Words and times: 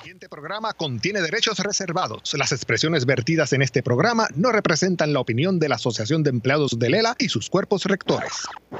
siguiente 0.00 0.30
programa 0.30 0.72
contiene 0.72 1.20
derechos 1.20 1.58
reservados. 1.58 2.32
Las 2.32 2.52
expresiones 2.52 3.04
vertidas 3.04 3.52
en 3.52 3.60
este 3.60 3.82
programa 3.82 4.28
no 4.34 4.50
representan 4.50 5.12
la 5.12 5.20
opinión 5.20 5.58
de 5.58 5.68
la 5.68 5.74
Asociación 5.74 6.22
de 6.22 6.30
Empleados 6.30 6.78
de 6.78 6.88
Lela 6.88 7.14
y 7.18 7.28
sus 7.28 7.50
cuerpos 7.50 7.84
rectores. 7.84 8.32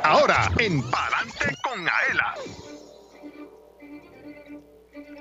Ahora, 0.03 0.51
en 0.59 0.83
Palante 0.91 1.55
con 1.63 1.81
Aela. 1.81 2.35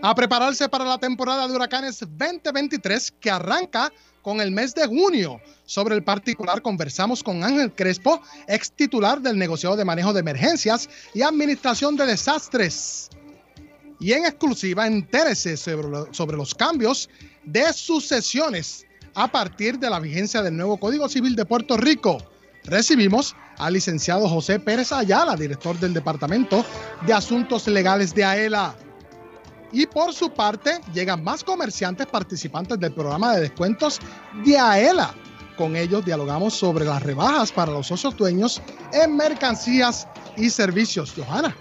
A 0.01 0.15
prepararse 0.15 0.70
para 0.70 0.85
la 0.85 0.97
temporada 0.99 1.46
de 1.49 1.54
huracanes 1.54 2.00
2023 2.00 3.11
que 3.20 3.29
arranca 3.29 3.91
con 4.21 4.39
el 4.39 4.52
mes 4.52 4.73
de 4.73 4.88
junio. 4.88 5.41
Sobre 5.66 5.95
el 5.95 6.04
particular 6.04 6.61
conversamos 6.61 7.21
con 7.21 7.43
Ángel 7.43 7.73
Crespo, 7.73 8.21
ex 8.47 8.71
titular 8.71 9.20
del 9.20 9.38
negociado 9.38 9.75
de 9.75 9.84
manejo 9.84 10.13
de 10.13 10.21
emergencias 10.21 10.89
y 11.13 11.23
administración 11.23 11.97
de 11.97 12.05
desastres 12.05 13.09
y 14.00 14.13
en 14.13 14.25
exclusiva 14.25 14.88
entérese 14.88 15.57
sobre, 15.57 16.38
los 16.38 16.55
cambios 16.55 17.09
de 17.43 17.71
sucesiones 17.73 18.85
a 19.13 19.27
partir 19.27 19.77
de 19.77 19.89
la 19.89 19.99
vigencia 19.99 20.41
del 20.41 20.55
nuevo 20.55 20.77
Código 20.77 21.09
Civil 21.09 21.35
de 21.35 21.45
Puerto 21.45 21.75
Rico. 21.75 22.17
Recibimos 22.63 23.35
al 23.58 23.73
licenciado 23.73 24.30
José 24.30 24.59
Pérez 24.59 24.91
Ayala, 24.91 25.35
director 25.35 25.77
del 25.80 25.94
Departamento 25.94 26.66
de 27.05 27.13
Asuntos 27.13 27.67
Legales 27.67 28.13
de 28.13 28.23
AELA. 28.23 28.75
Y 29.72 29.85
por 29.85 30.13
su 30.13 30.31
parte, 30.31 30.80
llegan 30.94 31.23
más 31.23 31.44
comerciantes 31.44 32.08
participantes 32.08 32.80
del 32.80 32.94
programa 32.94 33.36
de 33.36 33.41
descuentos 33.41 34.00
de 34.45 34.58
AELA. 34.58 35.13
Con 35.58 35.75
ellos 35.75 36.05
dialogamos 36.05 36.53
sobre 36.53 36.86
las 36.86 37.03
rebajas 37.03 37.52
para 37.52 37.72
los 37.72 37.88
socios 37.88 38.16
dueños 38.16 38.61
en 38.94 39.16
mercancías 39.17 40.08
y 40.38 40.50
servicios. 40.50 41.13
Johanna. 41.16 41.55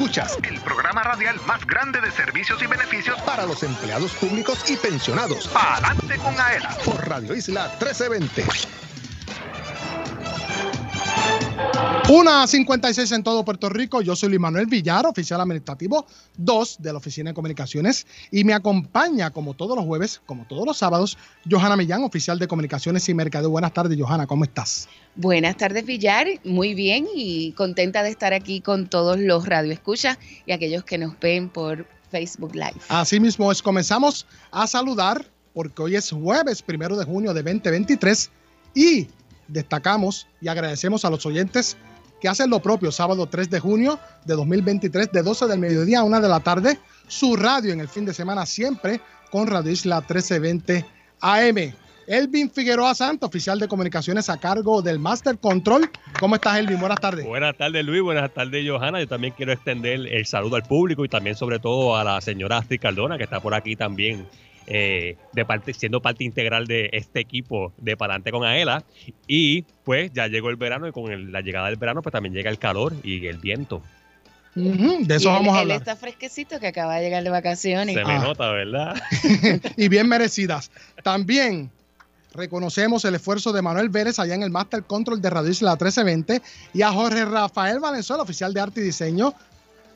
Escuchas 0.00 0.38
el 0.44 0.58
programa 0.62 1.02
radial 1.02 1.38
más 1.46 1.66
grande 1.66 2.00
de 2.00 2.10
servicios 2.10 2.62
y 2.62 2.66
beneficios 2.66 3.20
para 3.20 3.44
los 3.44 3.62
empleados 3.62 4.12
públicos 4.12 4.64
y 4.70 4.78
pensionados. 4.78 5.50
Adelante 5.54 6.16
con 6.16 6.40
AELA 6.40 6.70
por 6.86 7.06
Radio 7.06 7.34
Isla 7.34 7.66
1320. 7.78 8.89
Una 12.10 12.44
56 12.44 13.12
en 13.12 13.22
todo 13.22 13.44
Puerto 13.44 13.68
Rico. 13.68 14.02
Yo 14.02 14.16
soy 14.16 14.30
Luis 14.30 14.40
Manuel 14.40 14.66
Villar, 14.66 15.06
oficial 15.06 15.40
administrativo 15.40 16.06
2 16.38 16.78
de 16.80 16.92
la 16.92 16.98
Oficina 16.98 17.30
de 17.30 17.34
Comunicaciones. 17.34 18.04
Y 18.32 18.42
me 18.42 18.52
acompaña, 18.52 19.30
como 19.30 19.54
todos 19.54 19.76
los 19.76 19.84
jueves, 19.84 20.20
como 20.26 20.44
todos 20.46 20.66
los 20.66 20.76
sábados, 20.76 21.16
Johanna 21.48 21.76
Millán, 21.76 22.02
oficial 22.02 22.40
de 22.40 22.48
Comunicaciones 22.48 23.08
y 23.08 23.14
Mercadeo. 23.14 23.50
Buenas 23.50 23.72
tardes, 23.72 23.96
Johanna, 23.96 24.26
¿cómo 24.26 24.42
estás? 24.42 24.88
Buenas 25.14 25.56
tardes, 25.56 25.86
Villar. 25.86 26.26
Muy 26.42 26.74
bien 26.74 27.06
y 27.14 27.52
contenta 27.52 28.02
de 28.02 28.10
estar 28.10 28.32
aquí 28.32 28.60
con 28.60 28.88
todos 28.88 29.20
los 29.20 29.46
radioescuchas 29.46 30.18
y 30.46 30.52
aquellos 30.52 30.82
que 30.82 30.98
nos 30.98 31.16
ven 31.20 31.48
por 31.48 31.86
Facebook 32.10 32.54
Live. 32.54 32.80
Así 32.88 33.20
mismo 33.20 33.52
es, 33.52 33.62
comenzamos 33.62 34.26
a 34.50 34.66
saludar 34.66 35.24
porque 35.54 35.82
hoy 35.82 35.94
es 35.94 36.10
jueves 36.10 36.60
primero 36.62 36.96
de 36.96 37.04
junio 37.04 37.32
de 37.34 37.42
2023 37.42 38.30
y 38.74 39.08
destacamos 39.52 40.26
y 40.40 40.48
agradecemos 40.48 41.04
a 41.04 41.10
los 41.10 41.26
oyentes 41.26 41.76
que 42.20 42.28
hacen 42.28 42.50
lo 42.50 42.60
propio 42.60 42.92
sábado 42.92 43.26
3 43.26 43.50
de 43.50 43.60
junio 43.60 43.98
de 44.24 44.34
2023 44.34 45.10
de 45.10 45.22
12 45.22 45.46
del 45.46 45.58
mediodía 45.58 46.00
a 46.00 46.04
1 46.04 46.20
de 46.20 46.28
la 46.28 46.40
tarde. 46.40 46.78
Su 47.08 47.36
radio 47.36 47.72
en 47.72 47.80
el 47.80 47.88
fin 47.88 48.04
de 48.04 48.14
semana 48.14 48.46
siempre 48.46 49.00
con 49.30 49.46
Radio 49.46 49.72
Isla 49.72 50.00
1320 50.00 50.84
AM. 51.20 51.74
Elvin 52.06 52.50
Figueroa 52.50 52.92
Santo, 52.94 53.26
oficial 53.26 53.60
de 53.60 53.68
comunicaciones 53.68 54.28
a 54.28 54.36
cargo 54.38 54.82
del 54.82 54.98
Master 54.98 55.38
Control. 55.38 55.88
¿Cómo 56.18 56.34
estás, 56.34 56.58
Elvin? 56.58 56.80
Buenas 56.80 57.00
tardes. 57.00 57.24
Buenas 57.24 57.56
tardes, 57.56 57.84
Luis. 57.84 58.02
Buenas 58.02 58.34
tardes, 58.34 58.68
Johanna. 58.68 58.98
Yo 58.98 59.06
también 59.06 59.32
quiero 59.36 59.52
extender 59.52 60.06
el 60.08 60.26
saludo 60.26 60.56
al 60.56 60.64
público 60.64 61.04
y 61.04 61.08
también, 61.08 61.36
sobre 61.36 61.60
todo, 61.60 61.96
a 61.96 62.02
la 62.02 62.20
señora 62.20 62.58
Astrid 62.58 62.80
Cardona, 62.80 63.16
que 63.16 63.24
está 63.24 63.38
por 63.38 63.54
aquí 63.54 63.76
también 63.76 64.26
eh, 64.72 65.16
de 65.32 65.44
parte, 65.44 65.74
siendo 65.74 66.00
parte 66.00 66.22
integral 66.22 66.68
de 66.68 66.90
este 66.92 67.18
equipo 67.18 67.72
de 67.76 67.96
Palante 67.96 68.30
con 68.30 68.44
Aela. 68.44 68.84
Y 69.26 69.62
pues 69.82 70.12
ya 70.12 70.28
llegó 70.28 70.48
el 70.48 70.54
verano 70.54 70.86
y 70.86 70.92
con 70.92 71.32
la 71.32 71.40
llegada 71.40 71.66
del 71.66 71.76
verano 71.76 72.02
pues 72.02 72.12
también 72.12 72.32
llega 72.32 72.50
el 72.50 72.58
calor 72.60 72.94
y 73.02 73.26
el 73.26 73.38
viento. 73.38 73.82
de 74.54 75.16
eso 75.16 75.32
vamos 75.32 75.56
a 75.56 75.60
hablar. 75.62 75.78
Él 75.78 75.80
está 75.80 75.96
fresquecito 75.96 76.60
que 76.60 76.68
acaba 76.68 76.94
de 76.96 77.02
llegar 77.02 77.24
de 77.24 77.30
vacaciones. 77.30 77.96
Se 77.96 78.04
me 78.04 78.12
ah. 78.12 78.18
nota, 78.20 78.52
¿verdad? 78.52 78.94
y 79.76 79.88
bien 79.88 80.08
merecidas. 80.08 80.70
También 81.02 81.72
reconocemos 82.32 83.04
el 83.04 83.16
esfuerzo 83.16 83.52
de 83.52 83.62
Manuel 83.62 83.88
Vélez 83.88 84.20
allá 84.20 84.36
en 84.36 84.44
el 84.44 84.50
Master 84.50 84.84
Control 84.84 85.20
de 85.20 85.30
Radio 85.30 85.50
Isla 85.50 85.72
1320 85.72 86.42
y 86.74 86.82
a 86.82 86.92
Jorge 86.92 87.24
Rafael 87.24 87.80
Valenzuela, 87.80 88.22
oficial 88.22 88.54
de 88.54 88.60
arte 88.60 88.80
y 88.82 88.84
diseño, 88.84 89.34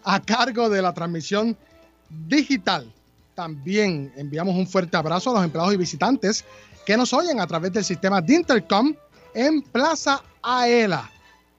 a 0.02 0.20
cargo 0.20 0.68
de 0.68 0.82
la 0.82 0.92
transmisión 0.92 1.56
digital 2.10 2.92
también 3.34 4.12
enviamos 4.17 4.55
un 4.55 4.67
fuerte 4.67 4.97
abrazo 4.97 5.31
a 5.31 5.34
los 5.34 5.45
empleados 5.45 5.75
y 5.75 5.77
visitantes 5.77 6.45
que 6.87 6.97
nos 6.97 7.12
oyen 7.12 7.41
a 7.41 7.47
través 7.47 7.72
del 7.72 7.84
sistema 7.84 8.21
de 8.21 8.34
Intercom 8.34 8.95
en 9.34 9.62
Plaza 9.62 10.22
Aela. 10.43 11.11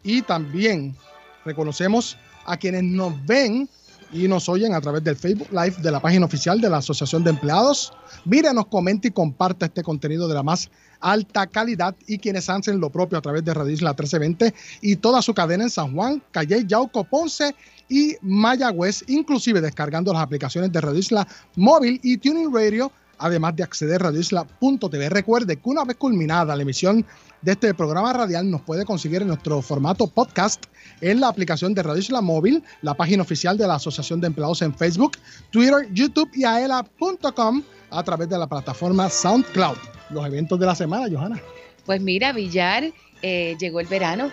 Y 0.03 0.22
también 0.22 0.96
reconocemos 1.44 2.18
a 2.46 2.58
quienes 2.58 2.84
nos 2.84 3.13
ven 3.25 3.68
y 4.12 4.28
nos 4.28 4.47
oyen 4.47 4.74
a 4.74 4.81
través 4.81 5.03
del 5.03 5.16
Facebook 5.16 5.50
Live 5.52 5.75
de 5.81 5.91
la 5.91 6.00
página 6.00 6.25
oficial 6.25 6.62
de 6.62 6.69
la 6.69 6.78
Asociación 6.78 7.24
de 7.24 7.31
Empleados. 7.31 7.92
Mírenos, 8.24 8.68
comente 8.68 9.07
y 9.09 9.12
comparta 9.12 9.66
este 9.66 9.84
contenido 9.84 10.28
de 10.28 10.36
la 10.36 10.44
más 10.44 10.69
alta 11.00 11.47
calidad 11.47 11.96
y 12.07 12.19
quienes 12.19 12.50
hacen 12.50 12.80
lo 12.80 12.90
propio 12.90 13.18
a 13.18 13.22
través 13.22 13.44
de 13.44 13.53
Radio 13.53 13.74
Isla 13.74 13.92
1320 13.92 14.53
y 14.81 14.96
toda 14.96 15.22
su 15.22 15.34
cadena 15.34 15.63
en 15.63 15.69
San 15.69 15.94
Juan, 15.94 16.24
Calle, 16.31 16.63
Yauco, 16.66 17.03
Ponce 17.03 17.56
y 17.90 18.16
Mayagüez, 18.22 19.03
inclusive 19.07 19.62
descargando 19.62 20.13
las 20.13 20.22
aplicaciones 20.22 20.72
de 20.72 20.81
Radio 20.81 21.00
Isla 21.00 21.28
Móvil 21.56 22.00
y 22.03 22.18
Tuning 22.18 22.53
Radio, 22.53 22.91
además 23.18 23.56
de 23.56 23.63
acceder 23.63 24.01
a 24.01 24.06
radioisla.tv. 24.06 25.09
Recuerde 25.09 25.57
que 25.57 25.69
una 25.69 25.84
vez 25.84 25.97
culminada 25.97 26.56
la 26.56 26.62
emisión 26.62 27.06
de 27.41 27.51
este 27.51 27.74
programa 27.74 28.12
radial, 28.12 28.50
nos 28.50 28.62
puede 28.62 28.85
conseguir 28.85 29.22
en 29.22 29.28
nuestro 29.28 29.62
formato 29.62 30.07
podcast 30.07 30.66
en 31.01 31.19
la 31.19 31.28
aplicación 31.28 31.74
de 31.74 31.84
Radio 31.84 32.00
Isla 32.00 32.22
Móvil, 32.22 32.63
la 32.81 32.95
página 32.95 33.22
oficial 33.22 33.57
de 33.57 33.68
la 33.68 33.75
Asociación 33.75 34.19
de 34.19 34.28
Empleados 34.28 34.62
en 34.63 34.74
Facebook, 34.74 35.18
Twitter, 35.51 35.88
YouTube 35.91 36.29
y 36.34 36.44
aela.com 36.44 37.63
a 37.91 38.03
través 38.03 38.29
de 38.29 38.38
la 38.38 38.47
plataforma 38.47 39.09
SoundCloud. 39.09 39.78
Los 40.09 40.25
eventos 40.25 40.59
de 40.59 40.66
la 40.66 40.75
semana, 40.75 41.07
Johanna. 41.12 41.40
Pues 41.85 42.01
mira, 42.01 42.34
Villar, 42.34 42.91
eh, 43.22 43.56
llegó 43.59 43.79
el 43.79 43.88
verano, 43.88 44.31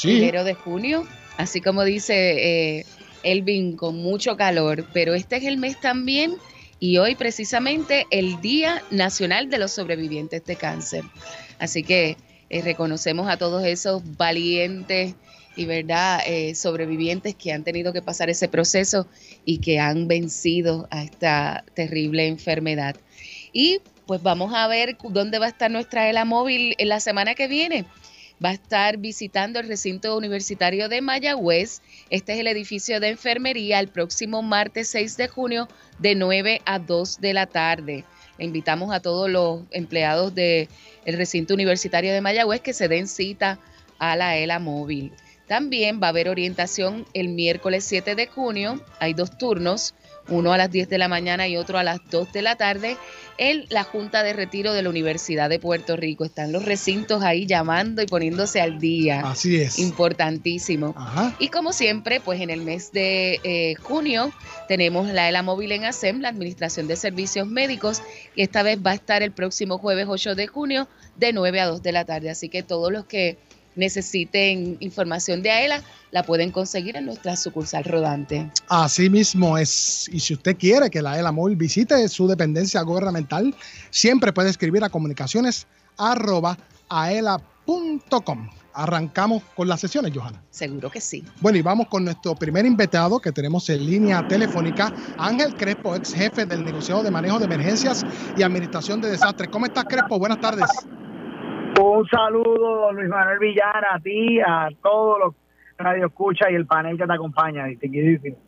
primero 0.00 0.42
de 0.42 0.54
junio, 0.54 1.04
así 1.36 1.60
como 1.60 1.84
dice 1.84 2.78
eh, 2.78 2.86
Elvin, 3.24 3.76
con 3.76 3.96
mucho 3.96 4.36
calor, 4.36 4.86
pero 4.92 5.14
este 5.14 5.36
es 5.36 5.44
el 5.44 5.56
mes 5.56 5.80
también 5.80 6.34
y 6.78 6.98
hoy 6.98 7.14
precisamente 7.14 8.06
el 8.10 8.40
Día 8.40 8.82
Nacional 8.90 9.50
de 9.50 9.58
los 9.58 9.72
Sobrevivientes 9.72 10.44
de 10.44 10.56
Cáncer. 10.56 11.02
Así 11.58 11.82
que 11.82 12.16
eh, 12.50 12.62
reconocemos 12.62 13.28
a 13.28 13.36
todos 13.36 13.64
esos 13.64 14.02
valientes 14.16 15.14
y 15.56 15.66
verdad 15.66 16.20
eh, 16.26 16.54
sobrevivientes 16.54 17.34
que 17.34 17.52
han 17.52 17.64
tenido 17.64 17.92
que 17.92 18.02
pasar 18.02 18.28
ese 18.28 18.48
proceso 18.48 19.06
y 19.44 19.58
que 19.58 19.78
han 19.78 20.08
vencido 20.08 20.88
a 20.90 21.04
esta 21.04 21.64
terrible 21.74 22.26
enfermedad. 22.26 22.96
Y 23.52 23.78
pues 24.06 24.22
vamos 24.22 24.52
a 24.54 24.66
ver 24.66 24.96
dónde 25.10 25.38
va 25.38 25.46
a 25.46 25.50
estar 25.50 25.70
nuestra 25.70 26.10
ELA 26.10 26.24
móvil 26.24 26.74
en 26.78 26.88
la 26.88 27.00
semana 27.00 27.34
que 27.34 27.48
viene 27.48 27.86
va 28.42 28.50
a 28.50 28.54
estar 28.54 28.96
visitando 28.98 29.60
el 29.60 29.68
recinto 29.68 30.16
universitario 30.16 30.88
de 30.88 31.00
Mayagüez. 31.00 31.80
Este 32.10 32.34
es 32.34 32.40
el 32.40 32.46
edificio 32.46 33.00
de 33.00 33.10
enfermería 33.10 33.80
el 33.80 33.88
próximo 33.88 34.42
martes 34.42 34.88
6 34.88 35.16
de 35.16 35.28
junio 35.28 35.68
de 35.98 36.14
9 36.14 36.62
a 36.64 36.78
2 36.78 37.20
de 37.20 37.32
la 37.34 37.46
tarde. 37.46 38.04
Invitamos 38.38 38.92
a 38.92 39.00
todos 39.00 39.30
los 39.30 39.62
empleados 39.70 40.34
del 40.34 40.68
recinto 41.06 41.54
universitario 41.54 42.12
de 42.12 42.20
Mayagüez 42.20 42.60
que 42.60 42.72
se 42.72 42.88
den 42.88 43.06
cita 43.06 43.58
a 43.98 44.16
la 44.16 44.36
ELA 44.36 44.58
móvil. 44.58 45.12
También 45.46 46.00
va 46.02 46.06
a 46.06 46.10
haber 46.10 46.28
orientación 46.28 47.06
el 47.12 47.28
miércoles 47.28 47.84
7 47.84 48.14
de 48.14 48.26
junio. 48.26 48.82
Hay 48.98 49.14
dos 49.14 49.36
turnos 49.36 49.94
uno 50.28 50.52
a 50.52 50.58
las 50.58 50.70
10 50.70 50.88
de 50.88 50.98
la 50.98 51.08
mañana 51.08 51.48
y 51.48 51.56
otro 51.56 51.78
a 51.78 51.82
las 51.82 52.00
2 52.10 52.32
de 52.32 52.42
la 52.42 52.56
tarde, 52.56 52.96
en 53.36 53.66
la 53.68 53.84
Junta 53.84 54.22
de 54.22 54.32
Retiro 54.32 54.72
de 54.72 54.82
la 54.82 54.88
Universidad 54.88 55.50
de 55.50 55.58
Puerto 55.58 55.96
Rico. 55.96 56.24
Están 56.24 56.52
los 56.52 56.64
recintos 56.64 57.22
ahí 57.22 57.46
llamando 57.46 58.00
y 58.02 58.06
poniéndose 58.06 58.60
al 58.60 58.78
día. 58.78 59.22
Así 59.24 59.56
es. 59.56 59.78
Importantísimo. 59.78 60.94
Y 61.38 61.48
como 61.48 61.72
siempre, 61.72 62.20
pues 62.20 62.40
en 62.40 62.50
el 62.50 62.62
mes 62.62 62.92
de 62.92 63.40
eh, 63.42 63.74
junio 63.82 64.32
tenemos 64.68 65.08
la 65.08 65.28
ELA 65.28 65.42
Móvil 65.42 65.72
en 65.72 65.84
ASEM, 65.84 66.20
la 66.20 66.28
Administración 66.28 66.86
de 66.86 66.96
Servicios 66.96 67.48
Médicos, 67.48 68.02
y 68.34 68.42
esta 68.42 68.62
vez 68.62 68.78
va 68.84 68.92
a 68.92 68.94
estar 68.94 69.22
el 69.22 69.32
próximo 69.32 69.78
jueves 69.78 70.06
8 70.08 70.34
de 70.34 70.46
junio 70.46 70.88
de 71.16 71.32
9 71.32 71.60
a 71.60 71.66
2 71.66 71.82
de 71.82 71.92
la 71.92 72.04
tarde. 72.04 72.30
Así 72.30 72.48
que 72.48 72.62
todos 72.62 72.92
los 72.92 73.04
que 73.04 73.38
necesiten 73.76 74.76
información 74.80 75.42
de 75.42 75.50
AELA, 75.50 75.82
la 76.10 76.22
pueden 76.22 76.50
conseguir 76.50 76.96
en 76.96 77.06
nuestra 77.06 77.36
sucursal 77.36 77.84
rodante. 77.84 78.50
Así 78.68 79.10
mismo 79.10 79.58
es. 79.58 80.08
Y 80.12 80.20
si 80.20 80.34
usted 80.34 80.56
quiere 80.56 80.90
que 80.90 81.02
la 81.02 81.12
AELA 81.12 81.32
Móvil 81.32 81.56
visite 81.56 82.08
su 82.08 82.26
dependencia 82.26 82.80
gubernamental, 82.82 83.54
siempre 83.90 84.32
puede 84.32 84.50
escribir 84.50 84.84
a 84.84 84.88
comunicaciones 84.88 85.66
arroba 85.96 86.56
aela.com. 86.88 88.50
Arrancamos 88.76 89.42
con 89.54 89.68
las 89.68 89.80
sesiones, 89.80 90.12
Johanna. 90.12 90.42
Seguro 90.50 90.90
que 90.90 91.00
sí. 91.00 91.24
Bueno, 91.40 91.58
y 91.58 91.62
vamos 91.62 91.86
con 91.86 92.04
nuestro 92.04 92.34
primer 92.34 92.66
invitado 92.66 93.20
que 93.20 93.30
tenemos 93.30 93.70
en 93.70 93.86
línea 93.86 94.26
telefónica, 94.26 94.92
Ángel 95.16 95.54
Crespo, 95.54 95.94
ex 95.94 96.12
jefe 96.12 96.44
del 96.44 96.64
negociado 96.64 97.04
de 97.04 97.10
manejo 97.12 97.38
de 97.38 97.44
emergencias 97.44 98.04
y 98.36 98.42
administración 98.42 99.00
de 99.00 99.10
desastres. 99.10 99.48
¿Cómo 99.50 99.66
estás, 99.66 99.84
Crespo? 99.84 100.18
Buenas 100.18 100.40
tardes. 100.40 100.68
Un 101.80 102.06
saludo, 102.08 102.92
Luis 102.92 103.08
Manuel 103.08 103.38
Villar, 103.38 103.84
a 103.92 103.98
ti, 103.98 104.38
a 104.40 104.68
todos 104.82 105.18
los 105.18 105.34
radio 105.76 106.06
escucha 106.06 106.50
y 106.50 106.54
el 106.54 106.66
panel 106.66 106.96
que 106.96 107.06
te 107.06 107.12
acompaña, 107.12 107.64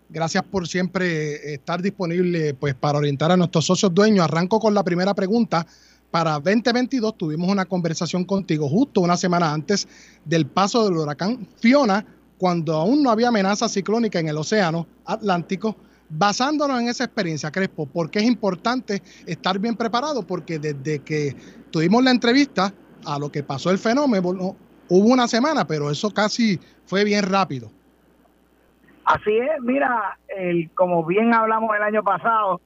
Gracias 0.09 0.45
por 0.45 0.67
siempre 0.67 1.55
estar 1.55 1.83
disponible 1.83 2.55
pues 2.55 2.75
para 2.75 2.99
orientar 2.99 3.31
a 3.31 3.37
nuestros 3.37 3.67
socios 3.67 3.93
dueños. 3.93 4.25
Arranco 4.25 4.61
con 4.61 4.75
la 4.75 4.85
primera 4.85 5.15
pregunta. 5.15 5.67
Para 6.11 6.35
2022 6.35 7.19
tuvimos 7.19 7.49
una 7.51 7.65
conversación 7.65 8.25
contigo 8.25 8.69
justo 8.69 9.01
una 9.01 9.17
semana 9.17 9.53
antes 9.53 9.89
del 10.25 10.47
paso 10.47 10.85
del 10.85 10.99
huracán 10.99 11.49
Fiona, 11.57 12.07
cuando 12.39 12.75
aún 12.75 13.03
no 13.03 13.11
había 13.11 13.29
amenaza 13.29 13.69
ciclónica 13.69 14.21
en 14.21 14.29
el 14.29 14.37
océano 14.37 14.87
Atlántico. 15.05 15.77
Basándonos 16.09 16.81
en 16.81 16.89
esa 16.89 17.03
experiencia, 17.03 17.51
Crespo, 17.51 17.87
¿por 17.87 18.09
qué 18.09 18.21
es 18.21 18.27
importante 18.27 19.03
estar 19.27 19.59
bien 19.59 19.75
preparado? 19.75 20.25
Porque 20.25 20.61
desde 20.61 21.01
que 21.01 21.35
tuvimos 21.73 22.05
la 22.05 22.13
entrevista, 22.13 22.73
a 23.07 23.19
lo 23.19 23.31
que 23.31 23.43
pasó 23.43 23.71
el 23.71 23.79
fenómeno, 23.79 24.57
hubo 24.89 25.09
una 25.09 25.29
semana, 25.29 25.67
pero 25.67 25.91
eso 25.91 26.13
casi 26.13 26.59
fue 26.87 27.05
bien 27.05 27.25
rápido. 27.25 27.71
Así 29.05 29.39
es, 29.39 29.61
mira, 29.63 30.19
el, 30.29 30.69
como 30.75 31.05
bien 31.05 31.33
hablamos 31.33 31.75
el 31.77 31.83
año 31.83 32.03
pasado, 32.03 32.61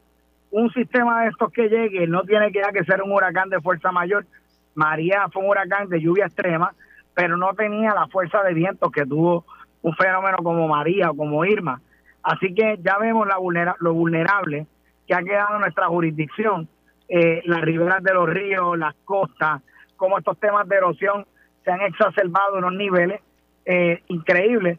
un 0.51 0.71
sistema 0.73 1.23
de 1.23 1.29
estos 1.29 1.53
que 1.53 1.69
llegue 1.69 2.07
no 2.07 2.23
tiene 2.23 2.51
que, 2.51 2.63
que 2.73 2.85
ser 2.85 3.03
un 3.03 3.13
huracán 3.13 3.51
de 3.51 3.61
fuerza 3.61 3.93
mayor. 3.93 4.27
María 4.75 5.29
fue 5.33 5.43
un 5.43 5.51
huracán 5.51 5.89
de 5.89 6.01
lluvia 6.01 6.27
extrema, 6.27 6.75
pero 7.15 7.37
no 7.37 7.53
tenía 7.55 7.95
la 7.95 8.07
fuerza 8.09 8.43
de 8.43 8.55
viento 8.55 8.91
que 8.91 9.05
tuvo 9.05 9.45
un 9.83 9.95
fenómeno 9.95 10.39
como 10.39 10.67
María 10.67 11.11
o 11.11 11.17
como 11.17 11.45
Irma. 11.45 11.81
Así 12.23 12.55
que 12.55 12.79
ya 12.83 12.99
vemos 12.99 13.27
la 13.27 13.37
lo 13.81 13.95
vulnerable 13.95 14.67
que 15.07 15.15
ha 15.15 15.23
quedado 15.23 15.59
nuestra 15.59 15.89
jurisdicción, 15.89 16.69
eh, 17.09 17.43
las 17.45 17.63
riberas 17.63 18.03
de 18.03 18.15
los 18.15 18.29
ríos, 18.29 18.79
las 18.79 18.95
costas, 19.05 19.63
cómo 20.01 20.17
estos 20.17 20.41
temas 20.41 20.67
de 20.67 20.77
erosión 20.77 21.27
se 21.63 21.71
han 21.71 21.83
exacerbado 21.83 22.57
en 22.57 22.65
unos 22.65 22.79
niveles 22.79 23.21
eh, 23.67 24.03
increíbles. 24.09 24.79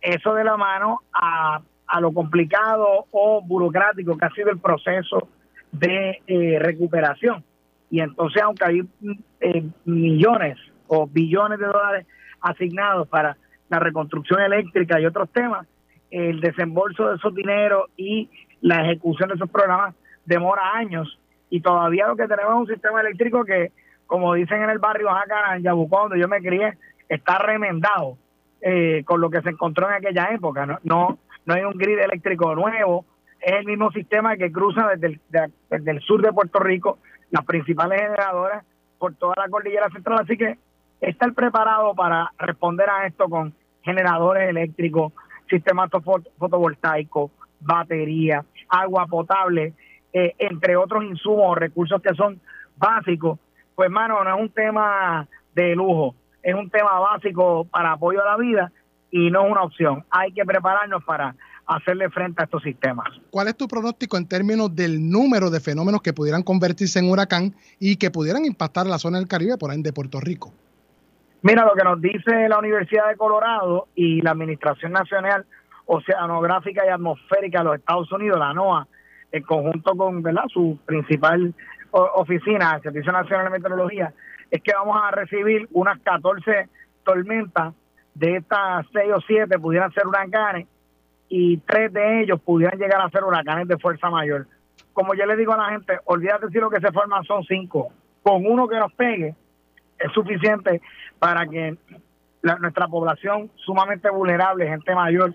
Eso 0.00 0.34
de 0.34 0.44
la 0.44 0.56
mano 0.56 1.00
a, 1.12 1.60
lo 2.00 2.10
complicado 2.12 3.04
o 3.10 3.42
burocrático 3.42 4.16
que 4.16 4.24
ha 4.24 4.30
sido 4.30 4.50
el 4.50 4.58
proceso 4.58 5.28
de 5.72 6.22
eh, 6.26 6.58
recuperación. 6.58 7.44
Y 7.90 8.00
entonces, 8.00 8.42
aunque 8.42 8.64
hay 8.64 8.80
eh, 9.40 9.62
millones 9.84 10.56
o 10.86 11.06
billones 11.06 11.58
de 11.58 11.66
dólares 11.66 12.06
asignados 12.40 13.06
para 13.08 13.36
la 13.68 13.78
reconstrucción 13.78 14.40
eléctrica 14.40 14.98
y 14.98 15.04
otros 15.04 15.28
temas, 15.32 15.66
el 16.10 16.40
desembolso 16.40 17.10
de 17.10 17.16
esos 17.16 17.34
dineros 17.34 17.90
y 17.98 18.30
la 18.62 18.86
ejecución 18.86 19.28
de 19.28 19.34
esos 19.34 19.50
programas 19.50 19.94
demora 20.24 20.62
años 20.74 21.18
y 21.50 21.60
todavía 21.60 22.06
lo 22.06 22.16
que 22.16 22.26
tenemos 22.26 22.54
es 22.54 22.60
un 22.60 22.66
sistema 22.74 23.02
eléctrico 23.02 23.44
que 23.44 23.70
como 24.12 24.34
dicen 24.34 24.62
en 24.62 24.68
el 24.68 24.78
barrio 24.78 25.08
Jacará, 25.08 25.56
en 25.56 25.62
Yabucó, 25.62 26.00
donde 26.00 26.20
yo 26.20 26.28
me 26.28 26.42
crié, 26.42 26.76
está 27.08 27.38
remendado 27.38 28.18
eh, 28.60 29.02
con 29.06 29.22
lo 29.22 29.30
que 29.30 29.40
se 29.40 29.48
encontró 29.48 29.88
en 29.88 29.94
aquella 29.94 30.26
época. 30.34 30.66
¿no? 30.66 30.78
no 30.82 31.18
no 31.46 31.54
hay 31.54 31.62
un 31.62 31.72
grid 31.72 31.98
eléctrico 31.98 32.54
nuevo, 32.54 33.06
es 33.40 33.54
el 33.54 33.64
mismo 33.64 33.90
sistema 33.90 34.36
que 34.36 34.52
cruza 34.52 34.86
desde 34.96 35.90
el, 35.90 36.00
sur 36.02 36.20
de 36.20 36.30
Puerto 36.30 36.58
Rico, 36.58 36.98
las 37.30 37.42
principales 37.46 38.02
generadoras 38.02 38.66
por 38.98 39.14
toda 39.14 39.32
la 39.38 39.48
cordillera 39.48 39.88
central, 39.88 40.18
así 40.20 40.36
que 40.36 40.58
estar 41.00 41.32
preparado 41.32 41.94
para 41.94 42.32
responder 42.38 42.90
a 42.90 43.06
esto 43.06 43.30
con 43.30 43.54
generadores 43.80 44.46
eléctricos, 44.50 45.14
sistemas 45.48 45.88
fotovoltaicos, 46.38 47.30
baterías, 47.60 48.44
agua 48.68 49.06
potable, 49.06 49.72
eh, 50.12 50.34
entre 50.38 50.76
otros 50.76 51.02
insumos 51.02 51.46
o 51.46 51.54
recursos 51.54 52.02
que 52.02 52.14
son 52.14 52.38
básicos 52.76 53.38
pues 53.74 53.90
mano, 53.90 54.22
no 54.24 54.36
es 54.36 54.40
un 54.40 54.50
tema 54.50 55.26
de 55.54 55.74
lujo, 55.74 56.14
es 56.42 56.54
un 56.54 56.70
tema 56.70 56.98
básico 56.98 57.64
para 57.64 57.92
apoyo 57.92 58.22
a 58.22 58.32
la 58.32 58.36
vida 58.36 58.72
y 59.10 59.30
no 59.30 59.44
es 59.44 59.52
una 59.52 59.62
opción. 59.62 60.04
Hay 60.10 60.32
que 60.32 60.44
prepararnos 60.44 61.04
para 61.04 61.34
hacerle 61.66 62.10
frente 62.10 62.42
a 62.42 62.44
estos 62.44 62.62
sistemas. 62.62 63.08
¿Cuál 63.30 63.48
es 63.48 63.56
tu 63.56 63.68
pronóstico 63.68 64.16
en 64.16 64.26
términos 64.26 64.74
del 64.74 65.08
número 65.08 65.50
de 65.50 65.60
fenómenos 65.60 66.02
que 66.02 66.12
pudieran 66.12 66.42
convertirse 66.42 66.98
en 66.98 67.10
huracán 67.10 67.54
y 67.78 67.96
que 67.96 68.10
pudieran 68.10 68.44
impactar 68.44 68.86
la 68.86 68.98
zona 68.98 69.18
del 69.18 69.28
Caribe, 69.28 69.58
por 69.58 69.72
ende 69.72 69.92
Puerto 69.92 70.20
Rico? 70.20 70.52
Mira, 71.42 71.64
lo 71.64 71.74
que 71.74 71.84
nos 71.84 72.00
dice 72.00 72.48
la 72.48 72.58
Universidad 72.58 73.08
de 73.08 73.16
Colorado 73.16 73.88
y 73.94 74.20
la 74.20 74.30
Administración 74.30 74.92
Nacional 74.92 75.44
Oceanográfica 75.86 76.86
y 76.86 76.88
Atmosférica 76.88 77.58
de 77.58 77.64
los 77.64 77.74
Estados 77.76 78.12
Unidos, 78.12 78.38
la 78.38 78.54
NOAA, 78.54 78.86
en 79.32 79.42
conjunto 79.42 79.96
con 79.96 80.22
¿verdad? 80.22 80.44
su 80.48 80.78
principal 80.86 81.52
oficina 81.92 82.72
del 82.72 82.82
Servicio 82.82 83.12
Nacional 83.12 83.46
de 83.46 83.50
Meteorología, 83.50 84.12
es 84.50 84.62
que 84.62 84.72
vamos 84.72 84.98
a 85.02 85.10
recibir 85.10 85.68
unas 85.72 85.98
14 86.00 86.68
tormentas, 87.04 87.74
de 88.14 88.36
estas 88.36 88.86
6 88.92 89.12
o 89.14 89.20
7 89.20 89.58
pudieran 89.58 89.92
ser 89.92 90.06
huracanes 90.06 90.66
y 91.28 91.56
tres 91.58 91.90
de 91.92 92.22
ellos 92.22 92.40
pudieran 92.42 92.78
llegar 92.78 93.00
a 93.00 93.08
ser 93.08 93.24
huracanes 93.24 93.66
de 93.66 93.78
fuerza 93.78 94.10
mayor. 94.10 94.46
Como 94.92 95.14
yo 95.14 95.24
le 95.24 95.36
digo 95.36 95.54
a 95.54 95.56
la 95.56 95.70
gente, 95.70 95.98
olvídate 96.04 96.48
si 96.48 96.58
lo 96.58 96.68
que 96.68 96.80
se 96.80 96.92
forman 96.92 97.24
son 97.24 97.42
cinco. 97.44 97.90
Con 98.22 98.44
uno 98.44 98.68
que 98.68 98.78
nos 98.78 98.92
pegue 98.92 99.34
es 99.98 100.12
suficiente 100.12 100.82
para 101.18 101.46
que 101.46 101.76
nuestra 102.42 102.86
población 102.88 103.50
sumamente 103.56 104.10
vulnerable, 104.10 104.68
gente 104.68 104.94
mayor 104.94 105.34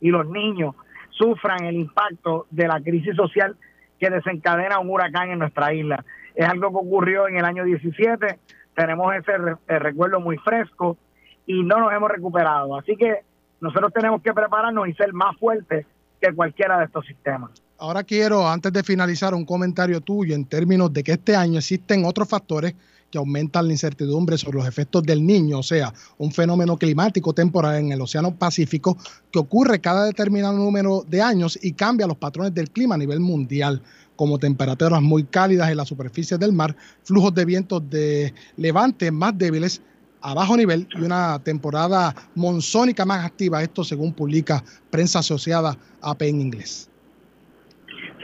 y 0.00 0.10
los 0.10 0.26
niños 0.26 0.74
sufran 1.10 1.64
el 1.64 1.76
impacto 1.76 2.46
de 2.50 2.66
la 2.66 2.80
crisis 2.80 3.14
social 3.14 3.56
que 4.04 4.10
desencadena 4.10 4.78
un 4.78 4.90
huracán 4.90 5.30
en 5.30 5.38
nuestra 5.38 5.72
isla. 5.72 6.04
Es 6.34 6.46
algo 6.46 6.70
que 6.70 6.76
ocurrió 6.76 7.26
en 7.26 7.38
el 7.38 7.44
año 7.44 7.64
17, 7.64 8.38
tenemos 8.76 9.14
ese 9.14 9.32
recuerdo 9.78 10.20
muy 10.20 10.36
fresco 10.38 10.98
y 11.46 11.62
no 11.62 11.78
nos 11.78 11.92
hemos 11.92 12.10
recuperado. 12.10 12.76
Así 12.76 12.96
que 12.96 13.20
nosotros 13.60 13.92
tenemos 13.94 14.20
que 14.20 14.34
prepararnos 14.34 14.88
y 14.88 14.92
ser 14.94 15.12
más 15.14 15.36
fuertes 15.38 15.86
que 16.20 16.34
cualquiera 16.34 16.78
de 16.78 16.84
estos 16.84 17.06
sistemas. 17.06 17.50
Ahora 17.78 18.02
quiero, 18.02 18.46
antes 18.46 18.72
de 18.72 18.82
finalizar, 18.82 19.32
un 19.32 19.46
comentario 19.46 20.00
tuyo 20.00 20.34
en 20.34 20.44
términos 20.44 20.92
de 20.92 21.02
que 21.02 21.12
este 21.12 21.34
año 21.34 21.58
existen 21.58 22.04
otros 22.04 22.28
factores 22.28 22.74
que 23.14 23.18
aumentan 23.18 23.68
la 23.68 23.74
incertidumbre 23.74 24.36
sobre 24.36 24.58
los 24.58 24.66
efectos 24.66 25.04
del 25.04 25.24
niño, 25.24 25.60
o 25.60 25.62
sea, 25.62 25.94
un 26.18 26.32
fenómeno 26.32 26.76
climático 26.76 27.32
temporal 27.32 27.76
en 27.76 27.92
el 27.92 28.00
Océano 28.00 28.34
Pacífico 28.34 28.98
que 29.30 29.38
ocurre 29.38 29.80
cada 29.80 30.04
determinado 30.04 30.54
número 30.54 31.04
de 31.06 31.22
años 31.22 31.56
y 31.62 31.74
cambia 31.74 32.08
los 32.08 32.16
patrones 32.16 32.52
del 32.54 32.70
clima 32.70 32.96
a 32.96 32.98
nivel 32.98 33.20
mundial, 33.20 33.80
como 34.16 34.40
temperaturas 34.40 35.00
muy 35.00 35.22
cálidas 35.22 35.70
en 35.70 35.76
la 35.76 35.84
superficie 35.84 36.38
del 36.38 36.52
mar, 36.52 36.74
flujos 37.04 37.32
de 37.36 37.44
vientos 37.44 37.88
de 37.88 38.34
levante 38.56 39.12
más 39.12 39.38
débiles 39.38 39.80
a 40.20 40.34
bajo 40.34 40.56
nivel 40.56 40.88
y 40.98 41.02
una 41.02 41.38
temporada 41.38 42.12
monzónica 42.34 43.04
más 43.04 43.24
activa, 43.24 43.62
esto 43.62 43.84
según 43.84 44.12
publica 44.12 44.64
prensa 44.90 45.20
asociada 45.20 45.76
AP 46.02 46.22
en 46.22 46.40
inglés. 46.40 46.90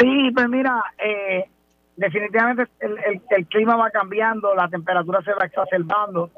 Sí, 0.00 0.30
pues 0.35 0.49
mira, 0.49 0.82
eh, 0.99 1.49
definitivamente 2.00 2.64
el, 2.80 3.21
el, 3.28 3.47
clima 3.47 3.76
va 3.76 3.90
cambiando, 3.90 4.54
la 4.54 4.69
temperatura 4.69 5.21
se 5.21 5.35
va 5.35 5.45
exacerbando 5.45 6.30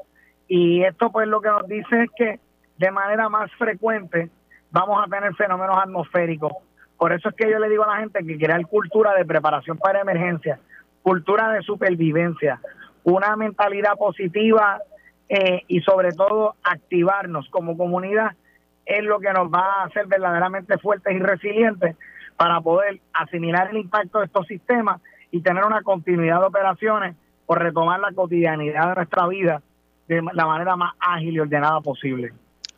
y 0.48 0.82
esto 0.82 1.12
pues 1.12 1.28
lo 1.28 1.40
que 1.40 1.50
nos 1.50 1.68
dice 1.68 2.02
es 2.02 2.10
que 2.16 2.40
de 2.78 2.90
manera 2.90 3.28
más 3.28 3.48
frecuente 3.52 4.28
vamos 4.72 5.00
a 5.00 5.08
tener 5.08 5.32
fenómenos 5.36 5.78
atmosféricos. 5.78 6.52
Por 6.98 7.12
eso 7.12 7.28
es 7.28 7.36
que 7.36 7.48
yo 7.48 7.60
le 7.60 7.68
digo 7.68 7.84
a 7.84 7.94
la 7.94 8.00
gente 8.00 8.26
que 8.26 8.36
crear 8.36 8.60
cultura 8.66 9.14
de 9.14 9.24
preparación 9.24 9.78
para 9.78 10.00
emergencia, 10.00 10.58
cultura 11.00 11.52
de 11.52 11.62
supervivencia, 11.62 12.60
una 13.04 13.36
mentalidad 13.36 13.94
positiva 13.96 14.80
eh, 15.28 15.62
y 15.68 15.80
sobre 15.82 16.10
todo 16.10 16.56
activarnos 16.64 17.48
como 17.50 17.76
comunidad 17.76 18.32
es 18.84 19.04
lo 19.04 19.20
que 19.20 19.32
nos 19.32 19.46
va 19.46 19.74
a 19.74 19.84
hacer 19.84 20.06
verdaderamente 20.08 20.76
fuertes 20.78 21.14
y 21.14 21.20
resilientes 21.20 21.96
para 22.36 22.60
poder 22.60 22.98
asimilar 23.12 23.70
el 23.70 23.76
impacto 23.76 24.18
de 24.18 24.24
estos 24.24 24.48
sistemas 24.48 25.00
y 25.32 25.40
tener 25.40 25.64
una 25.64 25.82
continuidad 25.82 26.38
de 26.38 26.46
operaciones 26.46 27.16
por 27.46 27.60
retomar 27.60 27.98
la 27.98 28.12
cotidianidad 28.12 28.90
de 28.90 28.94
nuestra 28.94 29.26
vida 29.26 29.62
de 30.06 30.22
la 30.32 30.46
manera 30.46 30.76
más 30.76 30.94
ágil 31.00 31.34
y 31.34 31.40
ordenada 31.40 31.80
posible. 31.80 32.32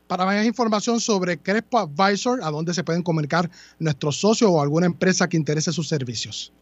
Para 0.06 0.24
más 0.24 0.46
información 0.46 1.00
sobre 1.00 1.38
Crespo 1.38 1.78
Advisor, 1.78 2.40
¿a 2.42 2.50
dónde 2.50 2.72
se 2.72 2.84
pueden 2.84 3.02
comunicar 3.02 3.50
nuestros 3.78 4.20
socios 4.20 4.50
o 4.50 4.62
alguna 4.62 4.86
empresa 4.86 5.28
que 5.28 5.36
interese 5.36 5.72
sus 5.72 5.88
servicios? 5.88 6.52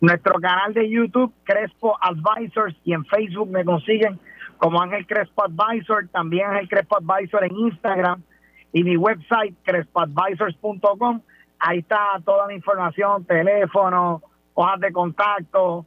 Nuestro 0.00 0.34
canal 0.40 0.72
de 0.74 0.88
YouTube, 0.88 1.32
Crespo 1.44 1.96
Advisors, 2.00 2.74
y 2.84 2.92
en 2.92 3.04
Facebook 3.04 3.50
me 3.50 3.64
consiguen 3.64 4.18
como 4.58 4.80
Ángel 4.80 5.06
Crespo 5.06 5.44
Advisor, 5.44 6.08
también 6.08 6.46
Ángel 6.46 6.68
Crespo 6.68 6.96
Advisor 6.96 7.44
en 7.44 7.56
Instagram 7.56 8.22
y 8.72 8.82
mi 8.82 8.96
website, 8.96 9.54
crespoadvisors.com. 9.64 11.20
Ahí 11.58 11.78
está 11.78 11.98
toda 12.24 12.46
la 12.46 12.54
información, 12.54 13.24
teléfono, 13.24 14.22
hojas 14.54 14.80
de 14.80 14.92
contacto, 14.92 15.86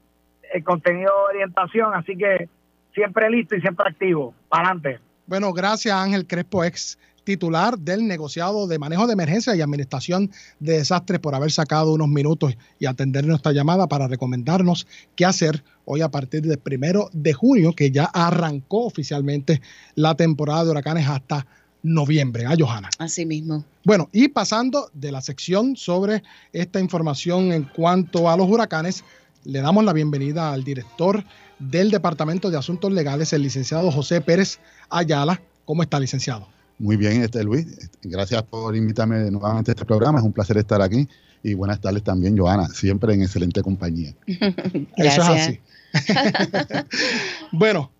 el 0.53 0.63
contenido 0.63 1.11
de 1.11 1.37
orientación, 1.37 1.93
así 1.93 2.15
que 2.15 2.49
siempre 2.93 3.29
listo 3.29 3.55
y 3.55 3.61
siempre 3.61 3.89
activo. 3.89 4.33
Para 4.49 4.69
adelante. 4.69 4.99
Bueno, 5.25 5.51
gracias 5.51 5.93
Ángel 5.93 6.25
Crespo, 6.25 6.63
ex 6.63 6.97
titular 7.27 7.77
del 7.77 8.07
negociado 8.07 8.67
de 8.67 8.79
manejo 8.79 9.05
de 9.05 9.11
emergencia 9.11 9.53
y 9.53 9.59
administración 9.59 10.31
de 10.61 10.77
desastres 10.77 11.19
por 11.19 11.35
haber 11.35 11.51
sacado 11.51 11.91
unos 11.91 12.07
minutos 12.07 12.57
y 12.79 12.85
atender 12.85 13.27
nuestra 13.27 13.51
llamada 13.51 13.87
para 13.87 14.07
recomendarnos 14.07 14.87
qué 15.17 15.25
hacer 15.25 15.61
hoy 15.83 15.99
a 15.99 16.09
partir 16.09 16.43
del 16.43 16.57
primero 16.57 17.09
de 17.11 17.33
junio, 17.33 17.73
que 17.73 17.91
ya 17.91 18.05
arrancó 18.05 18.85
oficialmente 18.85 19.61
la 19.95 20.15
temporada 20.15 20.63
de 20.63 20.71
huracanes 20.71 21.09
hasta 21.09 21.45
noviembre. 21.83 22.45
¿Ah, 22.45 22.55
Johanna? 22.57 22.89
Así 22.97 23.25
mismo. 23.25 23.63
Bueno, 23.83 24.09
y 24.11 24.27
pasando 24.27 24.89
de 24.93 25.11
la 25.11 25.21
sección 25.21 25.75
sobre 25.75 26.23
esta 26.53 26.79
información 26.79 27.51
en 27.51 27.63
cuanto 27.63 28.29
a 28.29 28.37
los 28.37 28.49
huracanes, 28.49 29.03
le 29.43 29.61
damos 29.61 29.83
la 29.85 29.93
bienvenida 29.93 30.51
al 30.51 30.63
director 30.63 31.23
del 31.59 31.89
Departamento 31.91 32.49
de 32.49 32.57
Asuntos 32.57 32.91
Legales, 32.91 33.33
el 33.33 33.43
licenciado 33.43 33.91
José 33.91 34.21
Pérez 34.21 34.59
Ayala. 34.89 35.41
¿Cómo 35.65 35.83
está, 35.83 35.99
licenciado? 35.99 36.47
Muy 36.79 36.97
bien, 36.97 37.23
este 37.23 37.43
Luis. 37.43 37.65
Gracias 38.03 38.43
por 38.43 38.75
invitarme 38.75 39.31
nuevamente 39.31 39.71
a 39.71 39.73
este 39.73 39.85
programa. 39.85 40.19
Es 40.19 40.25
un 40.25 40.33
placer 40.33 40.57
estar 40.57 40.81
aquí. 40.81 41.07
Y 41.43 41.53
buenas 41.53 41.79
tardes 41.79 42.03
también, 42.03 42.37
Joana. 42.37 42.67
Siempre 42.69 43.13
en 43.13 43.21
excelente 43.21 43.61
compañía. 43.61 44.13
Eso 44.27 45.21
es 45.21 45.29
así. 45.29 45.59
bueno, 47.51 47.91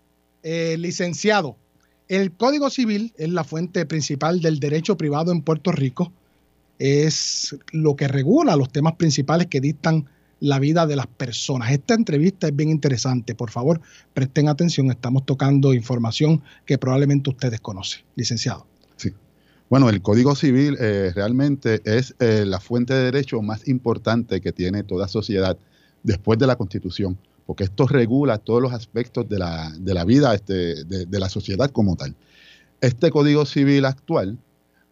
eh, 0.42 0.76
licenciado, 0.78 1.56
el 2.08 2.32
Código 2.32 2.70
Civil 2.70 3.12
es 3.16 3.28
la 3.30 3.44
fuente 3.44 3.84
principal 3.86 4.40
del 4.40 4.60
derecho 4.60 4.96
privado 4.96 5.30
en 5.30 5.42
Puerto 5.42 5.72
Rico. 5.72 6.12
Es 6.78 7.56
lo 7.72 7.96
que 7.96 8.08
regula 8.08 8.56
los 8.56 8.70
temas 8.70 8.94
principales 8.94 9.48
que 9.48 9.60
dictan 9.60 10.06
la 10.40 10.58
vida 10.58 10.86
de 10.86 10.96
las 10.96 11.06
personas. 11.06 11.72
Esta 11.72 11.94
entrevista 11.94 12.46
es 12.46 12.56
bien 12.56 12.70
interesante. 12.70 13.34
Por 13.34 13.50
favor, 13.50 13.80
presten 14.14 14.48
atención. 14.48 14.90
Estamos 14.90 15.26
tocando 15.26 15.74
información 15.74 16.42
que 16.64 16.78
probablemente 16.78 17.30
ustedes 17.30 17.60
conocen. 17.60 18.02
Licenciado. 18.14 18.66
Sí. 18.96 19.12
Bueno, 19.68 19.90
el 19.90 20.00
Código 20.00 20.34
Civil 20.34 20.76
eh, 20.80 21.12
realmente 21.14 21.82
es 21.84 22.14
eh, 22.20 22.44
la 22.46 22.60
fuente 22.60 22.94
de 22.94 23.04
derecho 23.04 23.42
más 23.42 23.66
importante 23.68 24.40
que 24.40 24.52
tiene 24.52 24.82
toda 24.84 25.08
sociedad 25.08 25.58
después 26.02 26.38
de 26.38 26.46
la 26.46 26.56
Constitución, 26.56 27.18
porque 27.48 27.64
esto 27.64 27.86
regula 27.86 28.36
todos 28.36 28.60
los 28.60 28.74
aspectos 28.74 29.26
de 29.26 29.38
la, 29.38 29.72
de 29.78 29.94
la 29.94 30.04
vida 30.04 30.34
este, 30.34 30.84
de, 30.84 31.18
la 31.18 31.30
sociedad 31.30 31.70
como 31.70 31.96
tal. 31.96 32.14
Este 32.82 33.10
Código 33.10 33.46
Civil 33.46 33.86
actual, 33.86 34.36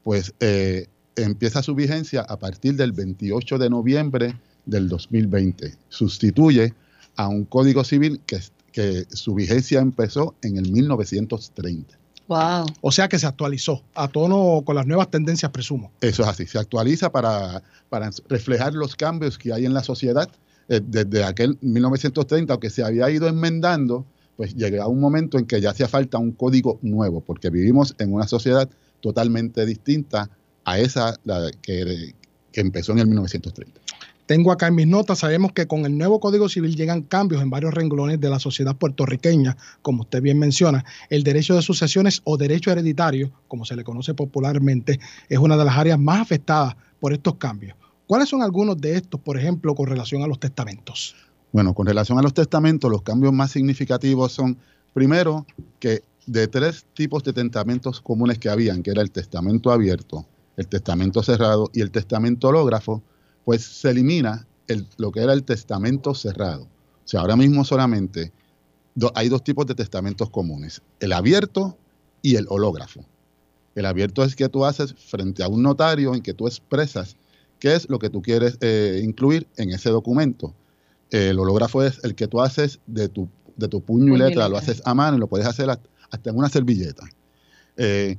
pues 0.02 0.32
eh, 0.40 0.86
empieza 1.16 1.62
su 1.62 1.74
vigencia 1.74 2.22
a 2.22 2.38
partir 2.38 2.74
del 2.76 2.92
28 2.92 3.58
de 3.58 3.68
noviembre 3.68 4.40
del 4.64 4.88
2020. 4.88 5.74
Sustituye 5.90 6.72
a 7.16 7.28
un 7.28 7.44
código 7.44 7.84
civil 7.84 8.22
que, 8.24 8.40
que 8.72 9.04
su 9.10 9.34
vigencia 9.34 9.80
empezó 9.80 10.34
en 10.40 10.56
el 10.56 10.72
1930. 10.72 11.98
Wow. 12.26 12.64
O 12.80 12.90
sea 12.90 13.06
que 13.06 13.18
se 13.18 13.26
actualizó 13.26 13.82
a 13.94 14.08
tono 14.08 14.62
con 14.64 14.76
las 14.76 14.86
nuevas 14.86 15.10
tendencias, 15.10 15.52
presumo. 15.52 15.92
Eso 16.00 16.22
es 16.22 16.28
así, 16.30 16.46
se 16.46 16.58
actualiza 16.58 17.12
para, 17.12 17.62
para 17.90 18.10
reflejar 18.30 18.72
los 18.72 18.96
cambios 18.96 19.36
que 19.36 19.52
hay 19.52 19.66
en 19.66 19.74
la 19.74 19.82
sociedad 19.82 20.30
eh, 20.68 20.80
desde 20.84 21.24
aquel 21.24 21.58
1930, 21.60 22.52
aunque 22.52 22.70
se 22.70 22.82
había 22.82 23.10
ido 23.10 23.28
enmendando, 23.28 24.06
pues 24.36 24.54
llega 24.54 24.86
un 24.86 25.00
momento 25.00 25.38
en 25.38 25.46
que 25.46 25.60
ya 25.60 25.70
hacía 25.70 25.88
falta 25.88 26.18
un 26.18 26.32
código 26.32 26.78
nuevo, 26.82 27.20
porque 27.20 27.50
vivimos 27.50 27.94
en 27.98 28.12
una 28.12 28.26
sociedad 28.26 28.68
totalmente 29.00 29.64
distinta 29.64 30.30
a 30.64 30.78
esa 30.78 31.18
que, 31.62 32.14
que 32.52 32.60
empezó 32.60 32.92
en 32.92 32.98
el 32.98 33.06
1930. 33.06 33.80
Tengo 34.26 34.50
acá 34.50 34.66
en 34.66 34.74
mis 34.74 34.88
notas, 34.88 35.20
sabemos 35.20 35.52
que 35.52 35.68
con 35.68 35.86
el 35.86 35.96
nuevo 35.96 36.18
Código 36.18 36.48
Civil 36.48 36.74
llegan 36.74 37.02
cambios 37.02 37.40
en 37.42 37.48
varios 37.48 37.72
renglones 37.72 38.20
de 38.20 38.28
la 38.28 38.40
sociedad 38.40 38.74
puertorriqueña, 38.74 39.56
como 39.82 40.02
usted 40.02 40.20
bien 40.20 40.40
menciona. 40.40 40.84
El 41.10 41.22
derecho 41.22 41.54
de 41.54 41.62
sucesiones 41.62 42.22
o 42.24 42.36
derecho 42.36 42.72
hereditario, 42.72 43.30
como 43.46 43.64
se 43.64 43.76
le 43.76 43.84
conoce 43.84 44.14
popularmente, 44.14 44.98
es 45.28 45.38
una 45.38 45.56
de 45.56 45.64
las 45.64 45.76
áreas 45.76 46.00
más 46.00 46.20
afectadas 46.20 46.74
por 46.98 47.12
estos 47.12 47.36
cambios. 47.36 47.76
¿Cuáles 48.06 48.28
son 48.28 48.42
algunos 48.42 48.80
de 48.80 48.96
estos, 48.96 49.20
por 49.20 49.36
ejemplo, 49.36 49.74
con 49.74 49.88
relación 49.88 50.22
a 50.22 50.28
los 50.28 50.38
testamentos? 50.38 51.16
Bueno, 51.52 51.74
con 51.74 51.86
relación 51.86 52.18
a 52.18 52.22
los 52.22 52.34
testamentos, 52.34 52.90
los 52.90 53.02
cambios 53.02 53.32
más 53.32 53.50
significativos 53.50 54.32
son, 54.32 54.56
primero, 54.94 55.44
que 55.80 56.02
de 56.26 56.46
tres 56.46 56.86
tipos 56.94 57.24
de 57.24 57.32
testamentos 57.32 58.00
comunes 58.00 58.38
que 58.38 58.48
habían, 58.48 58.82
que 58.82 58.90
era 58.92 59.02
el 59.02 59.10
testamento 59.10 59.72
abierto, 59.72 60.24
el 60.56 60.68
testamento 60.68 61.22
cerrado 61.22 61.68
y 61.72 61.80
el 61.80 61.90
testamento 61.90 62.48
hológrafo, 62.48 63.02
pues 63.44 63.64
se 63.64 63.90
elimina 63.90 64.46
lo 64.96 65.10
que 65.10 65.20
era 65.20 65.32
el 65.32 65.44
testamento 65.44 66.14
cerrado. 66.14 66.62
O 66.62 67.08
sea, 67.08 67.20
ahora 67.20 67.36
mismo 67.36 67.64
solamente 67.64 68.32
hay 69.14 69.28
dos 69.28 69.42
tipos 69.42 69.66
de 69.66 69.74
testamentos 69.74 70.30
comunes, 70.30 70.80
el 71.00 71.12
abierto 71.12 71.76
y 72.22 72.36
el 72.36 72.46
hológrafo. 72.48 73.04
El 73.74 73.86
abierto 73.86 74.24
es 74.24 74.34
que 74.34 74.48
tú 74.48 74.64
haces 74.64 74.94
frente 74.94 75.42
a 75.42 75.48
un 75.48 75.62
notario 75.62 76.14
en 76.14 76.22
que 76.22 76.34
tú 76.34 76.46
expresas 76.46 77.16
qué 77.58 77.74
es 77.74 77.88
lo 77.88 77.98
que 77.98 78.10
tú 78.10 78.22
quieres 78.22 78.58
eh, 78.60 79.00
incluir 79.02 79.46
en 79.56 79.70
ese 79.70 79.90
documento. 79.90 80.54
El 81.10 81.38
hológrafo 81.38 81.82
es 81.82 82.02
el 82.04 82.14
que 82.14 82.26
tú 82.26 82.40
haces 82.40 82.80
de 82.86 83.08
tu, 83.08 83.28
de 83.56 83.68
tu 83.68 83.80
puño 83.80 84.14
y 84.14 84.18
letra, 84.18 84.48
lo 84.48 84.56
haces 84.56 84.82
a 84.84 84.94
mano 84.94 85.16
y 85.16 85.20
lo 85.20 85.28
puedes 85.28 85.46
hacer 85.46 85.70
hasta 85.70 86.30
en 86.30 86.36
una 86.36 86.48
servilleta. 86.48 87.04
Eh, 87.76 88.16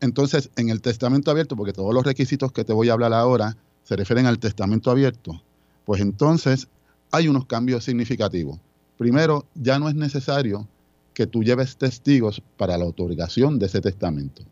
entonces, 0.00 0.50
en 0.56 0.70
el 0.70 0.80
testamento 0.80 1.30
abierto, 1.30 1.56
porque 1.56 1.72
todos 1.72 1.92
los 1.92 2.04
requisitos 2.04 2.52
que 2.52 2.64
te 2.64 2.72
voy 2.72 2.88
a 2.88 2.94
hablar 2.94 3.12
ahora 3.12 3.56
se 3.84 3.96
refieren 3.96 4.26
al 4.26 4.38
testamento 4.38 4.90
abierto, 4.90 5.42
pues 5.84 6.00
entonces 6.00 6.68
hay 7.10 7.28
unos 7.28 7.46
cambios 7.46 7.84
significativos. 7.84 8.58
Primero, 8.96 9.46
ya 9.54 9.78
no 9.78 9.88
es 9.88 9.94
necesario 9.94 10.68
que 11.12 11.26
tú 11.26 11.42
lleves 11.42 11.76
testigos 11.76 12.42
para 12.56 12.78
la 12.78 12.86
otorgación 12.86 13.58
de 13.58 13.66
ese 13.66 13.80
testamento. 13.80 14.42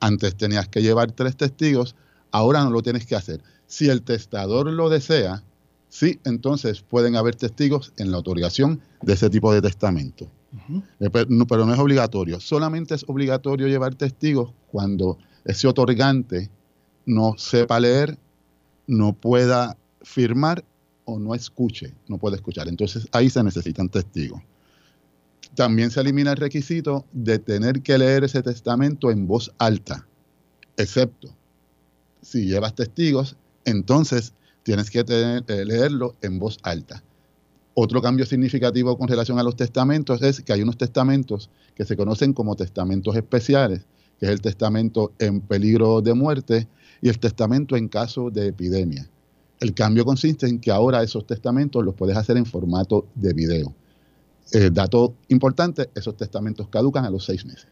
Antes 0.00 0.36
tenías 0.36 0.68
que 0.68 0.82
llevar 0.82 1.12
tres 1.12 1.36
testigos, 1.36 1.94
ahora 2.30 2.64
no 2.64 2.70
lo 2.70 2.82
tienes 2.82 3.06
que 3.06 3.16
hacer. 3.16 3.42
Si 3.66 3.88
el 3.88 4.02
testador 4.02 4.66
lo 4.72 4.88
desea, 4.88 5.42
sí, 5.88 6.20
entonces 6.24 6.82
pueden 6.82 7.16
haber 7.16 7.36
testigos 7.36 7.92
en 7.96 8.10
la 8.10 8.18
otorgación 8.18 8.80
de 9.02 9.12
ese 9.12 9.30
tipo 9.30 9.52
de 9.52 9.62
testamento. 9.62 10.30
Eh, 11.00 11.10
pero, 11.10 11.66
no, 11.66 11.72
es 11.72 11.78
obligatorio. 11.78 12.40
Solamente 12.40 12.94
es 12.94 13.04
obligatorio 13.06 13.68
llevar 13.68 13.94
testigos 13.94 14.52
cuando 14.70 15.18
ese 15.44 15.68
otorgante 15.68 16.50
no 17.04 17.34
sepa 17.36 17.80
leer 17.80 18.18
no 18.86 19.12
pueda 19.12 19.76
firmar 20.02 20.64
o 21.04 21.18
no 21.18 21.34
escuche, 21.34 21.94
no 22.08 22.18
puede 22.18 22.36
escuchar. 22.36 22.68
Entonces 22.68 23.06
ahí 23.12 23.28
se 23.28 23.42
necesitan 23.44 23.90
testigos. 23.90 24.42
También 25.54 25.90
se 25.90 26.00
elimina 26.00 26.30
el 26.30 26.36
requisito 26.38 27.04
de 27.12 27.38
tener 27.38 27.82
que 27.82 27.98
leer 27.98 28.24
ese 28.24 28.42
testamento 28.42 29.10
en 29.10 29.26
voz 29.26 29.52
alta, 29.58 30.06
excepto 30.76 31.34
si 32.28 32.44
llevas 32.44 32.74
testigos, 32.74 33.36
entonces 33.64 34.34
tienes 34.62 34.90
que 34.90 35.02
eh, 35.08 35.64
leerlo 35.64 36.14
en 36.20 36.38
voz 36.38 36.58
alta. 36.62 37.02
Otro 37.72 38.02
cambio 38.02 38.26
significativo 38.26 38.98
con 38.98 39.08
relación 39.08 39.38
a 39.38 39.42
los 39.42 39.56
testamentos 39.56 40.20
es 40.20 40.42
que 40.42 40.52
hay 40.52 40.62
unos 40.62 40.76
testamentos 40.76 41.48
que 41.74 41.86
se 41.86 41.96
conocen 41.96 42.34
como 42.34 42.54
testamentos 42.54 43.16
especiales, 43.16 43.86
que 44.20 44.26
es 44.26 44.32
el 44.32 44.42
testamento 44.42 45.12
en 45.18 45.40
peligro 45.40 46.02
de 46.02 46.12
muerte 46.12 46.68
y 47.00 47.08
el 47.08 47.18
testamento 47.18 47.76
en 47.76 47.88
caso 47.88 48.30
de 48.30 48.48
epidemia. 48.48 49.08
El 49.60 49.72
cambio 49.72 50.04
consiste 50.04 50.46
en 50.46 50.60
que 50.60 50.70
ahora 50.70 51.02
esos 51.02 51.26
testamentos 51.26 51.82
los 51.82 51.94
puedes 51.94 52.16
hacer 52.16 52.36
en 52.36 52.44
formato 52.44 53.06
de 53.14 53.32
video. 53.32 53.74
Eh, 54.52 54.70
dato 54.70 55.14
importante, 55.28 55.88
esos 55.94 56.16
testamentos 56.16 56.68
caducan 56.68 57.04
a 57.04 57.10
los 57.10 57.24
seis 57.24 57.46
meses. 57.46 57.68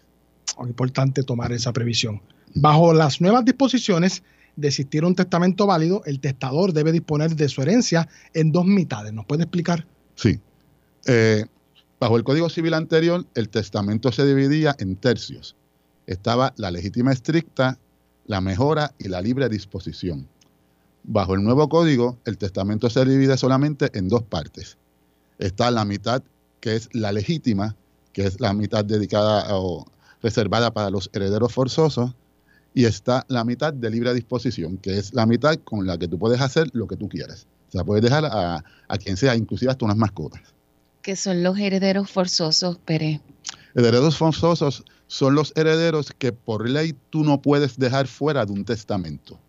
Es 0.46 0.66
importante 0.66 1.22
tomar 1.24 1.52
esa 1.52 1.72
previsión. 1.72 2.22
Bajo 2.54 2.94
las 2.94 3.20
nuevas 3.20 3.44
disposiciones 3.44 4.22
de 4.56 4.68
existir 4.68 5.04
un 5.04 5.14
testamento 5.14 5.66
válido, 5.66 6.02
el 6.06 6.20
testador 6.20 6.72
debe 6.72 6.92
disponer 6.92 7.36
de 7.36 7.48
su 7.48 7.62
herencia 7.62 8.08
en 8.34 8.52
dos 8.52 8.64
mitades. 8.66 9.12
¿Nos 9.12 9.26
puede 9.26 9.44
explicar? 9.44 9.86
Sí. 10.14 10.40
Eh, 11.06 11.44
bajo 12.00 12.16
el 12.16 12.24
Código 12.24 12.48
Civil 12.48 12.74
anterior, 12.74 13.26
el 13.34 13.48
testamento 13.48 14.10
se 14.12 14.26
dividía 14.26 14.74
en 14.78 14.96
tercios. 14.96 15.56
Estaba 16.06 16.54
la 16.56 16.70
legítima 16.70 17.12
estricta 17.12 17.78
la 18.26 18.40
mejora 18.40 18.92
y 18.98 19.08
la 19.08 19.20
libre 19.20 19.48
disposición. 19.48 20.28
Bajo 21.04 21.34
el 21.34 21.42
nuevo 21.42 21.68
código, 21.68 22.18
el 22.24 22.38
testamento 22.38 22.90
se 22.90 23.04
divide 23.04 23.36
solamente 23.36 23.90
en 23.96 24.08
dos 24.08 24.22
partes. 24.22 24.76
Está 25.38 25.70
la 25.70 25.84
mitad 25.84 26.22
que 26.60 26.74
es 26.74 26.88
la 26.92 27.12
legítima, 27.12 27.76
que 28.12 28.26
es 28.26 28.40
la 28.40 28.52
mitad 28.52 28.84
dedicada 28.84 29.56
o 29.56 29.86
reservada 30.22 30.72
para 30.72 30.90
los 30.90 31.10
herederos 31.12 31.52
forzosos, 31.52 32.14
y 32.76 32.84
está 32.84 33.24
la 33.28 33.42
mitad 33.42 33.72
de 33.72 33.88
libre 33.88 34.12
disposición, 34.12 34.76
que 34.76 34.98
es 34.98 35.14
la 35.14 35.24
mitad 35.24 35.56
con 35.64 35.86
la 35.86 35.96
que 35.96 36.08
tú 36.08 36.18
puedes 36.18 36.42
hacer 36.42 36.68
lo 36.74 36.86
que 36.86 36.94
tú 36.94 37.08
quieras. 37.08 37.46
O 37.68 37.72
sea, 37.72 37.84
puedes 37.84 38.04
dejar 38.04 38.26
a, 38.26 38.62
quien 39.02 39.16
sea, 39.16 39.34
inclusive 39.34 39.70
hasta 39.70 39.86
unas 39.86 39.96
mascotas. 39.96 40.42
¿Qué 41.00 41.16
son 41.16 41.42
los 41.42 41.58
herederos 41.58 42.10
forzosos, 42.10 42.76
Pérez? 42.76 43.22
Herederos 43.74 44.18
forzosos 44.18 44.84
son 45.06 45.34
los 45.34 45.54
herederos 45.56 46.12
que 46.18 46.32
por 46.32 46.68
ley 46.68 46.94
tú 47.08 47.24
no 47.24 47.40
puedes 47.40 47.78
dejar 47.78 48.08
fuera 48.08 48.44
de 48.44 48.52
un 48.52 48.66
testamento. 48.66 49.40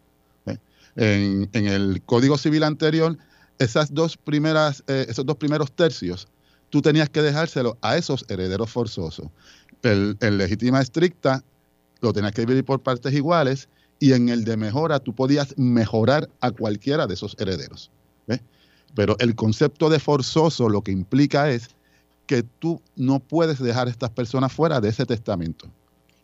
¿eh? 0.45 0.57
En, 0.95 1.67
el 1.67 2.01
Código 2.05 2.37
Civil 2.37 2.63
anterior, 2.63 3.17
esas 3.59 3.93
dos 3.93 4.15
primeras, 4.15 4.85
eh, 4.87 5.05
esos 5.09 5.25
dos 5.25 5.35
primeros 5.35 5.69
tercios, 5.73 6.29
tú 6.69 6.81
tenías 6.81 7.09
que 7.09 7.21
dejárselo 7.21 7.77
a 7.81 7.97
esos 7.97 8.23
herederos 8.29 8.71
forzosos. 8.71 9.27
El, 9.83 10.15
el 10.21 10.37
legítima 10.37 10.79
estricta 10.79 11.43
lo 12.01 12.13
tenías 12.13 12.33
que 12.33 12.41
dividir 12.41 12.65
por 12.65 12.81
partes 12.81 13.13
iguales 13.13 13.69
y 13.99 14.13
en 14.13 14.29
el 14.29 14.43
de 14.43 14.57
mejora 14.57 14.99
tú 14.99 15.13
podías 15.13 15.57
mejorar 15.57 16.29
a 16.41 16.51
cualquiera 16.51 17.07
de 17.07 17.15
esos 17.15 17.35
herederos. 17.39 17.91
Pero 18.95 19.15
el 19.19 19.35
concepto 19.35 19.89
de 19.89 19.99
forzoso 19.99 20.69
lo 20.69 20.81
que 20.81 20.91
implica 20.91 21.51
es 21.51 21.69
que 22.25 22.41
tú 22.41 22.81
no 22.95 23.19
puedes 23.19 23.59
dejar 23.59 23.87
a 23.87 23.91
estas 23.91 24.09
personas 24.09 24.51
fuera 24.51 24.81
de 24.81 24.89
ese 24.89 25.05
testamento. 25.05 25.67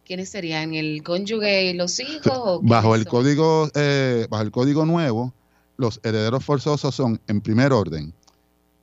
¿Quiénes 0.05 0.29
serían? 0.29 0.73
¿El 0.73 1.03
cónyuge 1.03 1.69
y 1.69 1.73
los 1.73 1.99
hijos? 1.99 2.59
bajo, 2.63 2.95
el 2.95 3.05
código, 3.05 3.69
eh, 3.75 4.27
bajo 4.29 4.43
el 4.43 4.51
código 4.51 4.85
nuevo, 4.85 5.33
los 5.77 5.99
herederos 6.03 6.43
forzosos 6.43 6.95
son, 6.95 7.21
en 7.27 7.41
primer 7.41 7.73
orden, 7.73 8.13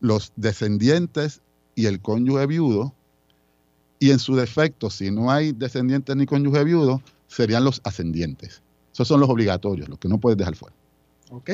los 0.00 0.32
descendientes 0.36 1.40
y 1.74 1.86
el 1.86 2.00
cónyuge 2.00 2.46
viudo, 2.46 2.94
y 4.00 4.10
en 4.10 4.18
su 4.18 4.34
defecto, 4.34 4.90
si 4.90 5.10
no 5.10 5.30
hay 5.30 5.52
descendientes 5.52 6.16
ni 6.16 6.24
cónyuge 6.26 6.64
viudo, 6.64 7.02
serían 7.28 7.62
los 7.62 7.82
ascendientes. 7.84 8.62
Esos 8.92 9.06
son 9.06 9.20
los 9.20 9.28
obligatorios, 9.28 9.88
los 9.88 9.98
que 9.98 10.08
no 10.08 10.18
puedes 10.18 10.38
dejar 10.38 10.56
fuera. 10.56 10.74
¿Ok? 11.30 11.50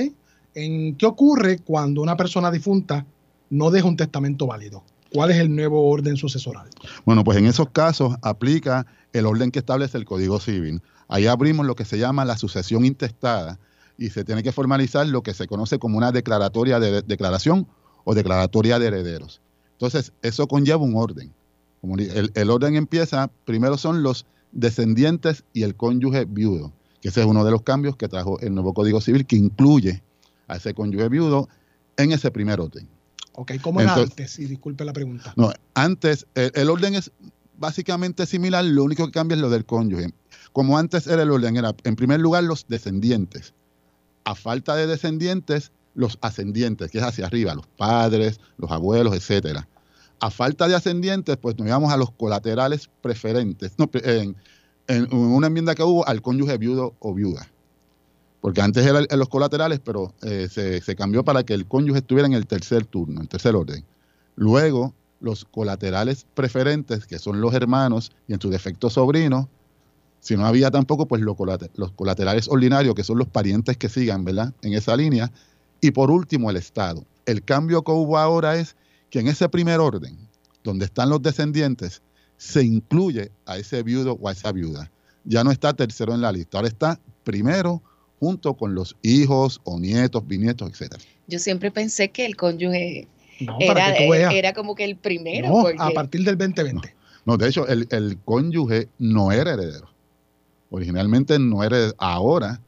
¿En 0.55 0.95
qué 0.95 1.05
ocurre 1.07 1.59
cuando 1.59 2.01
una 2.01 2.17
persona 2.17 2.51
difunta 2.51 3.05
no 3.51 3.71
deja 3.71 3.89
un 3.89 3.97
testamento 3.97 4.47
válido? 4.47 4.85
¿Cuál 5.13 5.33
es 5.33 5.39
el 5.39 5.55
nuevo 5.55 5.89
orden 5.89 6.17
sucesoral? 6.17 6.69
Bueno, 7.05 7.25
pues 7.25 7.37
en 7.37 7.47
esos 7.47 7.69
casos 7.71 8.15
aplica 8.23 8.87
el 9.13 9.27
orden 9.27 9.51
que 9.51 9.59
establece 9.59 9.99
el 9.99 10.05
Código 10.05 10.39
Civil. 10.39 10.81
Ahí 11.09 11.27
abrimos 11.27 11.67
lo 11.67 11.75
que 11.75 11.85
se 11.85 11.99
llama 11.99 12.25
la 12.25 12.39
sucesión 12.39 12.85
intestada 12.85 13.59
y 13.99 14.11
se 14.11 14.25
tiene 14.25 14.43
que 14.43 14.53
formalizar 14.53 15.07
lo 15.09 15.23
que 15.23 15.35
se 15.35 15.49
conoce 15.49 15.79
como 15.79 15.99
una 15.99 16.13
declaratoria 16.13 16.79
de 16.79 17.03
declaración 17.03 17.67
o 18.05 18.15
declaratoria 18.15 18.79
de 18.79 18.87
herederos. 18.87 19.41
Entonces, 19.73 20.13
eso 20.23 20.47
conlleva 20.47 20.83
un 20.83 20.97
orden. 20.97 21.33
El, 21.83 22.51
orden 22.51 22.77
empieza, 22.77 23.31
primero 23.45 23.77
son 23.79 24.03
los 24.03 24.27
descendientes 24.53 25.45
y 25.53 25.63
el 25.63 25.77
cónyuge 25.77 26.25
viudo, 26.25 26.73
que 27.01 27.09
ese 27.09 27.21
es 27.21 27.27
uno 27.27 27.45
de 27.45 27.51
los 27.51 27.63
cambios 27.63 27.97
que 27.97 28.09
trajo 28.09 28.41
el 28.41 28.55
nuevo 28.55 28.75
Código 28.75 29.01
Civil, 29.01 29.27
que 29.27 29.37
incluye 29.37 30.03
a 30.49 30.57
ese 30.57 30.75
cónyuge 30.75 31.09
viudo 31.09 31.49
en 31.97 32.13
ese 32.13 32.31
primer 32.31 32.61
orden. 32.61 32.89
Ok, 33.33 33.53
¿cómo 33.61 33.81
era 33.81 33.95
antes? 33.95 34.39
Y 34.39 34.47
disculpe 34.47 34.85
la 34.85 34.93
pregunta. 34.93 35.33
No, 35.37 35.53
antes, 35.75 36.27
el, 36.35 36.71
orden 36.71 36.95
es 36.95 37.13
básicamente 37.59 38.27
similar, 38.27 38.65
lo 38.65 38.83
único 38.83 39.05
que 39.07 39.13
cambia 39.13 39.35
es 39.35 39.41
lo 39.41 39.51
del 39.51 39.67
cónyuge. 39.67 40.09
Como 40.53 40.79
antes 40.79 41.07
era 41.07 41.23
el 41.23 41.31
orden, 41.31 41.57
era 41.57 41.75
en 41.85 41.97
primer 41.97 42.21
lugar 42.21 42.45
los 42.45 42.67
descendientes. 42.67 43.53
A 44.25 44.35
falta 44.35 44.75
de 44.75 44.87
descendientes, 44.87 45.71
los 45.95 46.19
ascendientes, 46.23 46.91
que 46.91 46.99
es 46.99 47.05
hacia 47.05 47.27
arriba, 47.27 47.55
los 47.55 47.67
padres, 47.67 48.41
los 48.57 48.71
abuelos, 48.71 49.15
etcétera. 49.15 49.69
A 50.19 50.31
falta 50.31 50.67
de 50.67 50.75
ascendientes, 50.75 51.37
pues 51.37 51.59
nos 51.59 51.67
íbamos 51.67 51.93
a 51.93 51.97
los 51.97 52.11
colaterales 52.11 52.89
preferentes. 53.03 53.73
No, 53.79 53.91
en, 53.93 54.35
una 55.13 55.49
enmienda 55.49 55.75
que 55.75 55.83
hubo 55.83 56.07
al 56.07 56.23
cónyuge 56.23 56.57
viudo 56.59 56.95
o 57.01 57.13
viuda. 57.13 57.49
Porque 58.41 58.61
antes 58.61 58.87
eran 58.87 59.07
los 59.11 59.29
colaterales, 59.29 59.81
pero 59.81 60.15
eh, 60.23 60.49
se, 60.51 60.97
cambió 60.97 61.25
para 61.25 61.43
que 61.43 61.55
el 61.55 61.67
cónyuge 61.67 61.99
estuviera 61.99 62.27
en 62.27 62.35
el 62.35 62.47
tercer 62.47 62.87
turno, 62.87 63.17
en 63.17 63.23
el 63.23 63.29
tercer 63.29 63.57
orden. 63.57 63.85
Luego, 64.37 64.95
los 65.21 65.45
colaterales 65.45 66.27
preferentes, 66.35 67.07
que 67.07 67.19
son 67.19 67.41
los 67.41 67.55
hermanos 67.55 68.13
y 68.29 68.35
en 68.35 68.41
su 68.41 68.51
defecto 68.51 68.91
sobrinos. 68.91 69.47
Si 70.21 70.37
no 70.37 70.47
había 70.47 70.71
tampoco, 70.71 71.07
pues 71.07 71.23
los, 71.23 71.37
los 71.75 71.93
colaterales 71.93 72.49
ordinarios, 72.49 72.95
que 72.95 73.05
son 73.05 73.19
los 73.19 73.29
parientes 73.29 73.77
que 73.77 73.89
sigan, 73.89 74.25
¿verdad? 74.25 74.53
En 74.63 74.75
esa 74.75 74.97
línea. 74.97 75.33
Y 75.81 75.91
por 75.91 76.11
último, 76.11 76.51
el 76.51 76.57
Estado. 76.57 77.05
El 77.27 77.43
cambio 77.43 77.83
que 77.83 77.93
hubo 77.93 78.19
ahora 78.19 78.57
es 78.57 78.77
que 79.17 79.21
en 79.21 79.29
ese 79.29 79.49
primer 79.49 79.81
orden, 79.81 80.15
donde 80.63 80.85
están 80.85 81.09
los 81.09 81.23
descendientes, 81.23 82.03
se 82.37 82.63
incluye 82.63 83.33
a 83.47 83.57
ese 83.57 83.83
viudo 83.83 84.19
o 84.21 84.29
a 84.29 84.33
esa 84.33 84.53
viuda. 84.53 84.91
Ya 85.25 85.43
no 85.43 85.51
está 85.51 85.73
tercero 85.73 86.13
en 86.13 86.21
la 86.21 86.31
lista, 86.31 86.59
ahora 86.59 86.69
está 86.69 87.01
primero 87.25 87.83
junto 88.21 88.53
con 88.53 88.75
los 88.75 88.95
hijos 89.01 89.59
o 89.65 89.81
nietos, 89.81 90.27
bisnietos, 90.27 90.71
etcétera. 90.71 91.03
Yo 91.29 91.39
siempre 91.39 91.71
pensé 91.71 92.11
que 92.11 92.27
el 92.27 92.37
cónyuge 92.37 93.09
era, 93.59 94.53
como 94.53 94.75
que 94.75 94.85
el 94.85 94.97
primero. 94.97 95.67
a 95.79 95.91
partir 95.93 96.23
del 96.23 96.37
2020. 96.37 96.95
No, 97.25 97.39
de 97.39 97.49
hecho, 97.49 97.67
el, 97.69 97.89
el, 97.91 98.19
cónyuge 98.23 98.91
no 98.99 99.33
era 99.33 99.55
heredero. 99.55 99.89
Originalmente 100.69 101.39
no 101.39 101.65
era, 101.65 101.91
ahora 101.97 102.61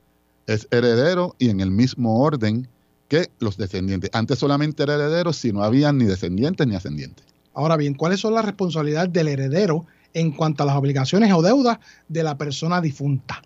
es 0.47 0.67
heredero 0.71 1.37
y 1.39 1.51
en 1.51 1.61
el 1.61 1.71
mismo 1.71 2.21
orden 2.21 2.69
que 3.09 3.31
los 3.41 3.57
descendientes. 3.57 4.11
Antes 4.13 4.39
solamente 4.39 4.83
era 4.83 4.95
heredero 4.95 5.33
si 5.33 5.53
no 5.53 5.63
había 5.63 5.93
ni 5.93 6.05
descendientes 6.05 6.67
ni 6.67 6.77
ascendientes. 6.77 7.25
Ahora 7.55 7.77
bien, 7.77 7.95
¿cuáles 7.95 8.21
son 8.21 8.35
las 8.35 8.45
responsabilidades 8.45 9.13
del 9.13 9.29
heredero 9.29 9.87
en 10.15 10.33
cuanto 10.33 10.63
a 10.63 10.67
las 10.67 10.77
obligaciones 10.77 11.33
o 11.33 11.43
deudas 11.43 11.79
de 12.09 12.23
la 12.23 12.39
persona 12.39 12.81
difunta? 12.81 13.43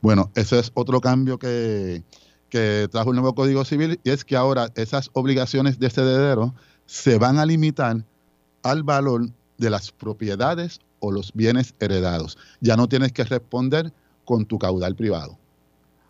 Bueno, 0.00 0.30
ese 0.34 0.58
es 0.58 0.70
otro 0.74 1.00
cambio 1.00 1.38
que, 1.38 2.02
trajo 2.90 3.10
el 3.10 3.16
nuevo 3.16 3.34
Código 3.34 3.64
Civil 3.64 3.98
y 4.04 4.10
es 4.10 4.24
que 4.24 4.36
ahora 4.36 4.70
esas 4.76 5.10
obligaciones 5.12 5.78
de 5.78 5.88
ese 5.88 6.02
heredero 6.02 6.54
se 6.86 7.18
van 7.18 7.38
a 7.38 7.46
limitar 7.46 8.04
al 8.62 8.82
valor 8.82 9.28
de 9.56 9.70
las 9.70 9.90
propiedades 9.90 10.80
o 11.00 11.10
los 11.10 11.32
bienes 11.32 11.74
heredados. 11.80 12.38
Ya 12.60 12.76
no 12.76 12.88
tienes 12.88 13.12
que 13.12 13.24
responder 13.24 13.92
con 14.24 14.46
tu 14.46 14.58
caudal 14.58 14.94
privado. 14.94 15.36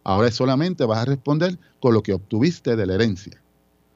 Ahora 0.09 0.31
solamente 0.31 0.87
vas 0.87 1.01
a 1.01 1.05
responder 1.05 1.59
con 1.81 1.92
lo 1.92 2.03
que 2.03 2.14
obtuviste 2.14 2.77
de 2.77 2.87
la 2.87 2.94
herencia. 2.94 3.42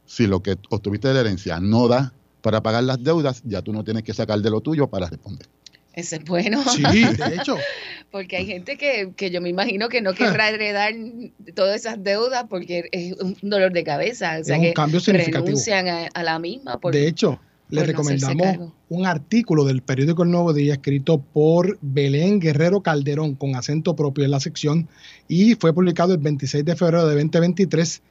Si 0.04 0.26
lo 0.26 0.42
que 0.42 0.58
obtuviste 0.68 1.08
de 1.08 1.14
la 1.14 1.20
herencia 1.20 1.58
no 1.58 1.88
da 1.88 2.12
para 2.42 2.62
pagar 2.62 2.84
las 2.84 3.02
deudas, 3.02 3.40
ya 3.46 3.62
tú 3.62 3.72
no 3.72 3.82
tienes 3.82 4.02
que 4.02 4.12
sacar 4.12 4.38
de 4.40 4.50
lo 4.50 4.60
tuyo 4.60 4.88
para 4.88 5.08
responder. 5.08 5.48
Ese 5.94 6.16
es 6.16 6.24
bueno. 6.24 6.62
Sí, 6.64 6.82
de 7.16 7.34
hecho. 7.34 7.56
porque 8.10 8.36
hay 8.36 8.44
gente 8.44 8.76
que, 8.76 9.30
yo 9.30 9.40
me 9.40 9.48
imagino 9.48 9.88
que 9.88 10.02
no 10.02 10.12
querrá 10.12 10.50
heredar 10.50 10.92
todas 11.54 11.76
esas 11.76 12.04
deudas 12.04 12.44
porque 12.46 12.90
es 12.92 13.14
un 13.14 13.34
dolor 13.40 13.72
de 13.72 13.82
cabeza. 13.82 14.36
O 14.38 14.44
sea, 14.44 14.58
es 14.58 14.68
un 14.68 14.72
cambio 14.74 15.00
significativo. 15.00 15.46
renuncian 15.46 16.10
a, 16.12 16.22
la 16.22 16.38
misma. 16.38 16.78
de 16.92 17.08
hecho, 17.08 17.40
le 17.72 17.84
recomendamos 17.84 18.72
un 18.90 19.06
artículo 19.06 19.64
del 19.64 19.80
periódico 19.80 20.24
El 20.24 20.30
Nuevo 20.30 20.52
Día 20.52 20.74
escrito 20.74 21.22
por 21.22 21.78
Belén 21.80 22.38
Guerrero 22.38 22.82
Calderón 22.82 23.34
con 23.34 23.56
acento 23.56 23.96
propio 23.96 24.26
en 24.26 24.30
la 24.30 24.40
sección 24.40 24.88
y 25.26 25.54
fue 25.54 25.72
publicado 25.72 26.12
el 26.12 26.18
26 26.18 26.66
de 26.66 26.76
febrero 26.76 27.06
de 27.06 27.14
2023 27.14 28.02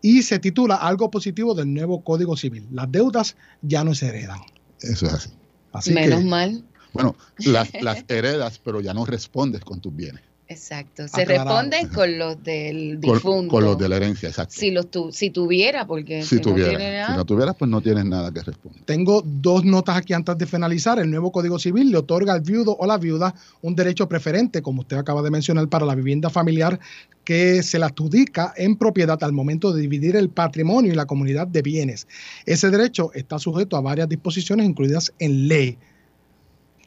y 0.00 0.22
se 0.22 0.38
titula 0.38 0.76
Algo 0.76 1.10
positivo 1.10 1.54
del 1.54 1.74
nuevo 1.74 2.02
Código 2.02 2.34
Civil. 2.34 2.66
Las 2.72 2.90
deudas 2.90 3.36
ya 3.60 3.84
no 3.84 3.94
se 3.94 4.06
heredan. 4.06 4.40
Eso 4.80 5.06
es 5.06 5.30
así. 5.72 5.92
Menos 5.92 6.24
mal. 6.24 6.64
Bueno, 6.94 7.14
las, 7.40 7.70
las 7.82 8.02
heredas, 8.08 8.58
pero 8.58 8.80
ya 8.80 8.94
no 8.94 9.04
respondes 9.04 9.60
con 9.60 9.80
tus 9.80 9.94
bienes. 9.94 10.22
Exacto. 10.50 11.06
Se 11.06 11.24
responde 11.24 11.88
con 11.94 12.18
los 12.18 12.42
del 12.42 12.98
difunto. 12.98 13.52
Con, 13.52 13.62
los 13.62 13.78
de 13.78 13.88
la 13.88 13.98
herencia, 13.98 14.30
exacto. 14.30 14.52
Si, 14.52 14.72
los 14.72 14.90
tu, 14.90 15.12
si 15.12 15.30
tuviera, 15.30 15.86
porque 15.86 16.24
si, 16.24 16.40
tuviera, 16.40 17.06
si 17.06 17.16
no 17.16 17.24
tuvieras, 17.24 17.54
pues 17.54 17.70
no 17.70 17.80
tienes 17.80 18.04
nada 18.04 18.32
que 18.32 18.42
responder. 18.42 18.82
Tengo 18.84 19.22
dos 19.24 19.64
notas 19.64 19.96
aquí 19.96 20.12
antes 20.12 20.36
de 20.36 20.46
finalizar. 20.46 20.98
El 20.98 21.08
nuevo 21.08 21.30
Código 21.30 21.60
Civil 21.60 21.92
le 21.92 21.98
otorga 21.98 22.32
al 22.32 22.40
viudo 22.40 22.76
o 22.76 22.84
la 22.84 22.98
viuda 22.98 23.32
un 23.62 23.76
derecho 23.76 24.08
preferente, 24.08 24.60
como 24.60 24.80
usted 24.80 24.96
acaba 24.96 25.22
de 25.22 25.30
mencionar, 25.30 25.68
para 25.68 25.86
la 25.86 25.94
vivienda 25.94 26.30
familiar 26.30 26.80
que 27.22 27.62
se 27.62 27.78
la 27.78 27.86
adjudica 27.86 28.52
en 28.56 28.74
propiedad 28.74 29.22
al 29.22 29.30
momento 29.30 29.72
de 29.72 29.82
dividir 29.82 30.16
el 30.16 30.30
patrimonio 30.30 30.92
y 30.92 30.96
la 30.96 31.06
comunidad 31.06 31.46
de 31.46 31.62
bienes. 31.62 32.08
Ese 32.44 32.70
derecho 32.70 33.12
está 33.14 33.38
sujeto 33.38 33.76
a 33.76 33.82
varias 33.82 34.08
disposiciones 34.08 34.66
incluidas 34.66 35.12
en 35.20 35.46
ley 35.46 35.78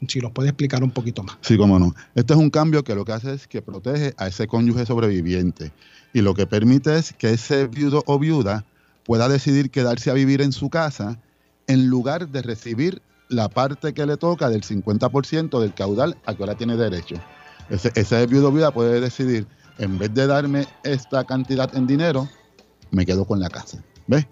si 0.07 0.19
los 0.19 0.31
puede 0.31 0.49
explicar 0.49 0.83
un 0.83 0.91
poquito 0.91 1.23
más. 1.23 1.37
Sí, 1.41 1.57
cómo 1.57 1.79
no. 1.79 1.93
Este 2.15 2.33
es 2.33 2.39
un 2.39 2.49
cambio 2.49 2.83
que 2.83 2.95
lo 2.95 3.05
que 3.05 3.13
hace 3.13 3.33
es 3.33 3.47
que 3.47 3.61
protege 3.61 4.13
a 4.17 4.27
ese 4.27 4.47
cónyuge 4.47 4.85
sobreviviente 4.85 5.71
y 6.13 6.21
lo 6.21 6.33
que 6.33 6.47
permite 6.47 6.97
es 6.97 7.13
que 7.13 7.31
ese 7.31 7.67
viudo 7.67 8.03
o 8.05 8.19
viuda 8.19 8.65
pueda 9.03 9.27
decidir 9.27 9.71
quedarse 9.71 10.11
a 10.11 10.13
vivir 10.13 10.41
en 10.41 10.51
su 10.51 10.69
casa 10.69 11.19
en 11.67 11.87
lugar 11.87 12.29
de 12.29 12.41
recibir 12.41 13.01
la 13.29 13.49
parte 13.49 13.93
que 13.93 14.05
le 14.05 14.17
toca 14.17 14.49
del 14.49 14.63
50% 14.63 15.59
del 15.59 15.73
caudal 15.73 16.17
a 16.25 16.35
que 16.35 16.43
ahora 16.43 16.55
tiene 16.55 16.77
derecho. 16.77 17.15
Ese, 17.69 17.91
ese 17.95 18.25
viudo 18.27 18.49
o 18.49 18.51
viuda 18.51 18.71
puede 18.71 18.99
decidir, 18.99 19.47
en 19.77 19.97
vez 19.97 20.13
de 20.13 20.27
darme 20.27 20.67
esta 20.83 21.23
cantidad 21.23 21.73
en 21.75 21.87
dinero, 21.87 22.29
me 22.91 23.05
quedo 23.05 23.25
con 23.25 23.39
la 23.39 23.49
casa. 23.49 23.83
¿Ves? 24.07 24.27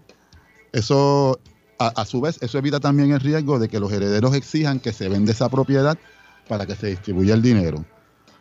Eso, 0.71 1.39
a, 1.88 2.06
su 2.06 2.22
vez, 2.22 2.38
eso 2.41 2.58
evita 2.58 2.80
también 2.80 3.12
el 3.12 3.20
riesgo 3.20 3.60
de 3.60 3.67
que 3.67 3.80
los 3.80 3.91
herederos 3.91 4.34
exijan 4.36 4.80
que 4.80 4.94
se 4.94 5.10
venda 5.10 5.32
esa 5.32 5.50
propiedad 5.50 5.98
para 6.48 6.65
que 6.65 6.76
se 6.76 6.88
distribuya 6.88 7.34
el 7.34 7.41
dinero. 7.41 7.86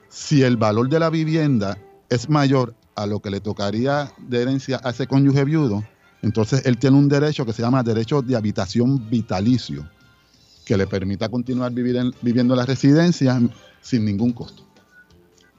Si 0.09 0.42
el 0.42 0.57
valor 0.57 0.88
de 0.88 0.98
la 0.98 1.11
vivienda 1.11 1.79
es 2.09 2.29
mayor 2.29 2.74
a 2.96 3.07
lo 3.07 3.20
que 3.20 3.31
le 3.31 3.40
tocaría 3.40 4.12
de 4.18 4.42
herencia 4.42 4.81
a 4.83 4.90
ese 4.90 5.07
cónyuge 5.07 5.44
viudo, 5.44 5.85
entonces 6.22 6.62
él 6.66 6.79
tiene 6.79 6.98
un 6.98 7.09
derecho 7.09 7.46
que 7.46 7.53
se 7.53 7.62
llama 7.62 7.83
derecho 7.83 8.20
de 8.20 8.37
habitación 8.37 9.09
vitalicio, 9.09 9.88
que 10.64 10.76
le 10.76 10.87
permita 10.87 11.29
continuar 11.29 11.72
viviendo 11.72 12.55
en 12.55 12.59
la 12.59 12.66
residencia 12.66 13.40
sin 13.81 14.05
ningún 14.05 14.33
costo. 14.33 14.66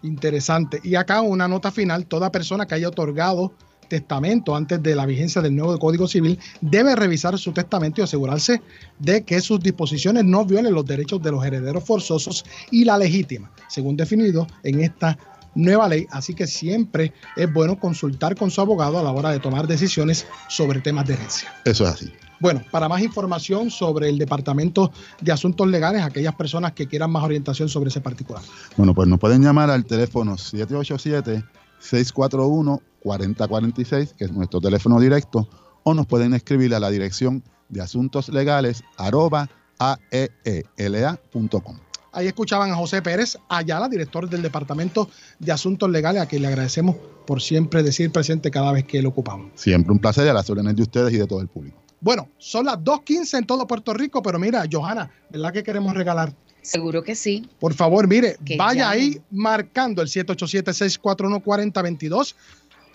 Interesante. 0.03 0.79
Y 0.83 0.95
acá 0.95 1.21
una 1.21 1.47
nota 1.47 1.71
final, 1.71 2.05
toda 2.05 2.31
persona 2.31 2.65
que 2.65 2.75
haya 2.75 2.89
otorgado 2.89 3.53
testamento 3.91 4.55
antes 4.55 4.81
de 4.81 4.95
la 4.95 5.05
vigencia 5.05 5.41
del 5.41 5.53
nuevo 5.53 5.77
Código 5.77 6.07
Civil 6.07 6.39
debe 6.61 6.95
revisar 6.95 7.37
su 7.37 7.51
testamento 7.51 7.99
y 7.99 8.05
asegurarse 8.05 8.61
de 8.99 9.23
que 9.23 9.41
sus 9.41 9.59
disposiciones 9.59 10.23
no 10.23 10.45
violen 10.45 10.73
los 10.73 10.85
derechos 10.85 11.21
de 11.21 11.29
los 11.29 11.43
herederos 11.43 11.83
forzosos 11.83 12.45
y 12.71 12.85
la 12.85 12.97
legítima, 12.97 13.51
según 13.67 13.97
definido 13.97 14.47
en 14.63 14.79
esta 14.79 15.17
nueva 15.55 15.89
ley, 15.89 16.07
así 16.11 16.33
que 16.33 16.47
siempre 16.47 17.11
es 17.35 17.51
bueno 17.51 17.77
consultar 17.77 18.37
con 18.37 18.49
su 18.49 18.61
abogado 18.61 18.97
a 18.97 19.03
la 19.03 19.11
hora 19.11 19.31
de 19.31 19.39
tomar 19.39 19.67
decisiones 19.67 20.25
sobre 20.47 20.79
temas 20.79 21.05
de 21.05 21.15
herencia. 21.15 21.53
Eso 21.65 21.83
es 21.83 21.89
así. 21.89 22.13
Bueno, 22.39 22.63
para 22.71 22.87
más 22.87 23.01
información 23.01 23.69
sobre 23.69 24.07
el 24.07 24.17
Departamento 24.17 24.93
de 25.19 25.33
Asuntos 25.33 25.67
Legales, 25.67 26.01
aquellas 26.01 26.33
personas 26.33 26.71
que 26.71 26.87
quieran 26.87 27.11
más 27.11 27.25
orientación 27.25 27.67
sobre 27.67 27.89
ese 27.89 27.99
particular. 27.99 28.41
Bueno, 28.77 28.95
pues 28.95 29.09
nos 29.09 29.19
pueden 29.19 29.43
llamar 29.43 29.69
al 29.69 29.83
teléfono 29.83 30.37
787-641-4046, 31.81 34.15
que 34.15 34.25
es 34.25 34.31
nuestro 34.31 34.61
teléfono 34.61 34.99
directo, 34.99 35.47
o 35.83 35.93
nos 35.93 36.05
pueden 36.05 36.33
escribir 36.33 36.75
a 36.75 36.79
la 36.79 36.89
dirección 36.89 37.43
de 37.69 37.81
asuntos 37.81 38.29
legales 38.29 38.83
arroba 38.97 39.49
aeela.com. 39.79 41.77
Ahí 42.13 42.27
escuchaban 42.27 42.71
a 42.71 42.75
José 42.75 43.01
Pérez 43.01 43.37
Ayala, 43.47 43.87
director 43.87 44.29
del 44.29 44.41
Departamento 44.41 45.09
de 45.39 45.53
Asuntos 45.53 45.89
Legales, 45.89 46.21
a 46.21 46.25
quien 46.25 46.41
le 46.41 46.49
agradecemos 46.49 46.97
por 47.25 47.41
siempre 47.41 47.83
decir 47.83 48.11
presente 48.11 48.51
cada 48.51 48.73
vez 48.73 48.83
que 48.83 49.01
lo 49.01 49.09
ocupamos. 49.09 49.51
Siempre 49.55 49.93
un 49.93 49.99
placer 49.99 50.25
y 50.25 50.29
a 50.29 50.33
las 50.33 50.49
órdenes 50.49 50.75
de 50.75 50.81
ustedes 50.81 51.13
y 51.13 51.17
de 51.17 51.25
todo 51.25 51.39
el 51.39 51.47
público. 51.47 51.81
Bueno, 52.01 52.27
son 52.37 52.65
las 52.65 52.79
2.15 52.79 53.37
en 53.37 53.45
todo 53.45 53.65
Puerto 53.65 53.93
Rico, 53.93 54.21
pero 54.21 54.39
mira, 54.39 54.65
Johanna, 54.69 55.09
¿verdad 55.29 55.53
que 55.53 55.63
queremos 55.63 55.93
regalar? 55.93 56.33
Seguro 56.61 57.03
que 57.03 57.15
sí. 57.15 57.49
Por 57.59 57.73
favor, 57.73 58.07
mire, 58.07 58.37
vaya 58.57 58.89
ahí 58.89 59.21
marcando 59.31 60.01
el 60.01 60.07
787-641-4022. 60.09 62.35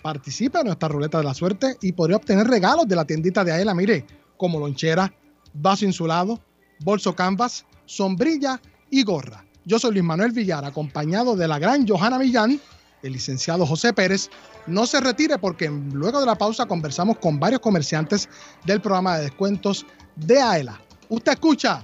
Participa 0.01 0.61
en 0.61 0.67
nuestra 0.67 0.89
ruleta 0.89 1.17
de 1.17 1.23
la 1.25 1.33
suerte 1.33 1.75
y 1.81 1.91
podría 1.91 2.17
obtener 2.17 2.45
regalos 2.47 2.87
de 2.87 2.95
la 2.95 3.05
tiendita 3.05 3.43
de 3.43 3.51
Aela, 3.51 3.73
mire, 3.73 4.05
como 4.37 4.59
lonchera, 4.59 5.11
vaso 5.53 5.85
insulado, 5.85 6.39
bolso 6.79 7.15
canvas, 7.15 7.65
sombrilla 7.85 8.61
y 8.89 9.03
gorra. 9.03 9.43
Yo 9.65 9.79
soy 9.79 9.91
Luis 9.91 10.05
Manuel 10.05 10.31
Villar, 10.31 10.63
acompañado 10.63 11.35
de 11.35 11.47
la 11.47 11.59
gran 11.59 11.85
Johanna 11.85 12.17
Millán, 12.19 12.61
el 13.03 13.13
licenciado 13.13 13.65
José 13.65 13.91
Pérez. 13.91 14.29
No 14.65 14.85
se 14.85 15.01
retire 15.01 15.37
porque 15.39 15.69
luego 15.69 16.21
de 16.21 16.25
la 16.25 16.37
pausa 16.37 16.65
conversamos 16.65 17.17
con 17.17 17.37
varios 17.39 17.59
comerciantes 17.59 18.29
del 18.65 18.79
programa 18.79 19.17
de 19.17 19.23
descuentos 19.23 19.85
de 20.15 20.39
AELA. 20.39 20.79
Usted 21.09 21.33
escucha 21.33 21.83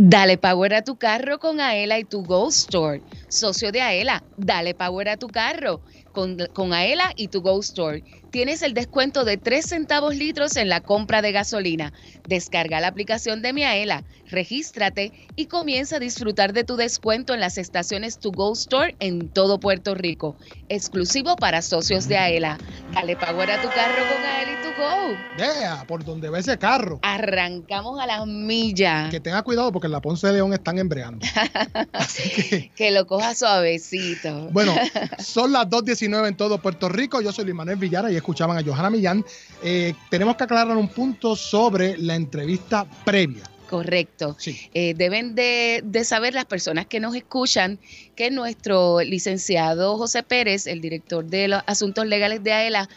Dale 0.00 0.38
power 0.38 0.74
a 0.74 0.82
tu 0.82 0.96
carro 0.96 1.40
con 1.40 1.58
Aela 1.60 1.98
y 1.98 2.04
tu 2.04 2.24
Ghost 2.24 2.60
Store. 2.60 3.02
Socio 3.28 3.72
de 3.72 3.80
Aela, 3.80 4.24
dale 4.36 4.74
power 4.76 5.08
a 5.08 5.16
tu 5.16 5.30
carro 5.32 5.82
con, 6.12 6.36
con 6.52 6.72
Aela 6.72 7.10
y 7.16 7.28
tu 7.30 7.42
Go 7.42 7.58
Store. 7.58 8.04
Tienes 8.30 8.60
el 8.60 8.74
descuento 8.74 9.24
de 9.24 9.38
3 9.38 9.64
centavos 9.64 10.14
litros 10.14 10.56
en 10.56 10.68
la 10.68 10.82
compra 10.82 11.22
de 11.22 11.32
gasolina. 11.32 11.94
Descarga 12.26 12.78
la 12.78 12.88
aplicación 12.88 13.40
de 13.40 13.54
mi 13.54 13.64
Aela, 13.64 14.04
regístrate 14.26 15.12
y 15.34 15.46
comienza 15.46 15.96
a 15.96 15.98
disfrutar 15.98 16.52
de 16.52 16.64
tu 16.64 16.76
descuento 16.76 17.32
en 17.32 17.40
las 17.40 17.56
estaciones 17.56 18.18
To 18.18 18.30
Go 18.30 18.52
Store 18.52 18.94
en 19.00 19.30
todo 19.30 19.58
Puerto 19.58 19.94
Rico. 19.94 20.36
Exclusivo 20.68 21.36
para 21.36 21.62
socios 21.62 22.06
de 22.06 22.18
Aela. 22.18 22.58
Dale 22.92 23.16
power 23.16 23.50
a 23.50 23.62
tu 23.62 23.68
carro 23.68 24.02
con 24.12 24.22
Aela 24.22 24.52
y 24.52 24.62
To 24.62 24.82
Go. 24.82 25.16
Vea, 25.38 25.84
por 25.86 26.04
donde 26.04 26.28
ve 26.28 26.40
ese 26.40 26.58
carro. 26.58 27.00
Arrancamos 27.02 27.98
a 27.98 28.06
las 28.06 28.26
millas. 28.26 29.10
Que 29.10 29.20
tenga 29.20 29.42
cuidado 29.42 29.72
porque 29.72 29.86
en 29.86 29.92
la 29.92 30.02
Ponce 30.02 30.26
de 30.26 30.34
León 30.34 30.52
están 30.52 30.78
embreando. 30.78 31.26
que... 32.76 32.90
lo 32.90 33.06
coja 33.06 33.34
suavecito. 33.34 34.48
Bueno, 34.50 34.74
son 35.18 35.52
las 35.52 35.66
2.19 35.68 36.28
en 36.28 36.36
todo 36.36 36.58
Puerto 36.58 36.90
Rico. 36.90 37.22
Yo 37.22 37.32
soy 37.32 37.44
Luis 37.44 37.56
Manuel 37.56 37.76
Villara 37.76 38.12
y 38.12 38.17
escuchaban 38.18 38.58
a 38.58 38.62
Johanna 38.62 38.90
Millán. 38.90 39.24
Eh, 39.62 39.94
tenemos 40.10 40.36
que 40.36 40.44
aclarar 40.44 40.76
un 40.76 40.88
punto 40.88 41.36
sobre 41.36 41.96
la 41.98 42.14
entrevista 42.14 42.86
previa. 43.04 43.42
Correcto. 43.68 44.36
Eh, 44.72 44.94
deben 44.96 45.34
de, 45.34 45.82
de, 45.84 46.04
saber 46.04 46.32
las 46.32 46.46
personas 46.46 46.86
que 46.86 47.00
nos 47.00 47.14
escuchan 47.14 47.78
que 48.16 48.30
nuestro 48.30 49.00
licenciado 49.02 49.98
José 49.98 50.22
Pérez, 50.22 50.66
el 50.66 50.80
director 50.80 51.24
de 51.24 51.48
los 51.48 51.62
asuntos 51.66 52.06
legales 52.06 52.42
de 52.42 52.52
AELA, 52.52 52.88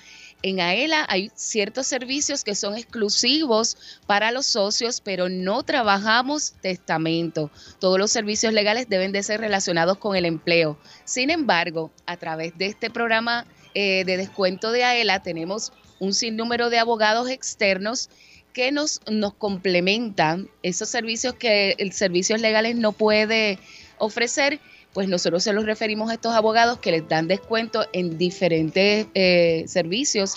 en 0.44 0.60
AELA 0.60 1.06
hay 1.08 1.32
ciertos 1.36 1.86
servicios 1.86 2.44
que 2.44 2.56
son 2.56 2.76
exclusivos 2.76 3.78
para 4.08 4.32
los 4.32 4.48
socios, 4.48 5.00
pero 5.00 5.30
no 5.30 5.62
trabajamos 5.64 6.54
testamento. 6.62 7.52
Todos 7.80 8.00
los 8.00 8.12
servicios 8.12 8.52
legales 8.52 8.90
deben 8.90 9.12
de 9.12 9.22
ser 9.22 9.40
relacionados 9.40 9.98
con 9.98 10.16
el 10.16 10.26
empleo. 10.26 10.80
Sin 11.06 11.30
embargo, 11.30 11.92
a 12.08 12.18
través 12.18 12.58
de 12.58 12.66
este 12.66 12.90
programa 12.90 13.46
eh, 13.74 14.04
de 14.06 14.18
descuento 14.18 14.72
de 14.72 14.84
AELA 14.84 15.24
tenemos 15.24 15.72
un 16.00 16.14
sinnúmero 16.14 16.70
de 16.70 16.80
abogados 16.80 17.30
externos 17.30 18.10
que 18.54 18.72
nos, 18.72 19.00
nos 19.10 19.34
complementan 19.34 20.50
esos 20.62 20.90
servicios 20.90 21.36
que 21.36 21.76
el 21.78 21.94
servicios 21.94 22.42
legales 22.42 22.76
no 22.76 22.92
puede 22.92 23.60
ofrecer 23.98 24.60
pues 24.94 25.08
nosotros 25.08 25.44
se 25.44 25.54
los 25.54 25.66
referimos 25.66 26.12
a 26.12 26.16
estos 26.16 26.34
abogados 26.34 26.80
que 26.80 26.92
les 26.92 27.08
dan 27.08 27.28
descuento 27.28 27.86
en 27.94 28.18
diferentes 28.18 29.08
eh, 29.14 29.64
servicios 29.68 30.34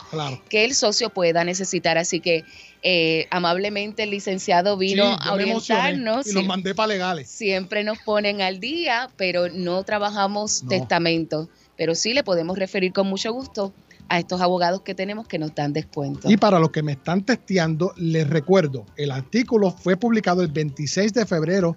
que 0.48 0.64
el 0.64 0.74
socio 0.74 1.10
pueda 1.10 1.42
necesitar. 1.44 1.98
Así 1.98 2.20
que 2.20 2.44
eh, 2.82 3.26
amablemente 3.30 4.04
el 4.04 4.10
licenciado 4.10 4.76
vino 4.76 5.16
a 5.20 5.32
orientarnos. 5.32 6.26
Y 6.28 6.34
nos 6.34 6.46
mandé 6.46 6.74
para 6.74 6.88
legales. 6.88 7.28
Siempre 7.28 7.82
nos 7.82 7.98
ponen 7.98 8.42
al 8.42 8.60
día, 8.60 9.10
pero 9.16 9.48
no 9.48 9.82
trabajamos 9.82 10.62
testamento. 10.68 11.48
Pero 11.76 11.94
sí 11.94 12.14
le 12.14 12.24
podemos 12.24 12.58
referir 12.58 12.92
con 12.92 13.06
mucho 13.06 13.32
gusto 13.32 13.72
a 14.08 14.18
estos 14.18 14.40
abogados 14.40 14.82
que 14.82 14.94
tenemos 14.94 15.26
que 15.26 15.38
nos 15.38 15.54
dan 15.54 15.72
descuento. 15.72 16.30
Y 16.30 16.36
para 16.36 16.58
los 16.58 16.70
que 16.70 16.82
me 16.82 16.92
están 16.92 17.24
testeando, 17.24 17.92
les 17.96 18.28
recuerdo, 18.28 18.86
el 18.96 19.10
artículo 19.10 19.70
fue 19.70 19.96
publicado 19.96 20.42
el 20.42 20.48
26 20.48 21.12
de 21.14 21.26
febrero 21.26 21.76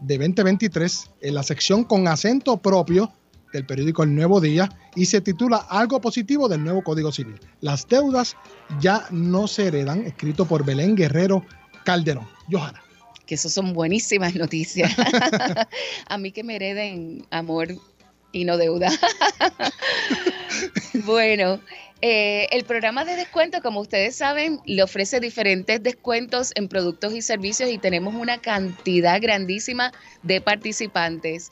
de 0.00 0.16
2023 0.16 1.10
en 1.20 1.34
la 1.34 1.42
sección 1.42 1.84
con 1.84 2.08
acento 2.08 2.56
propio 2.56 3.12
del 3.52 3.66
periódico 3.66 4.02
El 4.02 4.14
Nuevo 4.14 4.40
Día 4.40 4.68
y 4.94 5.06
se 5.06 5.20
titula 5.20 5.56
Algo 5.56 6.00
positivo 6.00 6.48
del 6.48 6.62
nuevo 6.62 6.82
Código 6.82 7.12
Civil. 7.12 7.40
Las 7.60 7.88
deudas 7.88 8.36
ya 8.80 9.06
no 9.10 9.46
se 9.46 9.68
heredan, 9.68 10.04
escrito 10.04 10.44
por 10.44 10.64
Belén 10.64 10.94
Guerrero 10.94 11.44
Calderón. 11.84 12.26
Johanna. 12.50 12.82
Que 13.26 13.34
eso 13.34 13.48
son 13.48 13.72
buenísimas 13.72 14.34
noticias. 14.34 14.92
A 16.08 16.18
mí 16.18 16.32
que 16.32 16.44
me 16.44 16.56
hereden 16.56 17.26
amor 17.30 17.68
y 18.32 18.44
no 18.44 18.56
deuda. 18.56 18.90
bueno, 21.04 21.60
eh, 22.00 22.46
el 22.52 22.64
programa 22.64 23.04
de 23.04 23.16
descuento, 23.16 23.60
como 23.60 23.80
ustedes 23.80 24.16
saben, 24.16 24.60
le 24.64 24.82
ofrece 24.82 25.18
diferentes 25.18 25.82
descuentos 25.82 26.52
en 26.54 26.68
productos 26.68 27.12
y 27.12 27.22
servicios 27.22 27.70
y 27.70 27.78
tenemos 27.78 28.14
una 28.14 28.38
cantidad 28.38 29.20
grandísima 29.20 29.92
de 30.22 30.40
participantes. 30.40 31.50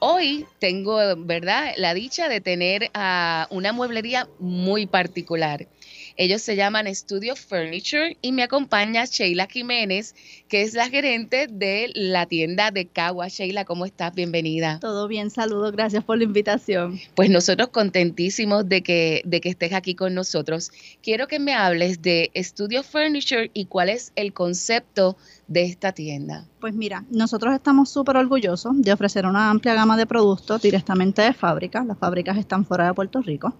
Hoy 0.00 0.46
tengo, 0.58 0.98
¿verdad?, 1.16 1.72
la 1.76 1.94
dicha 1.94 2.28
de 2.28 2.40
tener 2.40 2.90
a 2.92 3.46
una 3.50 3.72
mueblería 3.72 4.28
muy 4.38 4.86
particular. 4.86 5.68
Ellos 6.16 6.42
se 6.42 6.54
llaman 6.54 6.92
Studio 6.94 7.34
Furniture 7.34 8.16
y 8.22 8.30
me 8.30 8.44
acompaña 8.44 9.04
Sheila 9.04 9.48
Jiménez, 9.48 10.14
que 10.48 10.62
es 10.62 10.72
la 10.72 10.88
gerente 10.88 11.48
de 11.50 11.90
la 11.92 12.26
tienda 12.26 12.70
de 12.70 12.86
Cagua. 12.86 13.26
Sheila, 13.26 13.64
¿cómo 13.64 13.84
estás? 13.84 14.14
Bienvenida. 14.14 14.78
Todo 14.80 15.08
bien, 15.08 15.30
saludos, 15.30 15.72
gracias 15.72 16.04
por 16.04 16.18
la 16.18 16.24
invitación. 16.24 17.00
Pues 17.16 17.30
nosotros 17.30 17.70
contentísimos 17.70 18.68
de 18.68 18.82
que, 18.82 19.22
de 19.24 19.40
que 19.40 19.48
estés 19.48 19.72
aquí 19.72 19.96
con 19.96 20.14
nosotros. 20.14 20.70
Quiero 21.02 21.26
que 21.26 21.40
me 21.40 21.52
hables 21.52 22.00
de 22.00 22.30
Studio 22.36 22.84
Furniture 22.84 23.50
y 23.52 23.66
cuál 23.66 23.88
es 23.88 24.12
el 24.14 24.32
concepto 24.32 25.16
de 25.46 25.64
esta 25.64 25.92
tienda? 25.92 26.46
Pues 26.60 26.74
mira, 26.74 27.04
nosotros 27.10 27.54
estamos 27.54 27.90
súper 27.90 28.16
orgullosos 28.16 28.80
de 28.80 28.92
ofrecer 28.92 29.26
una 29.26 29.50
amplia 29.50 29.74
gama 29.74 29.96
de 29.96 30.06
productos 30.06 30.62
directamente 30.62 31.22
de 31.22 31.32
fábrica. 31.32 31.84
Las 31.84 31.98
fábricas 31.98 32.38
están 32.38 32.64
fuera 32.64 32.86
de 32.86 32.94
Puerto 32.94 33.20
Rico, 33.20 33.54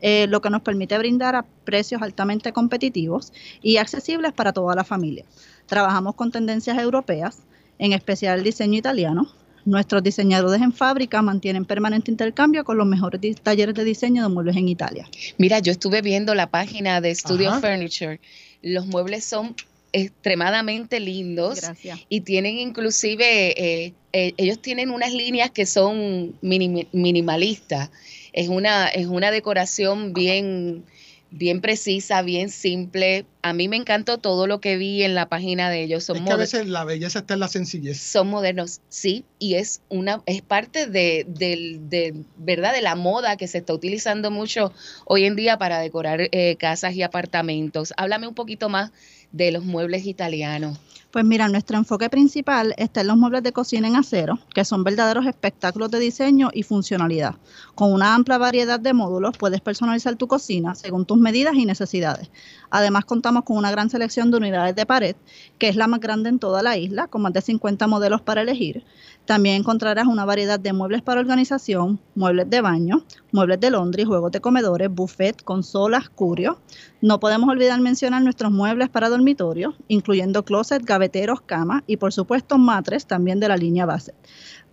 eh, 0.00 0.26
lo 0.28 0.40
que 0.40 0.50
nos 0.50 0.62
permite 0.62 0.96
brindar 0.98 1.34
a 1.34 1.42
precios 1.42 2.02
altamente 2.02 2.52
competitivos 2.52 3.32
y 3.62 3.78
accesibles 3.78 4.32
para 4.32 4.52
toda 4.52 4.74
la 4.74 4.84
familia. 4.84 5.24
Trabajamos 5.66 6.14
con 6.14 6.30
tendencias 6.30 6.78
europeas, 6.78 7.38
en 7.78 7.92
especial 7.92 8.38
el 8.38 8.44
diseño 8.44 8.78
italiano. 8.78 9.28
Nuestros 9.64 10.02
diseñadores 10.02 10.60
en 10.60 10.72
fábrica 10.72 11.22
mantienen 11.22 11.64
permanente 11.64 12.10
intercambio 12.10 12.64
con 12.64 12.76
los 12.76 12.86
mejores 12.86 13.20
talleres 13.42 13.74
de 13.74 13.82
diseño 13.82 14.22
de 14.22 14.28
muebles 14.28 14.56
en 14.56 14.68
Italia. 14.68 15.08
Mira, 15.38 15.58
yo 15.60 15.72
estuve 15.72 16.02
viendo 16.02 16.34
la 16.34 16.50
página 16.50 17.00
de 17.00 17.14
Studio 17.14 17.58
Furniture. 17.60 18.20
Los 18.60 18.86
muebles 18.86 19.24
son 19.24 19.56
extremadamente 19.94 20.98
lindos 20.98 21.60
y 22.08 22.22
tienen 22.22 22.58
inclusive, 22.58 23.84
eh, 23.84 23.94
eh, 24.12 24.34
ellos 24.36 24.60
tienen 24.60 24.90
unas 24.90 25.12
líneas 25.12 25.52
que 25.52 25.66
son 25.66 26.34
minimalistas. 26.42 27.90
Es 28.32 28.48
una, 28.48 28.88
es 28.88 29.06
una 29.06 29.30
decoración 29.30 30.12
bien, 30.12 30.84
bien 31.30 31.60
precisa, 31.60 32.22
bien 32.22 32.50
simple. 32.50 33.24
A 33.42 33.52
mí 33.52 33.68
me 33.68 33.76
encantó 33.76 34.18
todo 34.18 34.48
lo 34.48 34.60
que 34.60 34.76
vi 34.76 35.04
en 35.04 35.14
la 35.14 35.28
página 35.28 35.70
de 35.70 35.84
ellos. 35.84 36.02
Son 36.02 36.16
es 36.16 36.24
que 36.24 36.32
a 36.32 36.36
veces 36.36 36.66
la 36.66 36.84
belleza 36.84 37.20
está 37.20 37.34
en 37.34 37.40
la 37.40 37.48
sencillez. 37.48 38.00
Son 38.00 38.26
modernos, 38.26 38.80
sí, 38.88 39.24
y 39.38 39.54
es 39.54 39.80
una, 39.88 40.22
es 40.26 40.42
parte 40.42 40.88
de, 40.88 41.24
de, 41.28 42.14
verdad 42.36 42.72
de 42.72 42.82
la 42.82 42.96
moda 42.96 43.36
que 43.36 43.46
se 43.46 43.58
está 43.58 43.72
utilizando 43.72 44.32
mucho 44.32 44.72
hoy 45.04 45.24
en 45.24 45.36
día 45.36 45.56
para 45.56 45.78
decorar 45.78 46.20
eh, 46.32 46.56
casas 46.58 46.96
y 46.96 47.02
apartamentos. 47.02 47.94
Háblame 47.96 48.26
un 48.26 48.34
poquito 48.34 48.68
más 48.68 48.90
de 49.34 49.50
los 49.50 49.64
muebles 49.64 50.06
italianos? 50.06 50.78
Pues 51.14 51.24
mira, 51.24 51.46
nuestro 51.46 51.76
enfoque 51.76 52.10
principal 52.10 52.74
está 52.76 53.02
en 53.02 53.06
los 53.06 53.16
muebles 53.16 53.44
de 53.44 53.52
cocina 53.52 53.86
en 53.86 53.94
acero, 53.94 54.40
que 54.52 54.64
son 54.64 54.82
verdaderos 54.82 55.26
espectáculos 55.26 55.88
de 55.92 56.00
diseño 56.00 56.50
y 56.52 56.64
funcionalidad. 56.64 57.36
Con 57.76 57.92
una 57.92 58.16
amplia 58.16 58.36
variedad 58.36 58.80
de 58.80 58.94
módulos 58.94 59.38
puedes 59.38 59.60
personalizar 59.60 60.16
tu 60.16 60.26
cocina 60.26 60.74
según 60.74 61.06
tus 61.06 61.16
medidas 61.16 61.54
y 61.54 61.66
necesidades. 61.66 62.32
Además 62.68 63.04
contamos 63.04 63.44
con 63.44 63.56
una 63.56 63.70
gran 63.70 63.90
selección 63.90 64.32
de 64.32 64.38
unidades 64.38 64.74
de 64.74 64.86
pared, 64.86 65.14
que 65.56 65.68
es 65.68 65.76
la 65.76 65.86
más 65.86 66.00
grande 66.00 66.30
en 66.30 66.40
toda 66.40 66.64
la 66.64 66.76
isla, 66.76 67.06
con 67.06 67.22
más 67.22 67.32
de 67.32 67.42
50 67.42 67.86
modelos 67.86 68.20
para 68.20 68.42
elegir. 68.42 68.84
También 69.24 69.54
encontrarás 69.54 70.08
una 70.08 70.24
variedad 70.24 70.58
de 70.58 70.72
muebles 70.72 71.00
para 71.00 71.20
organización, 71.20 72.00
muebles 72.16 72.50
de 72.50 72.60
baño, 72.60 73.04
muebles 73.30 73.60
de 73.60 73.70
Londres, 73.70 74.06
juegos 74.06 74.32
de 74.32 74.40
comedores, 74.40 74.90
buffet, 74.90 75.42
consolas, 75.44 76.10
curio. 76.10 76.58
No 77.00 77.20
podemos 77.20 77.48
olvidar 77.48 77.80
mencionar 77.80 78.22
nuestros 78.22 78.50
muebles 78.50 78.90
para 78.90 79.08
dormitorio, 79.08 79.74
incluyendo 79.88 80.44
closet, 80.44 80.84
gaveteros, 81.04 81.42
camas 81.42 81.82
y 81.86 81.96
por 81.96 82.12
supuesto 82.12 82.58
matres 82.58 83.06
también 83.06 83.40
de 83.40 83.48
la 83.48 83.56
línea 83.56 83.86
base. 83.86 84.14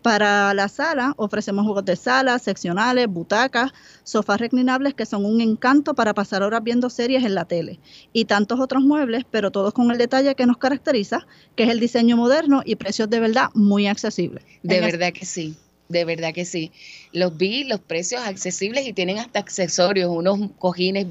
Para 0.01 0.53
la 0.55 0.67
sala 0.67 1.13
ofrecemos 1.17 1.63
juegos 1.63 1.85
de 1.85 1.95
sala, 1.95 2.39
seccionales, 2.39 3.07
butacas, 3.07 3.71
sofás 4.03 4.39
reclinables 4.39 4.95
que 4.95 5.05
son 5.05 5.25
un 5.25 5.41
encanto 5.41 5.93
para 5.93 6.13
pasar 6.15 6.41
horas 6.41 6.63
viendo 6.63 6.89
series 6.89 7.23
en 7.23 7.35
la 7.35 7.45
tele 7.45 7.79
y 8.11 8.25
tantos 8.25 8.59
otros 8.59 8.81
muebles, 8.81 9.25
pero 9.29 9.51
todos 9.51 9.73
con 9.73 9.91
el 9.91 9.97
detalle 9.97 10.33
que 10.33 10.47
nos 10.47 10.57
caracteriza, 10.57 11.27
que 11.55 11.63
es 11.63 11.69
el 11.69 11.79
diseño 11.79 12.17
moderno 12.17 12.63
y 12.65 12.77
precios 12.77 13.09
de 13.09 13.19
verdad 13.19 13.49
muy 13.53 13.87
accesibles. 13.87 14.43
De 14.63 14.79
verdad 14.79 15.13
que 15.13 15.25
sí. 15.25 15.55
De 15.87 16.05
verdad 16.05 16.33
que 16.33 16.45
sí. 16.45 16.71
Los 17.11 17.37
vi, 17.37 17.65
los 17.65 17.81
precios 17.81 18.21
accesibles 18.25 18.87
y 18.87 18.93
tienen 18.93 19.19
hasta 19.19 19.39
accesorios, 19.39 20.09
unos 20.09 20.51
cojines 20.57 21.07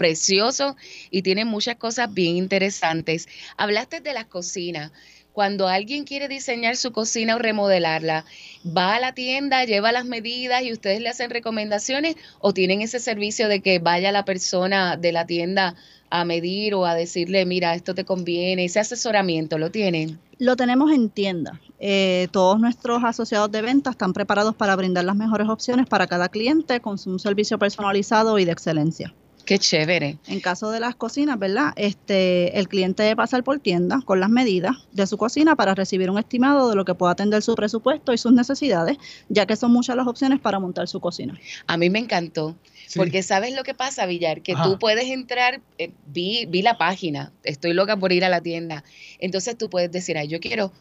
preciosos 0.00 0.76
y 1.10 1.20
tienen 1.20 1.46
muchas 1.46 1.76
cosas 1.76 2.14
bien 2.14 2.36
interesantes. 2.36 3.28
Hablaste 3.58 4.00
de 4.00 4.14
las 4.14 4.24
cocinas 4.24 4.92
cuando 5.34 5.68
alguien 5.68 6.04
quiere 6.04 6.26
diseñar 6.26 6.76
su 6.76 6.90
cocina 6.90 7.36
o 7.36 7.38
remodelarla, 7.38 8.24
va 8.66 8.94
a 8.94 9.00
la 9.00 9.12
tienda, 9.12 9.64
lleva 9.66 9.92
las 9.92 10.06
medidas 10.06 10.62
y 10.62 10.72
ustedes 10.72 11.02
le 11.02 11.10
hacen 11.10 11.30
recomendaciones 11.30 12.16
o 12.40 12.54
tienen 12.54 12.80
ese 12.80 12.98
servicio 12.98 13.46
de 13.48 13.60
que 13.60 13.78
vaya 13.78 14.10
la 14.10 14.24
persona 14.24 14.96
de 14.96 15.12
la 15.12 15.26
tienda 15.26 15.76
a 16.08 16.24
medir 16.24 16.74
o 16.74 16.86
a 16.86 16.94
decirle, 16.94 17.44
mira, 17.44 17.74
esto 17.74 17.94
te 17.94 18.04
conviene? 18.04 18.64
Ese 18.64 18.80
asesoramiento, 18.80 19.58
¿lo 19.58 19.70
tienen? 19.70 20.18
Lo 20.38 20.56
tenemos 20.56 20.90
en 20.92 21.10
tienda. 21.10 21.60
Eh, 21.78 22.28
todos 22.32 22.58
nuestros 22.58 23.04
asociados 23.04 23.52
de 23.52 23.62
venta 23.62 23.90
están 23.90 24.14
preparados 24.14 24.54
para 24.56 24.74
brindar 24.74 25.04
las 25.04 25.16
mejores 25.16 25.48
opciones 25.48 25.86
para 25.86 26.06
cada 26.06 26.30
cliente 26.30 26.80
con 26.80 26.96
un 27.06 27.18
servicio 27.18 27.58
personalizado 27.58 28.38
y 28.38 28.46
de 28.46 28.52
excelencia. 28.52 29.14
Qué 29.50 29.58
chévere. 29.58 30.16
En 30.28 30.38
caso 30.38 30.70
de 30.70 30.78
las 30.78 30.94
cocinas, 30.94 31.36
¿verdad? 31.36 31.72
Este, 31.74 32.56
el 32.56 32.68
cliente 32.68 33.02
debe 33.02 33.16
pasar 33.16 33.42
por 33.42 33.58
tienda 33.58 34.00
con 34.04 34.20
las 34.20 34.30
medidas 34.30 34.76
de 34.92 35.08
su 35.08 35.18
cocina 35.18 35.56
para 35.56 35.74
recibir 35.74 36.08
un 36.08 36.20
estimado 36.20 36.70
de 36.70 36.76
lo 36.76 36.84
que 36.84 36.94
pueda 36.94 37.10
atender 37.10 37.42
su 37.42 37.56
presupuesto 37.56 38.12
y 38.12 38.18
sus 38.18 38.32
necesidades, 38.32 38.96
ya 39.28 39.46
que 39.46 39.56
son 39.56 39.72
muchas 39.72 39.96
las 39.96 40.06
opciones 40.06 40.38
para 40.38 40.60
montar 40.60 40.86
su 40.86 41.00
cocina. 41.00 41.36
A 41.66 41.76
mí 41.76 41.90
me 41.90 41.98
encantó. 41.98 42.54
Porque 42.94 43.24
sabes 43.24 43.52
lo 43.54 43.64
que 43.64 43.74
pasa, 43.74 44.06
Villar, 44.06 44.42
que 44.42 44.54
tú 44.54 44.78
puedes 44.78 45.06
entrar, 45.06 45.60
eh, 45.78 45.90
vi, 46.06 46.46
vi 46.46 46.62
la 46.62 46.78
página, 46.78 47.32
estoy 47.42 47.72
loca 47.72 47.96
por 47.96 48.12
ir 48.12 48.24
a 48.24 48.28
la 48.28 48.40
tienda. 48.40 48.84
Entonces 49.18 49.58
tú 49.58 49.68
puedes 49.68 49.90
decir, 49.90 50.16
ay, 50.16 50.28
yo 50.28 50.38
quiero 50.38 50.72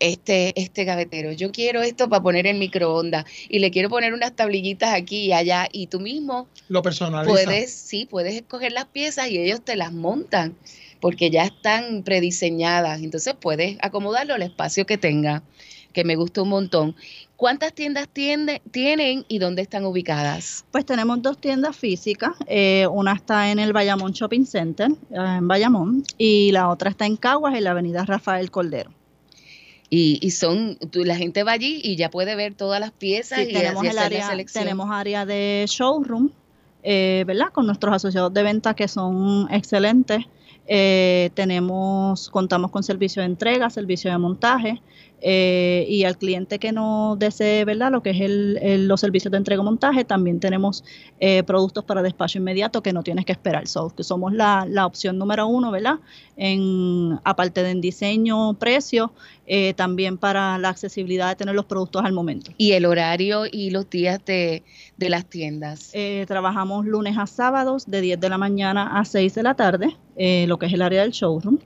este, 0.00 0.52
este 0.60 0.84
gavetero, 0.84 1.32
yo 1.32 1.52
quiero 1.52 1.82
esto 1.82 2.08
para 2.08 2.22
poner 2.22 2.46
en 2.46 2.58
microondas 2.58 3.24
y 3.48 3.58
le 3.58 3.70
quiero 3.70 3.88
poner 3.88 4.12
unas 4.12 4.34
tablillitas 4.34 4.92
aquí 4.94 5.26
y 5.26 5.32
allá 5.32 5.68
y 5.72 5.86
tú 5.86 6.00
mismo 6.00 6.48
lo 6.68 6.82
personalizas. 6.82 7.44
Puedes, 7.44 7.72
sí, 7.72 8.06
puedes 8.06 8.34
escoger 8.34 8.72
las 8.72 8.86
piezas 8.86 9.30
y 9.30 9.38
ellos 9.38 9.62
te 9.62 9.76
las 9.76 9.92
montan 9.92 10.56
porque 11.00 11.30
ya 11.30 11.44
están 11.44 12.02
prediseñadas, 12.02 13.02
entonces 13.02 13.34
puedes 13.38 13.76
acomodarlo 13.80 14.34
al 14.34 14.42
espacio 14.42 14.86
que 14.86 14.98
tenga, 14.98 15.42
que 15.92 16.04
me 16.04 16.16
gusta 16.16 16.42
un 16.42 16.48
montón. 16.48 16.96
¿Cuántas 17.36 17.74
tiendas 17.74 18.08
tienen 18.08 19.24
y 19.28 19.38
dónde 19.38 19.60
están 19.60 19.84
ubicadas? 19.84 20.64
Pues 20.70 20.86
tenemos 20.86 21.20
dos 21.20 21.38
tiendas 21.38 21.76
físicas. 21.76 22.32
Eh, 22.46 22.86
una 22.90 23.12
está 23.12 23.50
en 23.50 23.58
el 23.58 23.74
Bayamón 23.74 24.12
Shopping 24.12 24.46
Center, 24.46 24.90
eh, 25.10 25.16
en 25.38 25.46
Bayamón, 25.46 26.02
y 26.16 26.50
la 26.52 26.70
otra 26.70 26.88
está 26.88 27.04
en 27.04 27.16
Caguas, 27.16 27.54
en 27.54 27.64
la 27.64 27.72
avenida 27.72 28.06
Rafael 28.06 28.50
Cordero. 28.50 28.95
Y, 29.98 30.30
son, 30.30 30.78
la 30.92 31.16
gente 31.16 31.42
va 31.42 31.52
allí 31.52 31.80
y 31.82 31.96
ya 31.96 32.10
puede 32.10 32.34
ver 32.34 32.54
todas 32.54 32.80
las 32.80 32.90
piezas 32.90 33.40
y 33.40 33.52
tenemos 33.52 33.84
el 33.84 33.98
área, 33.98 34.30
tenemos 34.52 34.90
área 34.90 35.24
de 35.24 35.64
showroom, 35.68 36.30
eh, 36.82 37.24
¿verdad? 37.26 37.46
Con 37.52 37.66
nuestros 37.66 37.94
asociados 37.94 38.32
de 38.34 38.42
venta 38.42 38.74
que 38.74 38.88
son 38.88 39.48
excelentes. 39.50 40.24
tenemos, 40.66 42.30
contamos 42.30 42.70
con 42.70 42.82
servicio 42.82 43.22
de 43.22 43.26
entrega, 43.26 43.70
servicio 43.70 44.10
de 44.10 44.18
montaje, 44.18 44.82
eh, 45.22 45.86
y 45.88 46.04
al 46.04 46.18
cliente 46.18 46.58
que 46.58 46.72
no 46.72 47.16
desee, 47.18 47.64
¿verdad? 47.64 47.90
Lo 47.90 48.02
que 48.02 48.10
es 48.10 48.20
el, 48.20 48.86
los 48.86 49.00
servicios 49.00 49.32
de 49.32 49.38
entrega 49.38 49.62
montaje, 49.62 50.04
también 50.04 50.40
tenemos 50.40 50.84
eh, 51.20 51.42
productos 51.42 51.84
para 51.84 52.02
despacho 52.02 52.38
inmediato 52.38 52.82
que 52.82 52.92
no 52.92 53.02
tienes 53.02 53.24
que 53.24 53.32
esperar. 53.32 53.66
So, 53.66 53.90
que 53.90 54.04
somos 54.04 54.32
la, 54.32 54.66
la, 54.68 54.84
opción 54.84 55.18
número 55.18 55.46
uno, 55.46 55.70
¿verdad? 55.70 55.98
En, 56.36 57.18
aparte 57.24 57.62
de 57.62 57.70
en 57.70 57.80
diseño, 57.80 58.54
precio, 58.54 59.12
eh, 59.46 59.72
también 59.74 60.18
para 60.18 60.58
la 60.58 60.68
accesibilidad 60.68 61.30
de 61.30 61.36
tener 61.36 61.54
los 61.54 61.64
productos 61.64 62.04
al 62.04 62.12
momento. 62.12 62.52
¿Y 62.58 62.72
el 62.72 62.84
horario 62.84 63.44
y 63.50 63.70
los 63.70 63.88
días 63.88 64.22
de, 64.24 64.62
de 64.96 65.10
las 65.10 65.26
tiendas? 65.26 65.92
trabajamos 66.26 66.86
lunes 66.86 67.16
a 67.18 67.26
sábados 67.26 67.86
de 67.86 68.00
10 68.00 68.20
de 68.20 68.28
la 68.28 68.38
mañana 68.38 68.98
a 68.98 69.04
6 69.04 69.34
de 69.34 69.42
la 69.42 69.54
tarde, 69.54 69.96
lo 70.46 70.58
que 70.58 70.66
es 70.66 70.72
el 70.72 70.82
área 70.82 71.02
del 71.02 71.12
showroom. 71.12 71.58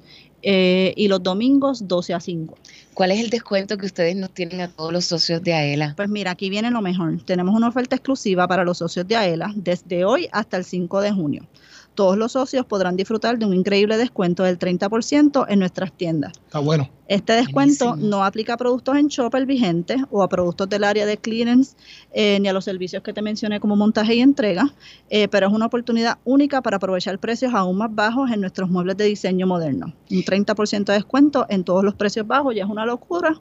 Eh, 0.42 0.94
y 0.96 1.08
los 1.08 1.22
domingos 1.22 1.86
12 1.86 2.14
a 2.14 2.20
5. 2.20 2.56
¿Cuál 3.00 3.12
es 3.12 3.20
el 3.20 3.30
descuento 3.30 3.78
que 3.78 3.86
ustedes 3.86 4.14
nos 4.14 4.28
tienen 4.28 4.60
a 4.60 4.68
todos 4.68 4.92
los 4.92 5.06
socios 5.06 5.42
de 5.42 5.54
AELA? 5.54 5.94
Pues 5.96 6.10
mira, 6.10 6.32
aquí 6.32 6.50
viene 6.50 6.70
lo 6.70 6.82
mejor. 6.82 7.18
Tenemos 7.24 7.54
una 7.54 7.68
oferta 7.68 7.96
exclusiva 7.96 8.46
para 8.46 8.62
los 8.62 8.76
socios 8.76 9.08
de 9.08 9.16
AELA 9.16 9.54
desde 9.56 10.04
hoy 10.04 10.28
hasta 10.32 10.58
el 10.58 10.66
5 10.66 11.00
de 11.00 11.10
junio 11.10 11.46
todos 11.94 12.16
los 12.16 12.32
socios 12.32 12.64
podrán 12.66 12.96
disfrutar 12.96 13.38
de 13.38 13.46
un 13.46 13.54
increíble 13.54 13.96
descuento 13.96 14.42
del 14.42 14.58
30% 14.58 15.46
en 15.48 15.58
nuestras 15.58 15.92
tiendas. 15.92 16.32
Está 16.46 16.60
bueno. 16.60 16.88
Este 17.08 17.32
descuento 17.32 17.96
no 17.96 18.24
aplica 18.24 18.54
a 18.54 18.56
productos 18.56 18.96
en 18.96 19.08
Shopper 19.08 19.44
vigentes 19.44 20.00
o 20.12 20.22
a 20.22 20.28
productos 20.28 20.68
del 20.68 20.84
área 20.84 21.06
de 21.06 21.18
clearance 21.18 21.76
eh, 22.12 22.38
ni 22.38 22.48
a 22.48 22.52
los 22.52 22.64
servicios 22.64 23.02
que 23.02 23.12
te 23.12 23.20
mencioné 23.20 23.58
como 23.58 23.74
montaje 23.74 24.14
y 24.14 24.20
entrega, 24.20 24.72
eh, 25.08 25.26
pero 25.26 25.48
es 25.48 25.52
una 25.52 25.66
oportunidad 25.66 26.18
única 26.24 26.62
para 26.62 26.76
aprovechar 26.76 27.18
precios 27.18 27.52
aún 27.52 27.78
más 27.78 27.92
bajos 27.92 28.30
en 28.30 28.40
nuestros 28.40 28.70
muebles 28.70 28.96
de 28.96 29.06
diseño 29.06 29.48
moderno. 29.48 29.92
Un 30.08 30.22
30% 30.22 30.84
de 30.84 30.92
descuento 30.92 31.46
en 31.48 31.64
todos 31.64 31.82
los 31.82 31.96
precios 31.96 32.26
bajos 32.26 32.54
ya 32.54 32.62
es 32.62 32.70
una 32.70 32.86
locura. 32.86 33.40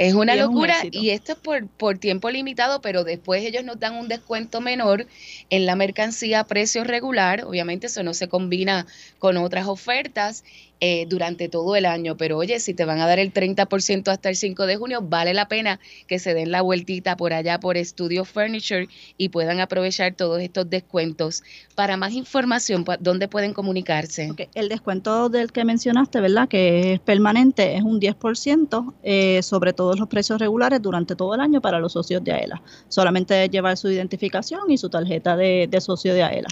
Es 0.00 0.14
una 0.14 0.34
locura 0.34 0.76
y 0.90 1.10
esto 1.10 1.32
es 1.32 1.38
por, 1.38 1.68
por 1.68 1.98
tiempo 1.98 2.30
limitado, 2.30 2.80
pero 2.80 3.04
después 3.04 3.44
ellos 3.44 3.64
nos 3.64 3.78
dan 3.78 3.96
un 3.96 4.08
descuento 4.08 4.62
menor 4.62 5.06
en 5.50 5.66
la 5.66 5.76
mercancía 5.76 6.40
a 6.40 6.46
precio 6.46 6.84
regular. 6.84 7.44
Obviamente 7.44 7.88
eso 7.88 8.02
no 8.02 8.14
se 8.14 8.26
combina 8.26 8.86
con 9.18 9.36
otras 9.36 9.66
ofertas 9.66 10.42
eh, 10.82 11.04
durante 11.06 11.50
todo 11.50 11.76
el 11.76 11.84
año. 11.84 12.16
Pero 12.16 12.38
oye, 12.38 12.58
si 12.58 12.72
te 12.72 12.86
van 12.86 13.00
a 13.00 13.06
dar 13.06 13.18
el 13.18 13.34
30% 13.34 14.08
hasta 14.08 14.30
el 14.30 14.36
5 14.36 14.64
de 14.64 14.76
junio, 14.76 15.02
vale 15.02 15.34
la 15.34 15.46
pena 15.46 15.78
que 16.06 16.18
se 16.18 16.32
den 16.32 16.50
la 16.50 16.62
vueltita 16.62 17.18
por 17.18 17.34
allá 17.34 17.60
por 17.60 17.76
Studio 17.76 18.24
Furniture 18.24 18.88
y 19.18 19.28
puedan 19.28 19.60
aprovechar 19.60 20.14
todos 20.14 20.40
estos 20.40 20.70
descuentos. 20.70 21.42
Para 21.74 21.98
más 21.98 22.12
información, 22.12 22.86
¿dónde 22.98 23.28
pueden 23.28 23.52
comunicarse? 23.52 24.30
El 24.54 24.70
descuento 24.70 25.28
del 25.28 25.52
que 25.52 25.66
mencionaste, 25.66 26.18
¿verdad? 26.20 26.48
Que 26.48 26.94
es 26.94 27.00
permanente, 27.00 27.76
es 27.76 27.82
un 27.82 28.00
10% 28.00 28.94
eh, 29.02 29.42
sobre 29.42 29.74
todos 29.74 29.98
los 29.98 30.08
precios 30.08 30.38
regulares 30.38 30.80
durante 30.80 31.14
todo 31.14 31.34
el 31.34 31.40
año 31.40 31.60
para 31.60 31.78
los 31.78 31.92
socios 31.92 32.24
de 32.24 32.32
AELA. 32.32 32.62
Solamente 32.88 33.50
llevar 33.50 33.76
su 33.76 33.90
identificación 33.90 34.70
y 34.70 34.78
su 34.78 34.88
tarjeta 34.88 35.36
de, 35.36 35.68
socio 35.80 36.14
de 36.14 36.22
AELA. 36.22 36.48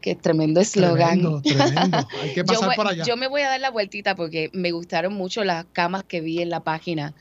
Qué 0.00 0.14
tremendo 0.14 0.60
eslogan. 0.60 1.20
Hay 2.22 2.32
que 2.32 2.44
pasar 2.44 2.70
yo, 2.70 2.76
por 2.76 2.88
allá. 2.88 3.04
Yo 3.04 3.16
me 3.16 3.28
voy 3.28 3.42
a 3.42 3.48
dar 3.48 3.60
la 3.60 3.70
vueltita 3.70 4.14
porque 4.14 4.50
me 4.52 4.70
gustaron 4.70 5.14
mucho 5.14 5.44
las 5.44 5.66
camas 5.72 6.04
que 6.04 6.20
vi 6.20 6.40
en 6.40 6.48
la 6.48 6.60
página, 6.60 7.12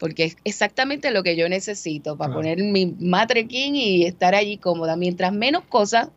porque 0.00 0.24
es 0.24 0.36
exactamente 0.44 1.10
lo 1.10 1.22
que 1.22 1.36
yo 1.36 1.48
necesito 1.48 2.16
para 2.16 2.32
poner 2.32 2.60
mi 2.62 2.86
matrequín 2.98 3.76
y 3.76 4.06
estar 4.06 4.34
allí 4.34 4.56
cómoda. 4.56 4.96
Mientras 4.96 5.30
menos 5.30 5.62
cosas, 5.68 6.08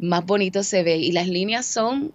más 0.00 0.26
bonito 0.26 0.64
se 0.64 0.82
ve. 0.82 0.96
Y 0.96 1.12
las 1.12 1.28
líneas 1.28 1.64
son 1.64 2.12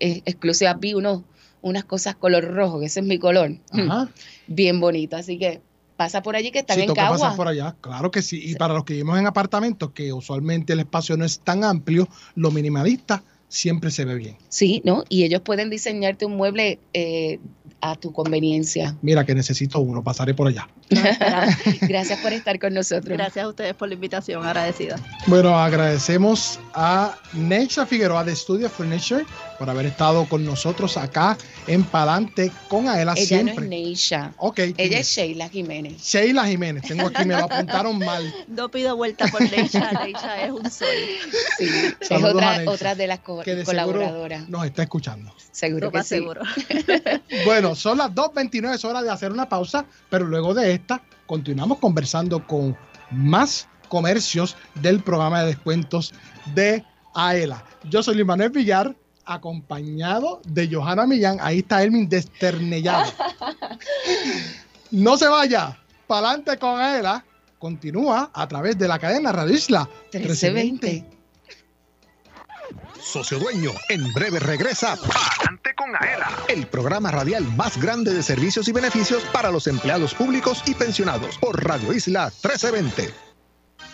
eh, 0.00 0.22
exclusivas. 0.24 0.80
Vi 0.80 0.94
unos, 0.94 1.22
unas 1.60 1.84
cosas 1.84 2.16
color 2.16 2.54
rojo, 2.54 2.80
que 2.80 2.86
ese 2.86 3.00
es 3.00 3.06
mi 3.06 3.18
color. 3.18 3.52
Bien 4.46 4.80
bonito. 4.80 5.16
Así 5.16 5.38
que 5.38 5.60
pasa 5.98 6.22
por 6.22 6.36
allí 6.36 6.50
que 6.50 6.60
están 6.60 6.80
en 6.80 6.94
Cagua. 6.94 7.18
pasar 7.18 7.36
por 7.36 7.48
allá, 7.48 7.76
claro 7.82 8.10
que 8.10 8.22
sí. 8.22 8.40
Y 8.42 8.54
para 8.54 8.72
los 8.72 8.84
que 8.84 8.94
vivimos 8.94 9.18
en 9.18 9.26
apartamentos, 9.26 9.90
que 9.90 10.10
usualmente 10.14 10.72
el 10.72 10.80
espacio 10.80 11.18
no 11.18 11.26
es 11.26 11.40
tan 11.40 11.64
amplio, 11.64 12.08
lo 12.34 12.50
minimalista 12.50 13.22
siempre 13.48 13.90
se 13.90 14.04
ve 14.04 14.14
bien. 14.14 14.36
Sí, 14.48 14.82
¿no? 14.84 15.04
Y 15.08 15.24
ellos 15.24 15.40
pueden 15.42 15.70
diseñarte 15.70 16.26
un 16.26 16.36
mueble 16.36 16.78
eh, 16.92 17.38
a 17.80 17.94
tu 17.94 18.12
conveniencia. 18.12 18.96
Mira 19.02 19.24
que 19.24 19.34
necesito 19.34 19.78
uno, 19.80 20.02
pasaré 20.02 20.34
por 20.34 20.48
allá. 20.48 20.68
Gracias 21.82 22.20
por 22.20 22.32
estar 22.32 22.58
con 22.58 22.74
nosotros. 22.74 23.16
Gracias 23.16 23.44
a 23.44 23.48
ustedes 23.48 23.74
por 23.74 23.88
la 23.88 23.94
invitación, 23.94 24.44
agradecida. 24.44 24.96
Bueno, 25.26 25.58
agradecemos 25.58 26.58
a 26.74 27.16
Neisha 27.32 27.86
Figueroa 27.86 28.24
de 28.24 28.34
Studio 28.34 28.68
Furniture 28.68 29.24
por 29.58 29.68
haber 29.70 29.86
estado 29.86 30.26
con 30.28 30.44
nosotros 30.44 30.96
acá 30.96 31.36
en 31.66 31.84
Palante 31.84 32.52
con 32.68 32.88
Aela 32.88 33.14
Ella 33.16 33.26
siempre. 33.26 33.54
no 33.54 33.62
es 33.62 33.68
Neisha. 33.68 34.32
Ok. 34.38 34.58
Ella 34.76 34.98
es 34.98 35.08
Sheila 35.08 35.48
Jiménez. 35.48 36.02
Sheila 36.02 36.46
Jiménez, 36.46 36.82
tengo 36.86 37.06
aquí, 37.08 37.24
me 37.24 37.34
lo 37.36 37.44
apuntaron 37.50 37.98
mal. 37.98 38.34
No 38.48 38.70
pido 38.70 38.96
vuelta 38.96 39.26
por 39.28 39.40
Leisha, 39.42 39.90
Leisha 40.04 40.42
es 40.44 40.50
un 40.52 40.70
sol. 40.70 40.86
Sí, 41.58 41.68
es 42.00 42.10
otra, 42.10 42.56
Neisha, 42.58 42.70
otra 42.70 42.94
de 42.94 43.06
las 43.06 43.20
co- 43.20 43.42
que 43.42 43.54
de 43.54 43.64
seguro 43.64 43.92
colaboradoras. 43.92 44.48
nos 44.48 44.64
está 44.66 44.82
escuchando. 44.82 45.32
Seguro 45.52 45.90
que 45.90 46.02
sí. 46.02 46.08
seguro. 46.16 46.42
Bueno, 47.44 47.74
son 47.74 47.98
las 47.98 48.10
2.29, 48.10 48.74
es 48.74 48.84
hora 48.84 49.02
de 49.02 49.10
hacer 49.10 49.32
una 49.32 49.48
pausa, 49.48 49.86
pero 50.10 50.26
luego 50.26 50.54
de 50.54 50.72
esta 50.72 51.02
continuamos 51.26 51.78
conversando 51.78 52.46
con 52.46 52.76
más 53.10 53.68
comercios 53.88 54.56
del 54.74 55.00
programa 55.00 55.40
de 55.40 55.46
descuentos 55.48 56.12
de 56.54 56.84
AELA. 57.14 57.64
Yo 57.84 58.02
soy 58.02 58.14
Luis 58.16 58.26
Manuel 58.26 58.50
Villar, 58.50 58.94
acompañado 59.26 60.40
de 60.46 60.68
Johanna 60.72 61.06
Millán. 61.06 61.38
Ahí 61.40 61.58
está 61.58 61.82
Elmin 61.82 62.08
desternellado. 62.08 63.12
No 64.92 65.18
se 65.18 65.26
vaya, 65.26 65.76
pa'lante 66.06 66.58
con 66.58 66.80
AELA. 66.80 67.24
Continúa 67.58 68.30
a 68.32 68.46
través 68.46 68.78
de 68.78 68.86
la 68.86 69.00
cadena 69.00 69.32
Radio 69.32 69.52
Isla 69.52 69.88
1320. 70.12 71.04
Socio 73.06 73.38
Dueño, 73.38 73.70
en 73.88 74.12
breve 74.12 74.40
regresa 74.40 74.96
Palante 74.96 75.74
con 75.76 75.94
Aela, 75.94 76.28
el 76.48 76.66
programa 76.66 77.12
radial 77.12 77.44
más 77.56 77.80
grande 77.80 78.12
de 78.12 78.22
servicios 78.22 78.66
y 78.66 78.72
beneficios 78.72 79.22
para 79.32 79.50
los 79.50 79.68
empleados 79.68 80.12
públicos 80.12 80.62
y 80.66 80.74
pensionados 80.74 81.38
por 81.38 81.64
Radio 81.64 81.92
Isla 81.92 82.32
1320. 82.42 83.25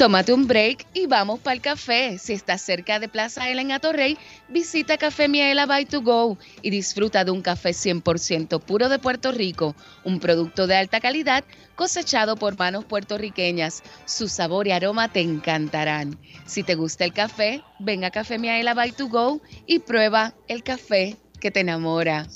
Tómate 0.00 0.32
un 0.32 0.46
break 0.46 0.86
y 0.94 1.04
vamos 1.04 1.40
para 1.40 1.52
el 1.52 1.60
café. 1.60 2.16
Si 2.16 2.32
estás 2.32 2.62
cerca 2.62 2.98
de 2.98 3.10
Plaza 3.10 3.50
Ela 3.50 3.60
en 3.60 3.70
Atorrey, 3.70 4.16
visita 4.48 4.96
Café 4.96 5.28
Miela 5.28 5.66
by 5.66 5.84
to 5.84 6.00
go 6.00 6.38
y 6.62 6.70
disfruta 6.70 7.22
de 7.22 7.32
un 7.32 7.42
café 7.42 7.72
100% 7.72 8.62
puro 8.62 8.88
de 8.88 8.98
Puerto 8.98 9.30
Rico, 9.30 9.76
un 10.02 10.18
producto 10.18 10.66
de 10.66 10.76
alta 10.76 11.00
calidad 11.00 11.44
cosechado 11.74 12.36
por 12.36 12.58
manos 12.58 12.86
puertorriqueñas. 12.86 13.82
Su 14.06 14.28
sabor 14.28 14.68
y 14.68 14.70
aroma 14.70 15.12
te 15.12 15.20
encantarán. 15.20 16.18
Si 16.46 16.62
te 16.62 16.76
gusta 16.76 17.04
el 17.04 17.12
café, 17.12 17.62
ven 17.78 18.02
a 18.04 18.10
Café 18.10 18.38
Miela 18.38 18.72
by 18.72 18.92
to 18.92 19.08
go 19.08 19.42
y 19.66 19.80
prueba 19.80 20.32
el 20.48 20.62
café 20.62 21.18
que 21.40 21.50
te 21.50 21.60
enamora. 21.60 22.26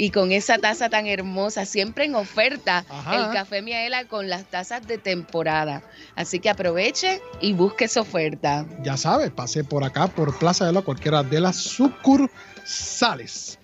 Y 0.00 0.12
con 0.12 0.32
esa 0.32 0.56
taza 0.56 0.88
tan 0.88 1.06
hermosa, 1.06 1.66
siempre 1.66 2.06
en 2.06 2.14
oferta, 2.14 2.86
Ajá. 2.88 3.16
el 3.16 3.34
café 3.34 3.60
Miaela 3.60 4.06
con 4.06 4.30
las 4.30 4.46
tazas 4.46 4.86
de 4.86 4.96
temporada. 4.96 5.82
Así 6.16 6.40
que 6.40 6.48
aproveche 6.48 7.20
y 7.42 7.52
busque 7.52 7.84
esa 7.84 8.00
oferta. 8.00 8.64
Ya 8.82 8.96
sabes, 8.96 9.30
pase 9.30 9.62
por 9.62 9.84
acá, 9.84 10.06
por 10.06 10.34
Plaza 10.38 10.64
de 10.64 10.72
la 10.72 10.80
cualquiera 10.80 11.22
de 11.22 11.38
las 11.38 11.56
sucursales. 11.56 13.58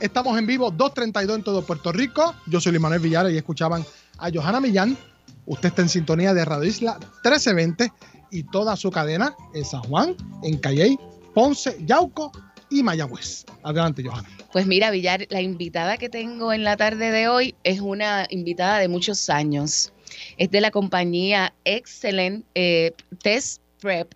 Estamos 0.00 0.38
en 0.38 0.46
vivo 0.46 0.72
2.32 0.72 1.34
en 1.34 1.42
todo 1.42 1.60
Puerto 1.60 1.92
Rico. 1.92 2.34
Yo 2.46 2.58
soy 2.58 2.72
Luis 2.72 2.80
Manuel 2.80 3.02
Villar 3.02 3.30
y 3.30 3.36
escuchaban 3.36 3.84
a 4.16 4.30
Johanna 4.32 4.62
Millán. 4.62 4.96
Usted 5.44 5.68
está 5.68 5.82
en 5.82 5.90
sintonía 5.90 6.32
de 6.32 6.42
Radio 6.46 6.70
Isla 6.70 6.94
1320 6.94 7.92
y 8.30 8.44
toda 8.44 8.76
su 8.76 8.90
cadena 8.90 9.36
en 9.52 9.66
San 9.66 9.82
Juan, 9.82 10.16
en 10.42 10.56
Calley, 10.56 10.98
Ponce, 11.34 11.76
Yauco 11.84 12.32
y 12.72 12.82
Mayagüez. 12.82 13.44
Adelante, 13.62 14.02
Johanna. 14.02 14.28
Pues 14.52 14.66
mira, 14.66 14.90
Villar, 14.90 15.26
la 15.30 15.40
invitada 15.40 15.96
que 15.98 16.08
tengo 16.08 16.52
en 16.52 16.64
la 16.64 16.76
tarde 16.76 17.10
de 17.10 17.28
hoy 17.28 17.54
es 17.64 17.80
una 17.80 18.26
invitada 18.30 18.78
de 18.78 18.88
muchos 18.88 19.30
años. 19.30 19.92
Es 20.36 20.50
de 20.50 20.60
la 20.60 20.70
compañía 20.70 21.54
Excellent 21.64 22.44
eh, 22.54 22.92
Test 23.22 23.62
Prep 23.80 24.14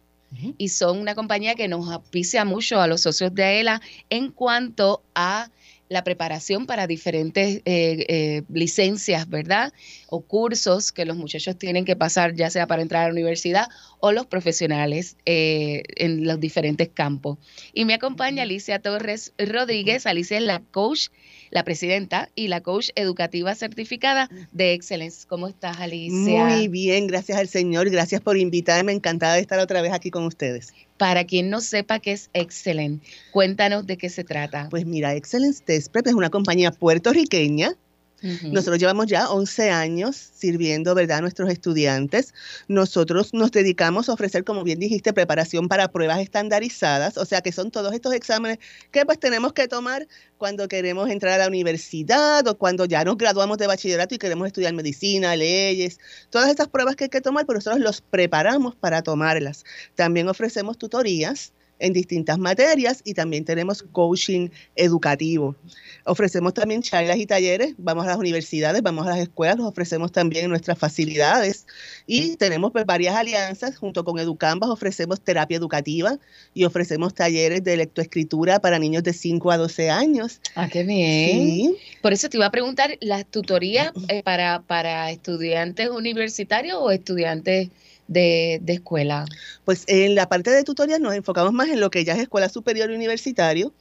y 0.58 0.68
son 0.68 0.98
una 0.98 1.14
compañía 1.14 1.54
que 1.54 1.68
nos 1.68 1.88
auspicia 1.88 2.44
mucho 2.44 2.80
a 2.80 2.86
los 2.86 3.00
socios 3.00 3.34
de 3.34 3.44
AELA 3.44 3.80
en 4.10 4.30
cuanto 4.30 5.02
a 5.14 5.50
la 5.88 6.02
preparación 6.02 6.66
para 6.66 6.86
diferentes 6.86 7.62
eh, 7.64 8.04
eh, 8.08 8.42
licencias, 8.52 9.28
¿verdad? 9.28 9.72
O 10.08 10.20
cursos 10.20 10.90
que 10.90 11.04
los 11.04 11.16
muchachos 11.16 11.56
tienen 11.56 11.84
que 11.84 11.94
pasar, 11.94 12.34
ya 12.34 12.50
sea 12.50 12.66
para 12.66 12.82
entrar 12.82 13.04
a 13.04 13.06
la 13.06 13.12
universidad 13.12 13.68
o 14.00 14.12
los 14.12 14.26
profesionales 14.26 15.16
eh, 15.26 15.82
en 15.96 16.26
los 16.26 16.40
diferentes 16.40 16.88
campos. 16.88 17.38
Y 17.72 17.84
me 17.84 17.94
acompaña 17.94 18.42
Alicia 18.42 18.78
Torres 18.80 19.32
Rodríguez. 19.38 20.06
Alicia 20.06 20.38
es 20.38 20.44
la 20.44 20.60
coach, 20.60 21.08
la 21.50 21.64
presidenta 21.64 22.28
y 22.34 22.48
la 22.48 22.60
coach 22.60 22.90
educativa 22.94 23.54
certificada 23.54 24.28
de 24.52 24.72
Excellence. 24.72 25.26
¿Cómo 25.26 25.48
estás, 25.48 25.78
Alicia? 25.80 26.44
Muy 26.44 26.68
bien, 26.68 27.06
gracias 27.06 27.38
al 27.38 27.48
Señor. 27.48 27.90
Gracias 27.90 28.20
por 28.20 28.36
invitarme. 28.36 28.92
Encantada 28.92 29.34
de 29.34 29.40
estar 29.40 29.58
otra 29.58 29.82
vez 29.82 29.92
aquí 29.92 30.10
con 30.10 30.24
ustedes. 30.24 30.72
Para 30.96 31.24
quien 31.24 31.50
no 31.50 31.60
sepa 31.60 31.98
qué 31.98 32.12
es 32.12 32.30
Excellent, 32.32 33.02
cuéntanos 33.32 33.86
de 33.86 33.98
qué 33.98 34.08
se 34.08 34.24
trata. 34.24 34.68
Pues 34.70 34.86
mira, 34.86 35.14
Excellence 35.14 35.62
Test 35.62 35.92
Prep 35.92 36.06
es 36.06 36.14
una 36.14 36.30
compañía 36.30 36.70
puertorriqueña. 36.70 37.76
Nosotros 38.22 38.78
llevamos 38.78 39.06
ya 39.06 39.28
11 39.28 39.70
años 39.70 40.16
sirviendo, 40.16 40.94
¿verdad?, 40.94 41.18
a 41.18 41.20
nuestros 41.20 41.50
estudiantes. 41.50 42.32
Nosotros 42.66 43.34
nos 43.34 43.50
dedicamos 43.50 44.08
a 44.08 44.14
ofrecer, 44.14 44.44
como 44.44 44.64
bien 44.64 44.78
dijiste, 44.78 45.12
preparación 45.12 45.68
para 45.68 45.88
pruebas 45.88 46.20
estandarizadas, 46.20 47.18
o 47.18 47.24
sea, 47.24 47.42
que 47.42 47.52
son 47.52 47.70
todos 47.70 47.92
estos 47.92 48.14
exámenes 48.14 48.58
que 48.90 49.04
pues 49.04 49.18
tenemos 49.18 49.52
que 49.52 49.68
tomar 49.68 50.08
cuando 50.38 50.68
queremos 50.68 51.10
entrar 51.10 51.34
a 51.34 51.44
la 51.44 51.48
universidad 51.48 52.46
o 52.46 52.58
cuando 52.58 52.84
ya 52.84 53.04
nos 53.04 53.16
graduamos 53.16 53.58
de 53.58 53.66
bachillerato 53.66 54.14
y 54.14 54.18
queremos 54.18 54.46
estudiar 54.46 54.72
medicina, 54.72 55.36
leyes, 55.36 55.98
todas 56.30 56.48
estas 56.48 56.68
pruebas 56.68 56.96
que 56.96 57.04
hay 57.04 57.10
que 57.10 57.20
tomar, 57.20 57.46
pero 57.46 57.58
nosotros 57.58 57.80
los 57.80 58.00
preparamos 58.00 58.74
para 58.76 59.02
tomarlas. 59.02 59.64
También 59.94 60.28
ofrecemos 60.28 60.78
tutorías 60.78 61.52
en 61.78 61.92
distintas 61.92 62.38
materias 62.38 63.02
y 63.04 63.14
también 63.14 63.44
tenemos 63.44 63.82
coaching 63.92 64.48
educativo. 64.76 65.54
Ofrecemos 66.04 66.54
también 66.54 66.82
charlas 66.82 67.18
y 67.18 67.26
talleres, 67.26 67.74
vamos 67.78 68.04
a 68.04 68.08
las 68.08 68.16
universidades, 68.16 68.82
vamos 68.82 69.06
a 69.06 69.10
las 69.10 69.18
escuelas, 69.18 69.56
los 69.56 69.66
ofrecemos 69.66 70.12
también 70.12 70.44
en 70.44 70.50
nuestras 70.50 70.78
facilidades 70.78 71.66
y 72.06 72.36
tenemos 72.36 72.72
pues, 72.72 72.86
varias 72.86 73.14
alianzas 73.14 73.76
junto 73.76 74.04
con 74.04 74.18
Educambas, 74.18 74.70
ofrecemos 74.70 75.20
terapia 75.20 75.56
educativa 75.56 76.18
y 76.54 76.64
ofrecemos 76.64 77.14
talleres 77.14 77.62
de 77.64 77.76
lectoescritura 77.76 78.60
para 78.60 78.78
niños 78.78 79.02
de 79.02 79.12
5 79.12 79.50
a 79.50 79.56
12 79.56 79.90
años. 79.90 80.40
Ah, 80.54 80.68
qué 80.68 80.84
bien. 80.84 81.74
Por 82.02 82.12
eso 82.12 82.28
te 82.28 82.36
iba 82.36 82.46
a 82.46 82.50
preguntar, 82.50 82.96
¿las 83.00 83.26
tutorías 83.26 83.92
eh, 84.08 84.22
para, 84.22 84.62
para 84.62 85.10
estudiantes 85.10 85.88
universitarios 85.90 86.78
o 86.80 86.90
estudiantes 86.90 87.70
de, 88.08 88.58
de 88.62 88.74
escuela? 88.74 89.26
Pues 89.64 89.84
en 89.86 90.14
la 90.14 90.28
parte 90.28 90.50
de 90.50 90.64
tutorías 90.64 91.00
nos 91.00 91.14
enfocamos 91.14 91.52
más 91.52 91.68
en 91.68 91.80
lo 91.80 91.90
que 91.90 92.04
ya 92.04 92.14
es 92.14 92.20
escuela 92.20 92.48
superior 92.48 92.90
y 92.90 92.94
universitario. 92.94 93.72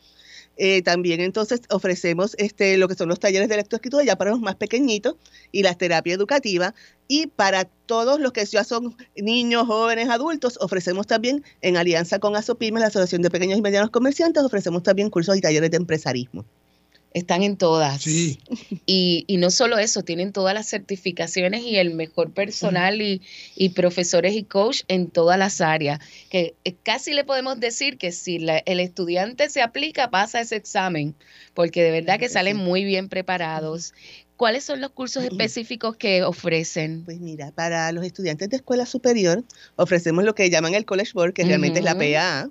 Eh, 0.57 0.81
también 0.83 1.19
entonces 1.19 1.61
ofrecemos 1.69 2.33
este, 2.37 2.77
lo 2.77 2.87
que 2.87 2.95
son 2.95 3.09
los 3.09 3.19
talleres 3.19 3.49
de 3.49 3.57
lectoescritura 3.57 4.05
ya 4.05 4.15
para 4.15 4.31
los 4.31 4.39
más 4.39 4.55
pequeñitos 4.55 5.15
y 5.51 5.63
la 5.63 5.73
terapia 5.75 6.13
educativa. 6.13 6.73
Y 7.07 7.27
para 7.27 7.65
todos 7.65 8.19
los 8.19 8.31
que 8.31 8.45
ya 8.45 8.63
son 8.63 8.95
niños, 9.15 9.67
jóvenes, 9.67 10.09
adultos, 10.09 10.57
ofrecemos 10.61 11.07
también 11.07 11.43
en 11.61 11.77
alianza 11.77 12.19
con 12.19 12.35
ASOPIMES, 12.35 12.81
la 12.81 12.87
Asociación 12.87 13.21
de 13.21 13.29
Pequeños 13.29 13.59
y 13.59 13.61
Medianos 13.61 13.91
Comerciantes, 13.91 14.43
ofrecemos 14.43 14.83
también 14.83 15.09
cursos 15.09 15.37
y 15.37 15.41
talleres 15.41 15.71
de 15.71 15.77
empresarismo. 15.77 16.45
Están 17.15 17.43
en 17.43 17.55
todas. 17.55 18.01
Sí. 18.01 18.39
Y, 18.87 19.23
y, 19.25 19.37
no 19.37 19.49
solo 19.49 19.79
eso, 19.79 20.03
tienen 20.03 20.31
todas 20.31 20.53
las 20.53 20.69
certificaciones 20.69 21.63
y 21.63 21.77
el 21.77 21.95
mejor 21.95 22.31
personal 22.31 23.01
y, 23.01 23.21
y, 23.55 23.69
profesores 23.69 24.35
y 24.35 24.43
coach 24.43 24.83
en 24.87 25.09
todas 25.09 25.39
las 25.39 25.59
áreas. 25.59 25.99
Que 26.29 26.53
eh, 26.65 26.75
casi 26.83 27.13
le 27.15 27.23
podemos 27.23 27.59
decir 27.59 27.97
que 27.97 28.11
si 28.11 28.37
la, 28.37 28.59
el 28.59 28.79
estudiante 28.79 29.49
se 29.49 29.63
aplica, 29.63 30.11
pasa 30.11 30.39
ese 30.39 30.55
examen, 30.55 31.15
porque 31.55 31.81
de 31.81 31.89
verdad 31.89 32.19
que 32.19 32.29
salen 32.29 32.57
muy 32.57 32.83
bien 32.83 33.09
preparados. 33.09 33.93
¿Cuáles 34.37 34.65
son 34.65 34.81
los 34.81 34.91
cursos 34.91 35.23
específicos 35.23 35.95
que 35.95 36.23
ofrecen? 36.23 37.05
Pues 37.05 37.19
mira, 37.19 37.51
para 37.51 37.91
los 37.91 38.05
estudiantes 38.05 38.49
de 38.49 38.57
escuela 38.57 38.85
superior 38.85 39.43
ofrecemos 39.77 40.25
lo 40.25 40.35
que 40.35 40.49
llaman 40.49 40.75
el 40.75 40.85
College 40.85 41.11
Board, 41.15 41.33
que 41.33 41.45
realmente 41.45 41.79
es 41.79 41.85
la 41.85 41.97
PAA. 41.97 42.49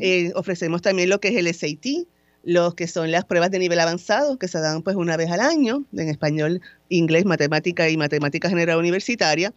eh, 0.00 0.32
ofrecemos 0.34 0.82
también 0.82 1.08
lo 1.08 1.20
que 1.20 1.28
es 1.28 1.36
el 1.36 1.46
SAT, 1.54 2.06
los 2.42 2.74
que 2.74 2.86
son 2.86 3.10
las 3.10 3.24
pruebas 3.24 3.50
de 3.50 3.58
nivel 3.58 3.80
avanzado, 3.80 4.38
que 4.38 4.48
se 4.48 4.60
dan 4.60 4.82
pues 4.82 4.96
una 4.96 5.16
vez 5.16 5.30
al 5.30 5.40
año, 5.40 5.84
en 5.92 6.08
español, 6.08 6.60
inglés, 6.88 7.24
matemática 7.24 7.88
y 7.88 7.96
matemática 7.96 8.48
general 8.48 8.78
universitaria. 8.78 9.52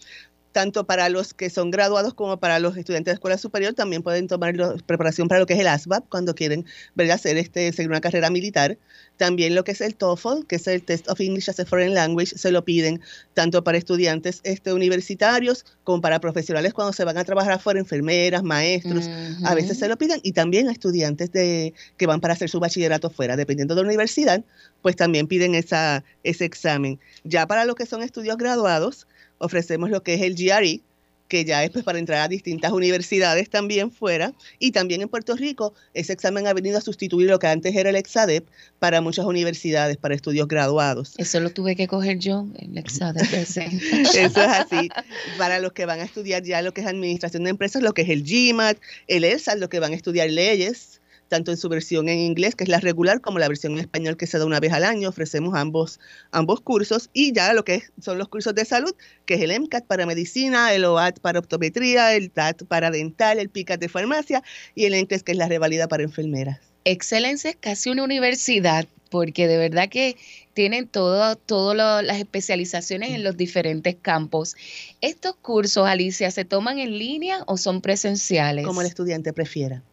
Tanto 0.56 0.88
para 0.88 1.10
los 1.10 1.34
que 1.34 1.50
son 1.50 1.70
graduados 1.70 2.14
como 2.14 2.38
para 2.38 2.60
los 2.60 2.78
estudiantes 2.78 3.12
de 3.12 3.16
escuela 3.16 3.38
superior 3.38 3.74
también 3.74 4.02
pueden 4.02 4.30
tomar 4.30 4.56
preparación 4.86 5.28
para 5.28 5.42
lo 5.42 5.46
que 5.46 5.54
es 5.54 5.60
el 5.60 5.68
ASVAB 5.68 6.08
cuando 6.08 6.34
quieren 6.34 6.66
¿verdad? 6.96 7.16
hacer 7.16 7.36
este, 7.36 7.74
seguir 7.74 7.90
una 7.90 8.00
carrera 8.00 8.30
militar. 8.30 8.78
También 9.18 9.54
lo 9.54 9.66
que 9.66 9.74
es 9.74 9.82
el 9.82 9.96
TOEFL, 9.96 10.46
que 10.48 10.56
es 10.56 10.66
el 10.68 10.82
Test 10.82 11.10
of 11.10 11.20
English 11.20 11.50
as 11.50 11.60
a 11.60 11.66
Foreign 11.66 11.94
Language, 11.94 12.38
se 12.38 12.52
lo 12.52 12.64
piden 12.64 13.02
tanto 13.34 13.66
para 13.66 13.78
estudiantes 13.78 14.40
este, 14.46 14.72
universitarios 14.72 15.66
como 15.84 16.00
para 16.00 16.22
profesionales 16.22 16.74
cuando 16.74 16.94
se 16.94 17.04
van 17.04 17.18
a 17.18 17.26
trabajar 17.26 17.52
afuera, 17.52 17.78
enfermeras, 17.78 18.42
maestros, 18.42 19.08
uh 19.08 19.10
-huh. 19.10 19.48
a 19.48 19.56
veces 19.56 19.78
se 19.78 19.90
lo 19.90 19.98
piden, 19.98 20.22
y 20.24 20.32
también 20.32 20.70
a 20.70 20.72
estudiantes 20.72 21.34
de, 21.34 21.74
que 21.98 22.08
van 22.08 22.22
para 22.22 22.34
hacer 22.34 22.50
su 22.50 22.62
bachillerato 22.62 23.10
fuera, 23.10 23.36
dependiendo 23.36 23.76
de 23.76 23.82
la 23.82 23.88
universidad, 23.88 24.42
pues 24.82 24.96
también 24.96 25.28
piden 25.28 25.54
esa, 25.54 26.06
ese 26.24 26.46
examen. 26.46 26.98
Ya 27.26 27.46
para 27.46 27.66
los 27.66 27.76
que 27.76 27.86
son 27.86 28.02
estudios 28.04 28.38
graduados, 28.38 29.06
ofrecemos 29.38 29.90
lo 29.90 30.04
que 30.04 30.16
es 30.16 30.22
el 30.22 30.36
GRE, 30.36 30.82
que 31.28 31.44
ya 31.44 31.64
es 31.64 31.72
pues, 31.72 31.84
para 31.84 32.00
entrar 32.00 32.22
a 32.22 32.28
distintas 32.28 32.72
universidades 32.72 33.50
también 33.50 33.92
fuera, 33.92 34.34
y 34.60 34.72
también 34.72 35.02
en 35.02 35.10
Puerto 35.10 35.36
Rico 35.36 35.74
ese 35.94 36.14
examen 36.14 36.48
ha 36.48 36.54
venido 36.54 36.78
a 36.78 36.82
sustituir 36.82 37.30
lo 37.30 37.40
que 37.40 37.48
antes 37.48 37.76
era 37.76 37.90
el 37.90 37.96
EXADEP 37.96 38.48
para 38.80 39.02
muchas 39.02 39.26
universidades, 39.26 39.98
para 39.98 40.16
estudios 40.16 40.48
graduados. 40.48 41.14
Eso 41.18 41.40
lo 41.40 41.50
tuve 41.50 41.76
que 41.76 41.88
coger 41.88 42.20
yo, 42.20 42.46
el 42.60 42.78
EXADEP. 42.78 43.34
Ese. 43.34 43.66
Eso 43.92 44.24
es 44.24 44.38
así. 44.38 44.90
Para 45.38 45.60
los 45.60 45.74
que 45.74 45.86
van 45.86 46.00
a 46.00 46.04
estudiar 46.04 46.44
ya 46.44 46.62
lo 46.62 46.74
que 46.74 46.82
es 46.82 46.88
administración 46.88 47.44
de 47.44 47.50
empresas, 47.52 47.82
lo 47.82 47.94
que 47.94 48.04
es 48.04 48.10
el 48.10 48.24
GMAT, 48.24 48.78
el 49.08 49.24
ELSA, 49.24 49.56
lo 49.56 49.70
que 49.70 49.80
van 49.80 49.94
a 49.94 49.96
estudiar 49.96 50.30
leyes, 50.30 51.02
tanto 51.28 51.52
en 51.52 51.58
su 51.58 51.70
versión 51.70 52.10
en 52.10 52.20
inglés, 52.20 52.56
que 52.56 52.64
es 52.64 52.70
la 52.70 52.80
regular, 52.80 53.22
como 53.22 53.40
la 53.40 53.48
versión 53.48 53.74
en 53.74 53.80
español 53.80 54.18
que 54.18 54.28
se 54.28 54.38
da 54.38 54.46
una 54.46 54.60
vez 54.60 54.74
al 54.74 54.84
año. 54.84 55.10
Ofrecemos 55.10 55.56
ambos, 55.56 56.00
ambos 56.32 56.62
cursos 56.62 57.10
y 57.14 57.34
ya 57.34 57.54
lo 57.54 57.64
que 57.64 57.84
son 58.02 58.18
los 58.18 58.28
cursos 58.28 58.56
de 58.56 58.66
salud, 58.66 58.94
que 59.26 59.36
es 59.36 59.42
el 59.42 59.60
MCAT 59.60 59.86
para 59.86 60.06
medicina, 60.06 60.74
el 60.74 60.86
OAT 60.86 61.20
para 61.20 61.40
optometría, 61.40 62.14
el 62.14 62.32
TAT 62.32 62.64
para 62.64 62.92
dental, 62.92 63.40
el 63.40 63.50
PICAT 63.50 63.80
de 63.80 63.90
farmacia 63.90 64.44
y 64.76 64.86
el 64.86 64.94
ENTES, 64.94 65.24
que 65.24 65.32
es 65.32 65.38
la 65.38 65.48
revalida 65.48 65.88
para 65.88 66.04
enfermeras. 66.04 66.60
Excelencia 66.84 67.50
es 67.50 67.56
casi 67.56 67.90
una 67.90 68.04
universidad 68.04 68.88
porque 69.10 69.48
de 69.48 69.58
verdad 69.58 69.90
que 69.90 70.18
tienen 70.54 70.88
todas 70.88 71.38
todo 71.46 71.74
las 71.74 72.18
especializaciones 72.18 73.12
en 73.12 73.24
los 73.24 73.38
diferentes 73.38 73.96
campos. 74.02 74.56
¿Estos 75.02 75.36
cursos, 75.36 75.88
Alicia, 75.88 76.32
se 76.32 76.46
toman 76.46 76.80
en 76.80 76.98
línea 76.98 77.44
o 77.48 77.58
son 77.58 77.82
presenciales? 77.82 78.66
Como 78.66 78.82
el 78.82 78.88
estudiante 78.88 79.32
prefiera 79.32 79.84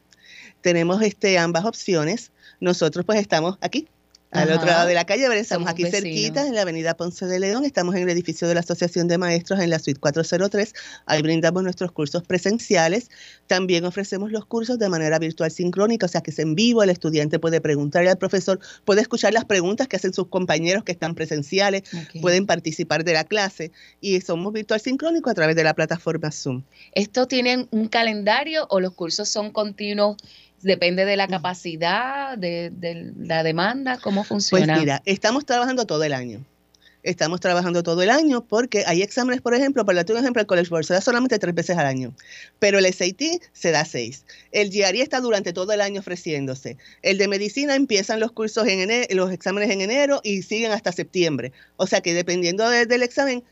tenemos 0.62 1.02
este, 1.02 1.38
ambas 1.38 1.64
opciones. 1.64 2.32
Nosotros 2.60 3.04
pues 3.04 3.20
estamos 3.20 3.58
aquí, 3.60 3.88
al 4.32 4.48
Ajá. 4.48 4.58
otro 4.58 4.70
lado 4.70 4.88
de 4.88 4.94
la 4.94 5.04
calle, 5.04 5.24
estamos 5.24 5.46
Somos 5.46 5.68
aquí 5.68 5.82
vecinos. 5.84 6.04
cerquita, 6.04 6.46
en 6.46 6.54
la 6.54 6.62
avenida 6.62 6.94
Ponce 6.94 7.26
de 7.26 7.38
León, 7.38 7.66
estamos 7.66 7.94
en 7.96 8.04
el 8.04 8.08
edificio 8.08 8.48
de 8.48 8.54
la 8.54 8.60
Asociación 8.60 9.06
de 9.06 9.18
Maestros 9.18 9.60
en 9.60 9.68
la 9.68 9.78
suite 9.78 10.00
403, 10.00 10.72
ahí 11.04 11.20
brindamos 11.20 11.62
nuestros 11.62 11.92
cursos 11.92 12.22
presenciales, 12.22 13.10
también 13.46 13.84
ofrecemos 13.84 14.32
los 14.32 14.46
cursos 14.46 14.78
de 14.78 14.88
manera 14.88 15.18
virtual 15.18 15.50
sincrónica, 15.50 16.06
o 16.06 16.08
sea 16.08 16.22
que 16.22 16.30
es 16.30 16.38
en 16.38 16.54
vivo, 16.54 16.82
el 16.82 16.88
estudiante 16.88 17.38
puede 17.38 17.60
preguntarle 17.60 18.08
al 18.08 18.16
profesor, 18.16 18.58
puede 18.86 19.02
escuchar 19.02 19.34
las 19.34 19.44
preguntas 19.44 19.86
que 19.86 19.96
hacen 19.96 20.14
sus 20.14 20.28
compañeros 20.28 20.82
que 20.82 20.92
están 20.92 21.14
presenciales, 21.14 21.82
okay. 21.92 22.22
pueden 22.22 22.46
participar 22.46 23.04
de 23.04 23.12
la 23.12 23.24
clase 23.24 23.70
y 24.00 24.18
somos 24.22 24.54
virtual 24.54 24.80
sincrónico 24.80 25.28
a 25.28 25.34
través 25.34 25.56
de 25.56 25.64
la 25.64 25.74
plataforma 25.74 26.30
Zoom. 26.32 26.62
¿Esto 26.94 27.28
tienen 27.28 27.68
un 27.70 27.88
calendario 27.88 28.66
o 28.70 28.80
los 28.80 28.94
cursos 28.94 29.28
son 29.28 29.50
continuos 29.50 30.16
depende 30.62 31.04
de 31.04 31.16
la 31.16 31.28
capacidad, 31.28 32.38
de, 32.38 32.70
de, 32.70 33.12
la 33.16 33.42
demanda, 33.42 33.98
cómo 33.98 34.24
funciona. 34.24 34.74
Pues 34.74 34.80
mira, 34.80 35.02
estamos 35.04 35.44
trabajando 35.44 35.84
todo 35.86 36.02
el 36.04 36.12
año. 36.12 36.44
Estamos 37.02 37.40
trabajando 37.40 37.82
todo 37.82 38.00
el 38.02 38.10
año 38.10 38.46
porque 38.46 38.84
hay 38.86 39.02
exámenes, 39.02 39.40
por 39.40 39.54
ejemplo, 39.54 39.84
para 39.84 39.96
darte 39.96 40.12
un 40.12 40.20
ejemplo, 40.20 40.40
el 40.40 40.46
College 40.46 40.70
Board 40.70 40.84
se 40.84 40.94
da 40.94 41.00
solamente 41.00 41.36
tres 41.40 41.52
veces 41.52 41.76
al 41.76 41.86
año, 41.86 42.14
pero 42.60 42.78
el 42.78 42.86
SAT 42.86 43.42
se 43.52 43.72
da 43.72 43.84
seis. 43.84 44.24
El 44.52 44.70
GRE 44.70 45.02
está 45.02 45.20
durante 45.20 45.52
todo 45.52 45.72
el 45.72 45.80
año 45.80 45.98
ofreciéndose. 45.98 46.76
El 47.02 47.18
de 47.18 47.26
medicina 47.26 47.74
empiezan 47.74 48.20
los 48.20 48.30
cursos 48.30 48.68
en 48.68 48.78
enero, 48.78 49.06
los 49.16 49.32
exámenes 49.32 49.70
en 49.70 49.80
enero 49.80 50.20
y 50.22 50.42
siguen 50.42 50.70
hasta 50.70 50.92
septiembre. 50.92 51.52
O 51.76 51.88
sea 51.88 52.02
que 52.02 52.14
dependiendo 52.14 52.68
de, 52.70 52.86
del 52.86 53.02
examen, 53.02 53.42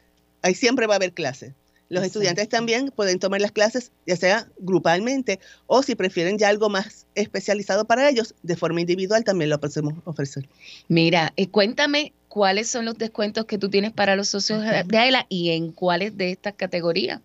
ahí 0.42 0.54
siempre 0.54 0.86
va 0.86 0.94
a 0.94 0.96
haber 0.96 1.12
clases. 1.12 1.52
Los 1.90 2.04
Exacto. 2.04 2.20
estudiantes 2.20 2.48
también 2.48 2.92
pueden 2.94 3.18
tomar 3.18 3.40
las 3.40 3.50
clases, 3.50 3.90
ya 4.06 4.14
sea 4.14 4.46
grupalmente 4.58 5.40
o 5.66 5.82
si 5.82 5.96
prefieren 5.96 6.38
ya 6.38 6.48
algo 6.48 6.68
más 6.68 7.06
especializado 7.16 7.84
para 7.84 8.08
ellos, 8.08 8.34
de 8.44 8.56
forma 8.56 8.80
individual 8.80 9.24
también 9.24 9.50
lo 9.50 9.58
podemos 9.58 9.94
ofrecer. 10.04 10.48
Mira, 10.86 11.32
eh, 11.36 11.48
cuéntame 11.48 12.12
cuáles 12.28 12.68
son 12.68 12.84
los 12.84 12.96
descuentos 12.96 13.44
que 13.46 13.58
tú 13.58 13.68
tienes 13.68 13.92
para 13.92 14.14
los 14.14 14.28
socios 14.28 14.62
de 14.62 14.98
AELA 14.98 15.26
y 15.28 15.50
en 15.50 15.72
cuáles 15.72 16.16
de 16.16 16.30
estas 16.30 16.54
categorías. 16.54 17.20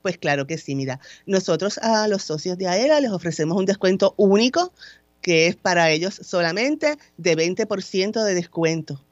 Pues 0.00 0.16
claro 0.16 0.46
que 0.46 0.58
sí, 0.58 0.76
mira, 0.76 1.00
nosotros 1.26 1.78
a 1.78 2.06
los 2.06 2.22
socios 2.22 2.56
de 2.56 2.68
AELA 2.68 3.00
les 3.00 3.10
ofrecemos 3.10 3.58
un 3.58 3.66
descuento 3.66 4.14
único 4.16 4.72
que 5.22 5.48
es 5.48 5.56
para 5.56 5.90
ellos 5.90 6.14
solamente 6.22 6.98
de 7.16 7.36
20% 7.36 8.22
de 8.22 8.34
descuento. 8.34 9.02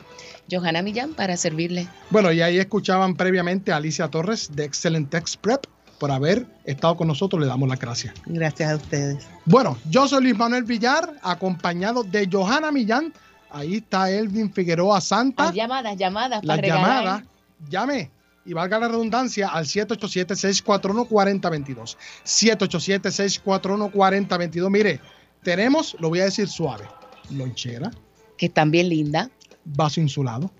Johanna 0.50 0.82
Millán 0.82 1.14
para 1.14 1.36
servirle. 1.36 1.88
Bueno, 2.10 2.32
y 2.32 2.42
ahí 2.42 2.58
escuchaban 2.58 3.14
previamente 3.16 3.72
a 3.72 3.76
Alicia 3.76 4.08
Torres 4.08 4.50
de 4.54 4.64
Excellent 4.64 5.10
Text 5.10 5.36
Prep 5.36 5.64
por 5.98 6.10
haber 6.10 6.46
estado 6.64 6.96
con 6.96 7.08
nosotros. 7.08 7.40
Le 7.40 7.46
damos 7.46 7.68
las 7.68 7.78
gracias. 7.78 8.14
Gracias 8.26 8.70
a 8.70 8.76
ustedes. 8.76 9.24
Bueno, 9.44 9.78
yo 9.88 10.08
soy 10.08 10.22
Luis 10.24 10.36
Manuel 10.36 10.64
Villar, 10.64 11.14
acompañado 11.22 12.02
de 12.02 12.28
Johanna 12.30 12.72
Millán. 12.72 13.12
Ahí 13.50 13.76
está 13.76 14.10
Elvin 14.10 14.52
Figueroa 14.52 15.00
Santa. 15.00 15.46
Las 15.46 15.54
llamadas, 15.54 15.96
llamadas 15.96 16.44
Las 16.44 16.58
para 16.58 16.68
llamadas, 16.68 17.22
llame 17.68 18.10
y 18.44 18.52
valga 18.52 18.78
la 18.78 18.88
redundancia 18.88 19.48
al 19.48 19.64
787-641-4022. 19.66 21.96
787-641-4022. 22.24 24.70
Mire, 24.70 25.00
tenemos, 25.42 25.96
lo 25.98 26.08
voy 26.08 26.20
a 26.20 26.24
decir 26.24 26.48
suave, 26.48 26.84
lonchera, 27.30 27.90
Que 28.36 28.46
están 28.46 28.70
bien 28.70 28.88
lindas. 28.88 29.28
vaso 29.64 30.00
insulado, 30.00 30.50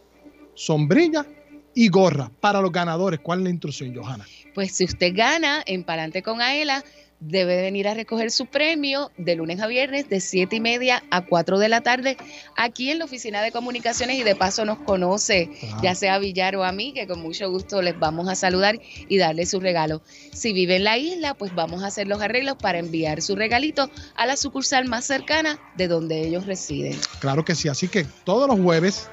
sombrilla 0.56 1.26
y 1.74 1.90
gorra 1.90 2.32
para 2.40 2.62
los 2.62 2.72
ganadores. 2.72 3.20
¿Cuál 3.20 3.40
es 3.40 3.44
la 3.46 3.50
instrucción, 3.50 3.96
Johanna? 3.96 4.26
Pues 4.54 4.74
si 4.74 4.86
usted 4.86 5.14
gana 5.16 5.64
en 5.66 5.84
Palante 5.84 6.22
con 6.22 6.42
Aela, 6.42 6.84
debe 7.28 7.62
venir 7.62 7.88
a 7.88 7.94
recoger 7.94 8.32
su 8.32 8.48
premio 8.48 9.12
de 9.18 9.36
lunes 9.36 9.62
a 9.62 9.68
viernes 9.68 10.10
de 10.10 10.20
7 10.20 10.58
y 10.58 10.60
media 10.60 11.04
a 11.10 11.26
4 11.26 11.58
de 11.58 11.70
la 11.70 11.82
tarde 11.82 12.18
aquí 12.58 12.92
en 12.92 13.00
la 13.00 13.06
oficina 13.06 13.42
de 13.42 13.52
comunicaciones 13.52 14.20
y 14.20 14.24
de 14.24 14.36
paso 14.36 14.66
nos 14.66 14.80
conoce, 14.80 15.50
ya 15.82 15.96
sea 15.96 16.16
a 16.16 16.20
Villar 16.20 16.56
o 16.56 16.64
a 16.64 16.72
mí, 16.72 16.94
que 16.94 17.08
con 17.08 17.22
mucho 17.22 17.50
gusto 17.50 17.82
les 17.82 17.98
vamos 17.98 18.28
a 18.28 18.36
saludar 18.36 18.80
y 19.08 19.18
darle 19.18 19.46
su 19.46 19.60
regalo. 19.60 20.02
Si 20.34 20.54
vive 20.54 20.76
en 20.76 20.84
la 20.84 20.98
isla, 20.98 21.34
pues 21.34 21.56
vamos 21.56 21.84
a 21.84 21.88
hacer 21.88 22.08
los 22.08 22.22
arreglos 22.22 22.58
para 22.58 22.80
enviar 22.80 23.22
su 23.22 23.36
regalito 23.36 23.90
a 24.16 24.26
la 24.26 24.36
sucursal 24.36 24.86
más 24.86 25.06
cercana 25.06 25.60
de 25.78 25.88
donde 25.88 26.28
ellos 26.28 26.46
residen. 26.46 26.98
Claro 27.20 27.46
que 27.46 27.56
sí, 27.56 27.70
así 27.70 27.88
que 27.88 28.06
todos 28.26 28.48
los 28.48 28.60
jueves, 28.60 29.10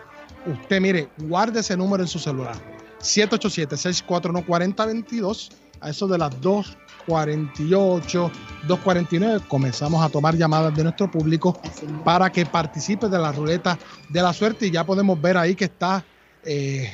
usted 0.46 0.80
mire, 0.80 1.08
guarde 1.18 1.60
ese 1.60 1.76
número 1.76 2.02
en 2.02 2.08
su 2.08 2.18
celular. 2.18 2.56
787-641-4022, 3.00 5.50
a 5.80 5.90
eso 5.90 6.06
de 6.06 6.18
las 6.18 6.30
2.48, 6.40 8.30
2.49, 8.66 9.48
comenzamos 9.48 10.04
a 10.04 10.10
tomar 10.10 10.36
llamadas 10.36 10.74
de 10.74 10.82
nuestro 10.82 11.10
público 11.10 11.58
para 12.04 12.30
que 12.30 12.44
participe 12.44 13.08
de 13.08 13.18
la 13.18 13.32
ruleta 13.32 13.78
de 14.08 14.22
la 14.22 14.32
suerte 14.32 14.66
y 14.66 14.70
ya 14.70 14.84
podemos 14.84 15.20
ver 15.20 15.36
ahí 15.36 15.54
que 15.54 15.64
está, 15.64 16.04
eh, 16.44 16.92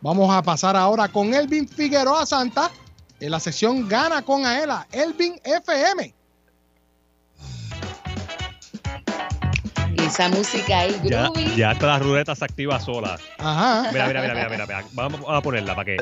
vamos 0.00 0.34
a 0.34 0.42
pasar 0.42 0.76
ahora 0.76 1.08
con 1.08 1.32
Elvin 1.32 1.66
Figueroa 1.66 2.26
Santa 2.26 2.70
en 3.18 3.30
la 3.30 3.40
sección 3.40 3.88
Gana 3.88 4.22
con 4.22 4.44
Aela, 4.44 4.86
Elvin 4.92 5.40
FM. 5.42 6.15
Esa 10.06 10.28
música 10.28 10.80
ahí, 10.80 11.00
Ya, 11.04 11.30
ya 11.56 11.70
hasta 11.70 11.86
la 11.86 11.98
ruleta 11.98 12.34
se 12.34 12.44
activa 12.44 12.78
sola. 12.80 13.18
Ajá. 13.38 13.90
Mira, 13.92 14.06
mira, 14.06 14.20
mira, 14.22 14.34
mira, 14.34 14.48
mira, 14.48 14.66
mira. 14.66 14.84
Vamos 14.92 15.20
a 15.28 15.40
ponerla 15.40 15.74
para 15.74 15.84
que. 15.84 15.96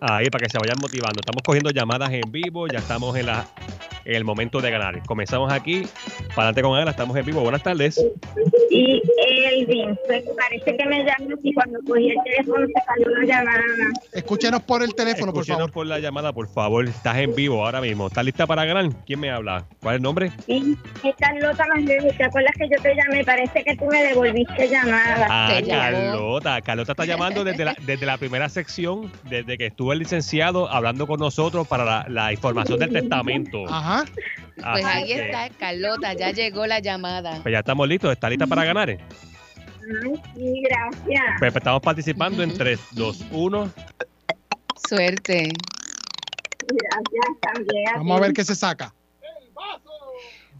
Ahí, 0.00 0.30
para 0.30 0.44
que 0.44 0.50
se 0.50 0.58
vayan 0.58 0.76
motivando. 0.80 1.20
Estamos 1.20 1.42
cogiendo 1.44 1.70
llamadas 1.70 2.12
en 2.12 2.30
vivo, 2.30 2.68
ya 2.68 2.78
estamos 2.78 3.16
en 3.16 3.26
la 3.26 3.46
en 4.08 4.14
el 4.14 4.24
momento 4.24 4.62
de 4.62 4.70
ganar. 4.70 5.02
Comenzamos 5.06 5.52
aquí, 5.52 5.82
para 6.34 6.48
adelante 6.48 6.62
con 6.62 6.78
Ana, 6.78 6.90
estamos 6.92 7.14
en 7.14 7.26
vivo. 7.26 7.42
Buenas 7.42 7.62
tardes. 7.62 8.02
Y 8.70 9.02
Elvin, 9.52 9.98
pues 10.06 10.24
parece 10.36 10.76
que 10.76 10.86
me 10.86 10.98
llamas 11.04 11.38
y 11.42 11.52
cuando 11.52 11.78
cogí 11.86 12.08
el 12.10 12.16
teléfono 12.24 12.66
se 12.66 12.72
cayó 12.86 13.10
la 13.18 13.26
llamada. 13.26 13.60
Escúchenos 14.12 14.62
por 14.62 14.82
el 14.82 14.94
teléfono, 14.94 15.32
por 15.32 15.42
Escúchenos 15.42 15.58
favor. 15.58 15.72
por 15.72 15.86
la 15.86 15.98
llamada, 15.98 16.32
por 16.32 16.48
favor. 16.48 16.86
Estás 16.88 17.18
en 17.18 17.34
vivo 17.34 17.64
ahora 17.64 17.82
mismo. 17.82 18.06
¿Estás 18.06 18.24
lista 18.24 18.46
para 18.46 18.64
ganar? 18.64 18.88
¿Quién 19.04 19.20
me 19.20 19.30
habla? 19.30 19.66
¿Cuál 19.82 19.94
es 19.94 19.98
el 19.98 20.02
nombre? 20.02 20.32
Es 20.46 21.14
Carlota 21.18 21.66
Manrique, 21.68 22.14
¿te 22.16 22.24
acuerdas 22.24 22.52
que 22.56 22.68
yo 22.70 22.82
te 22.82 22.94
llamé? 22.94 23.24
Parece 23.24 23.62
que 23.62 23.76
tú 23.76 23.84
me 23.86 24.02
devolviste 24.04 24.68
llamada. 24.68 25.26
Ah, 25.28 25.60
Carlota. 25.68 26.62
Carlota 26.62 26.92
está 26.92 27.04
llamando 27.04 27.44
desde 27.44 27.66
la, 27.66 27.76
desde 27.84 28.06
la 28.06 28.16
primera 28.16 28.48
sección, 28.48 29.12
desde 29.28 29.58
que 29.58 29.66
estuvo 29.66 29.92
el 29.92 29.98
licenciado 29.98 30.70
hablando 30.70 31.06
con 31.06 31.20
nosotros 31.20 31.68
para 31.68 31.84
la, 31.84 32.06
la 32.08 32.32
información 32.32 32.78
del 32.78 32.90
testamento. 32.90 33.64
Ajá. 33.68 33.97
Pues 34.56 34.84
ahí 34.84 35.12
está, 35.12 35.48
Carlota, 35.50 36.12
ya 36.14 36.30
llegó 36.32 36.66
la 36.66 36.80
llamada. 36.80 37.40
Pues 37.42 37.52
ya 37.52 37.60
estamos 37.60 37.88
listos. 37.88 38.12
¿Está 38.12 38.28
lista 38.28 38.46
para 38.46 38.64
ganar? 38.64 38.90
Ay, 38.90 38.98
sí, 40.34 40.62
gracias. 40.62 41.24
Pues 41.38 41.56
estamos 41.56 41.80
participando 41.80 42.42
en 42.42 42.52
3, 42.52 42.80
2, 42.92 43.24
1. 43.30 43.72
Suerte. 44.88 45.52
Gracias 46.68 47.40
también. 47.40 47.92
Vamos 47.96 48.18
a 48.18 48.20
ver 48.20 48.32
qué 48.32 48.44
se 48.44 48.54
saca. 48.54 48.92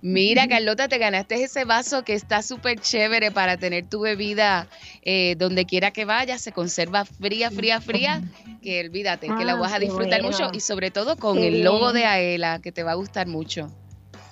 Mira, 0.01 0.46
Carlota, 0.46 0.88
te 0.88 0.99
ganaste 0.99 1.42
ese 1.42 1.64
vaso 1.64 2.05
que 2.05 2.14
está 2.14 2.42
súper 2.42 2.80
chévere 2.80 3.32
para 3.32 3.57
tener 3.57 3.88
tu 3.88 4.01
bebida 4.01 4.68
eh, 5.03 5.34
donde 5.36 5.66
quiera 5.66 5.90
que 5.90 6.05
vayas. 6.05 6.40
Se 6.40 6.53
conserva 6.53 7.05
fría, 7.05 7.51
fría, 7.51 7.80
fría. 7.80 8.22
Que 8.62 8.80
olvídate, 8.80 9.26
que 9.34 9.44
la 9.44 9.53
Ah, 9.53 9.57
vas 9.57 9.72
a 9.72 9.78
disfrutar 9.78 10.20
bueno. 10.22 10.36
mucho 10.36 10.51
y 10.53 10.61
sobre 10.61 10.90
todo 10.90 11.16
con 11.16 11.38
el 11.38 11.62
logo 11.62 11.92
de 11.92 12.05
Aela, 12.05 12.61
que 12.61 12.72
te 12.72 12.82
va 12.82 12.92
a 12.92 12.94
gustar 12.94 13.26
mucho. 13.26 13.70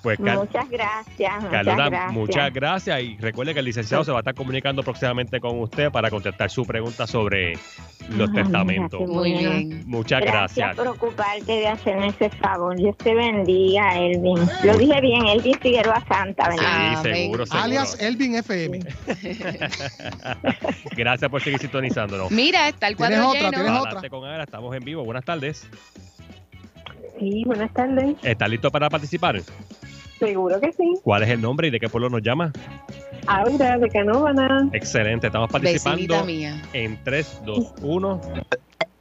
Pues 0.03 0.20
Muchas 0.20 0.68
gracias. 0.70 1.34
muchas 1.42 1.51
Carlota, 1.51 1.88
gracias. 1.88 2.12
muchas 2.12 2.53
gracias 2.55 3.03
y 3.03 3.16
recuerde 3.16 3.55
que 3.55 3.61
el 3.61 3.66
licenciado 3.66 4.05
se 4.05 4.12
va 4.12 4.18
a 4.18 4.20
estar 4.20 4.34
comunicando 4.34 4.82
próximamente 4.82 5.40
con 5.40 5.59
usted 5.61 5.90
para 5.90 6.11
contestar 6.11 6.51
su 6.51 6.64
pregunta 6.64 7.07
sobre 7.07 7.55
los 7.55 8.28
Ah, 8.28 8.32
mira, 8.32 8.42
testamentos. 8.44 9.01
Muy 9.09 9.32
bien. 9.32 9.82
Muchas 9.86 10.20
gracias. 10.20 10.76
por 10.76 10.86
ocuparte 10.88 11.53
de 11.53 11.66
hacerme 11.68 12.09
ese 12.09 12.30
favor. 12.30 12.76
Dios 12.76 12.97
te 12.99 13.14
bendiga, 13.14 13.99
Elvin. 13.99 14.38
Lo 14.64 14.76
dije 14.78 15.01
bien, 15.01 15.26
Elvin 15.26 15.59
Figueroa 15.61 16.05
Santa, 16.07 16.49
¿verdad? 16.51 17.03
Sí, 17.03 17.09
seguro, 17.12 17.47
seguro. 17.47 17.64
Alias 17.64 18.01
Elvin 18.01 18.36
FM. 18.36 18.78
Gracias 20.97 21.30
por 21.30 21.42
seguir 21.42 21.59
sintonizándonos. 21.59 22.30
Mira, 22.30 22.68
está 22.68 22.86
el 22.88 22.97
cuadro 22.97 23.32
lleno. 23.32 23.49
Adelante 23.49 24.11
con 24.11 24.24
Ana, 24.24 24.44
estamos 24.44 24.74
en 24.76 24.84
vivo. 24.84 25.05
Buenas 25.05 25.24
tardes. 25.24 25.66
Sí, 27.18 27.44
buenas 27.47 27.72
tardes. 27.72 28.14
¿Está 28.22 28.47
listo 28.47 28.70
para 28.70 28.90
participar? 28.90 29.40
Seguro 30.19 30.61
que 30.61 30.73
sí. 30.73 30.95
¿Cuál 31.03 31.23
es 31.25 31.29
el 31.31 31.41
nombre 31.41 31.69
y 31.69 31.71
de 31.71 31.79
qué 31.81 31.89
pueblo 31.89 32.09
nos 32.09 32.23
llama? 32.23 32.53
Aura 33.27 33.79
de 33.79 33.89
Canóvana. 33.91 34.69
Excelente, 34.73 35.27
estamos 35.27 35.49
Vecinita 35.51 35.85
participando 35.91 36.25
mía. 36.27 36.62
en 36.73 36.99
3, 37.05 37.43
2, 37.45 37.75
1. 37.83 38.21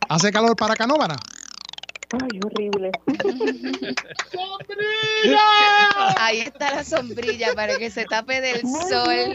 ¿Hace 0.10 0.32
calor 0.32 0.56
para 0.56 0.76
Canóvana? 0.76 1.16
Ay, 2.12 2.40
horrible. 2.46 2.92
Ahí 6.18 6.40
está 6.42 6.76
la 6.76 6.84
sombrilla 6.84 7.54
para 7.56 7.78
que 7.78 7.90
se 7.90 8.06
tape 8.06 8.42
del 8.42 8.62
sol. 8.62 9.34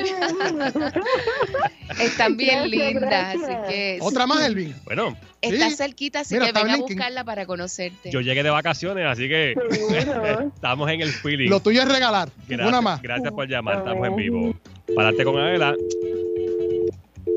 Están 2.00 2.36
bien 2.36 2.70
Gracias, 2.70 2.70
lindas, 2.70 3.00
gracias. 3.10 3.44
así 3.50 3.72
que 3.72 3.98
Otra 4.00 4.26
más, 4.26 4.44
Elvin. 4.46 4.74
Bueno, 4.84 5.16
está 5.40 5.70
cerquita, 5.70 6.20
así 6.20 6.34
Mira, 6.34 6.46
que 6.46 6.52
ven 6.52 6.70
a 6.70 6.76
buscarla 6.76 7.24
para 7.24 7.46
conocerte. 7.46 8.10
yo 8.10 8.20
llegué 8.20 8.42
de 8.42 8.50
vacaciones, 8.50 9.06
así 9.06 9.28
que 9.28 9.52
estamos 10.54 10.90
en 10.90 11.00
el 11.00 11.10
feeling. 11.10 11.50
Lo 11.50 11.60
tuyo 11.60 11.82
es 11.82 11.88
regalar. 11.88 12.30
Gracias, 12.48 12.68
Una 12.68 12.80
más. 12.80 13.02
Gracias 13.02 13.32
por 13.32 13.48
llamar, 13.48 13.78
estamos 13.78 14.06
en 14.06 14.16
vivo. 14.16 14.54
Para 14.94 15.08
adelante 15.08 15.24
con 15.24 15.38
Adela. 15.38 15.74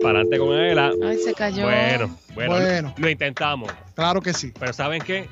Para 0.03 0.19
adelante 0.19 0.37
con 0.37 0.53
Adela. 0.53 0.91
Ay, 1.03 1.17
se 1.17 1.33
cayó. 1.33 1.63
Bueno, 1.63 2.17
bueno, 2.35 2.51
Bueno. 2.55 2.93
Lo, 2.97 3.03
lo 3.03 3.09
intentamos. 3.09 3.71
Claro 3.95 4.21
que 4.21 4.33
sí. 4.33 4.51
Pero 4.59 4.73
¿saben 4.73 5.01
qué? 5.01 5.27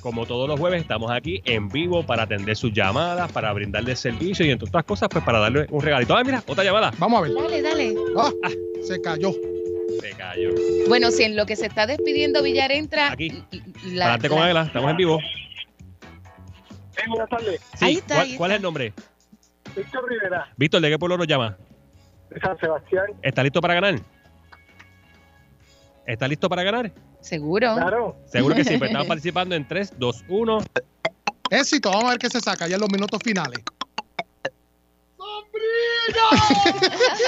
Como 0.00 0.26
todos 0.26 0.48
los 0.48 0.58
jueves, 0.58 0.80
estamos 0.80 1.10
aquí 1.10 1.42
en 1.44 1.68
vivo 1.68 2.04
para 2.06 2.22
atender 2.24 2.56
sus 2.56 2.72
llamadas, 2.72 3.30
para 3.32 3.52
brindarles 3.52 4.00
servicio 4.00 4.44
y 4.46 4.50
entre 4.50 4.68
otras 4.68 4.84
cosas, 4.84 5.08
pues 5.10 5.24
para 5.24 5.38
darle 5.38 5.66
un 5.70 5.82
regalito. 5.82 6.16
Ah, 6.16 6.24
mira, 6.24 6.42
otra 6.46 6.64
llamada. 6.64 6.92
Vamos 6.98 7.18
a 7.18 7.22
ver. 7.22 7.34
Dale, 7.34 7.62
dale. 7.62 7.94
Ah, 8.16 8.30
se 8.82 9.00
cayó. 9.00 9.32
Se 10.00 10.10
cayó. 10.16 10.50
Bueno, 10.88 11.10
si 11.10 11.24
en 11.24 11.36
lo 11.36 11.44
que 11.46 11.54
se 11.56 11.66
está 11.66 11.86
despidiendo 11.86 12.42
Villar 12.42 12.72
entra. 12.72 13.12
Aquí. 13.12 13.28
la- 13.30 13.40
Para 13.50 14.14
adelante 14.14 14.28
con 14.28 14.38
la- 14.38 14.44
Adela, 14.44 14.62
estamos 14.62 14.90
en 14.90 14.96
vivo. 14.96 15.20
buenas 17.08 17.28
tardes. 17.28 17.60
Sí, 17.78 17.84
Ahí 17.84 17.94
está, 17.96 18.14
¿cuál, 18.14 18.26
ahí 18.28 18.36
cuál 18.36 18.50
es 18.52 18.56
el 18.56 18.62
nombre? 18.62 18.92
Víctor 19.76 20.08
Rivera, 20.08 20.48
Víctor, 20.56 20.80
¿de 20.80 20.90
qué 20.90 20.98
pueblo 20.98 21.16
nos 21.18 21.26
llama? 21.26 21.56
San 22.40 22.58
Sebastián. 22.58 23.06
¿Está 23.22 23.42
listo 23.42 23.60
para 23.60 23.74
ganar? 23.74 24.00
¿Está 26.06 26.26
listo 26.28 26.48
para 26.48 26.62
ganar? 26.62 26.92
Seguro. 27.20 27.74
Claro. 27.74 28.16
Seguro 28.26 28.54
que 28.54 28.64
sí, 28.64 28.76
pues 28.76 28.88
estamos 28.90 29.06
participando 29.06 29.54
en 29.54 29.66
3, 29.66 29.94
2, 29.98 30.24
1. 30.28 30.58
Éxito, 31.50 31.90
vamos 31.90 32.04
a 32.06 32.08
ver 32.10 32.18
qué 32.18 32.30
se 32.30 32.40
saca 32.40 32.66
ya 32.66 32.76
en 32.76 32.80
los 32.80 32.90
minutos 32.90 33.20
finales. 33.22 33.62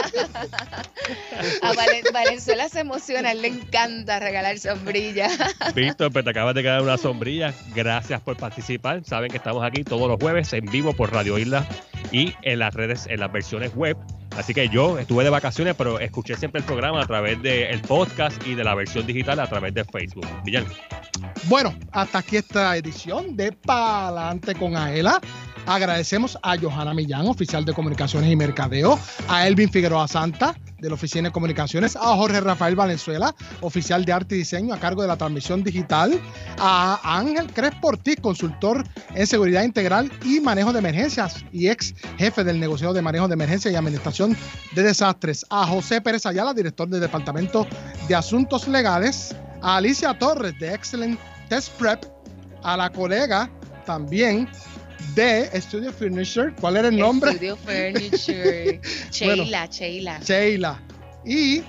A 1.62 1.72
Valen- 1.74 2.12
Valenzuela 2.12 2.68
se 2.68 2.80
emociona, 2.80 3.32
él 3.32 3.43
le 3.43 3.49
encanta 3.49 4.18
regalar 4.20 4.59
sombrillas. 4.59 5.37
Víctor, 5.74 6.12
pues 6.12 6.24
te 6.24 6.30
acabas 6.30 6.55
de 6.55 6.62
quedar 6.62 6.82
una 6.82 6.97
sombrilla. 6.97 7.53
Gracias 7.74 8.20
por 8.20 8.37
participar. 8.37 9.03
Saben 9.05 9.30
que 9.30 9.37
estamos 9.37 9.64
aquí 9.64 9.85
todos 9.85 10.09
los 10.09 10.18
jueves 10.20 10.53
en 10.53 10.66
vivo 10.66 10.93
por 10.95 11.12
Radio 11.12 11.39
Isla 11.39 11.66
y 12.12 12.35
en 12.43 12.59
las 12.59 12.74
redes, 12.74 13.07
en 13.09 13.20
las 13.20 13.32
versiones 13.32 13.74
web. 13.74 13.97
Así 14.37 14.53
que 14.53 14.68
yo 14.68 14.99
estuve 14.99 15.22
de 15.22 15.30
vacaciones, 15.30 15.76
pero 15.76 16.01
escuché 16.01 16.35
siempre 16.37 16.61
el 16.61 16.66
programa 16.66 17.01
a 17.03 17.07
través 17.07 17.41
del 17.43 17.80
podcast 17.82 18.45
y 18.47 18.55
de 18.57 18.64
la 18.64 18.74
versión 18.74 19.07
digital 19.07 19.39
a 19.39 19.47
través 19.49 19.72
de 19.74 19.85
Facebook. 19.85 20.26
Villan. 20.45 20.66
Bueno, 21.45 21.72
hasta 21.93 22.18
aquí 22.18 22.39
esta 22.39 22.76
edición 22.76 23.37
de 23.37 23.53
Palante 23.53 24.55
con 24.57 24.76
Aela. 24.76 25.20
Agradecemos 25.66 26.38
a 26.42 26.58
Johanna 26.58 26.92
Millán, 26.92 27.26
oficial 27.26 27.64
de 27.64 27.72
Comunicaciones 27.72 28.30
y 28.30 28.36
Mercadeo, 28.36 28.98
a 29.28 29.46
Elvin 29.46 29.70
Figueroa 29.70 30.06
Santa, 30.06 30.54
de 30.78 30.88
la 30.90 30.94
Oficina 30.94 31.28
de 31.28 31.32
Comunicaciones, 31.32 31.96
a 31.96 32.14
Jorge 32.14 32.38
Rafael 32.40 32.76
Valenzuela, 32.76 33.34
oficial 33.62 34.04
de 34.04 34.12
Arte 34.12 34.34
y 34.34 34.38
Diseño 34.38 34.74
a 34.74 34.78
cargo 34.78 35.00
de 35.00 35.08
la 35.08 35.16
transmisión 35.16 35.64
digital, 35.64 36.20
a 36.58 37.00
Ángel 37.02 37.50
Crespo 37.50 37.88
Ortiz, 37.88 38.16
consultor 38.20 38.84
en 39.14 39.26
seguridad 39.26 39.62
integral 39.62 40.12
y 40.22 40.40
manejo 40.40 40.74
de 40.74 40.80
emergencias 40.80 41.42
y 41.50 41.68
ex 41.68 41.94
jefe 42.18 42.44
del 42.44 42.60
negocio 42.60 42.92
de 42.92 43.00
manejo 43.00 43.26
de 43.28 43.34
emergencias 43.34 43.72
y 43.72 43.76
administración 43.76 44.36
de 44.74 44.82
desastres, 44.82 45.46
a 45.48 45.66
José 45.66 46.02
Pérez 46.02 46.26
Ayala, 46.26 46.52
director 46.52 46.86
del 46.86 47.00
Departamento 47.00 47.66
de 48.06 48.14
Asuntos 48.14 48.68
Legales, 48.68 49.34
a 49.62 49.76
Alicia 49.76 50.12
Torres 50.18 50.58
de 50.58 50.74
Excellent 50.74 51.18
Test 51.48 51.70
Prep, 51.78 52.04
a 52.62 52.76
la 52.76 52.90
colega 52.90 53.50
también 53.86 54.48
de 55.14 55.50
Studio 55.61 55.92
Furniture. 55.92 56.55
¿Cuál 56.61 56.76
era 56.76 56.88
el 56.88 56.96
nombre? 56.96 57.32
Studio 57.32 57.57
Furniture. 57.57 58.80
Bueno. 59.20 59.44
Sheila, 59.44 59.66
Sheila. 59.66 60.20
Sheila. 60.20 60.82
Y 61.24 61.62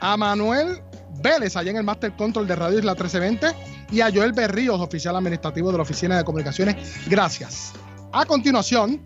a 0.00 0.16
Manuel 0.16 0.80
Vélez, 1.22 1.56
allá 1.56 1.70
en 1.70 1.76
el 1.78 1.84
Master 1.84 2.12
Control 2.16 2.46
de 2.46 2.56
Radio 2.56 2.78
Isla 2.78 2.92
1320. 2.92 3.54
Y 3.92 4.00
a 4.00 4.10
Joel 4.12 4.32
Berríos, 4.32 4.80
oficial 4.80 5.16
administrativo 5.16 5.70
de 5.70 5.78
la 5.78 5.82
Oficina 5.82 6.16
de 6.16 6.24
Comunicaciones. 6.24 6.76
Gracias. 7.06 7.72
A 8.12 8.24
continuación, 8.24 9.00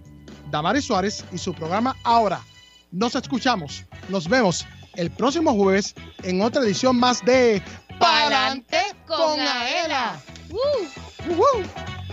Damaris 0.50 0.84
Suárez 0.84 1.24
y 1.32 1.38
su 1.38 1.54
programa 1.54 1.96
Ahora. 2.04 2.40
Nos 2.90 3.14
escuchamos. 3.14 3.84
Nos 4.08 4.28
vemos 4.28 4.66
el 4.94 5.10
próximo 5.10 5.52
jueves 5.54 5.94
en 6.22 6.40
otra 6.42 6.62
edición 6.62 6.96
más 6.96 7.24
de 7.24 7.62
Palante 7.98 8.80
con 9.06 9.40
Aela. 9.40 10.20
Uh, 10.50 11.32
uh. 11.32 12.03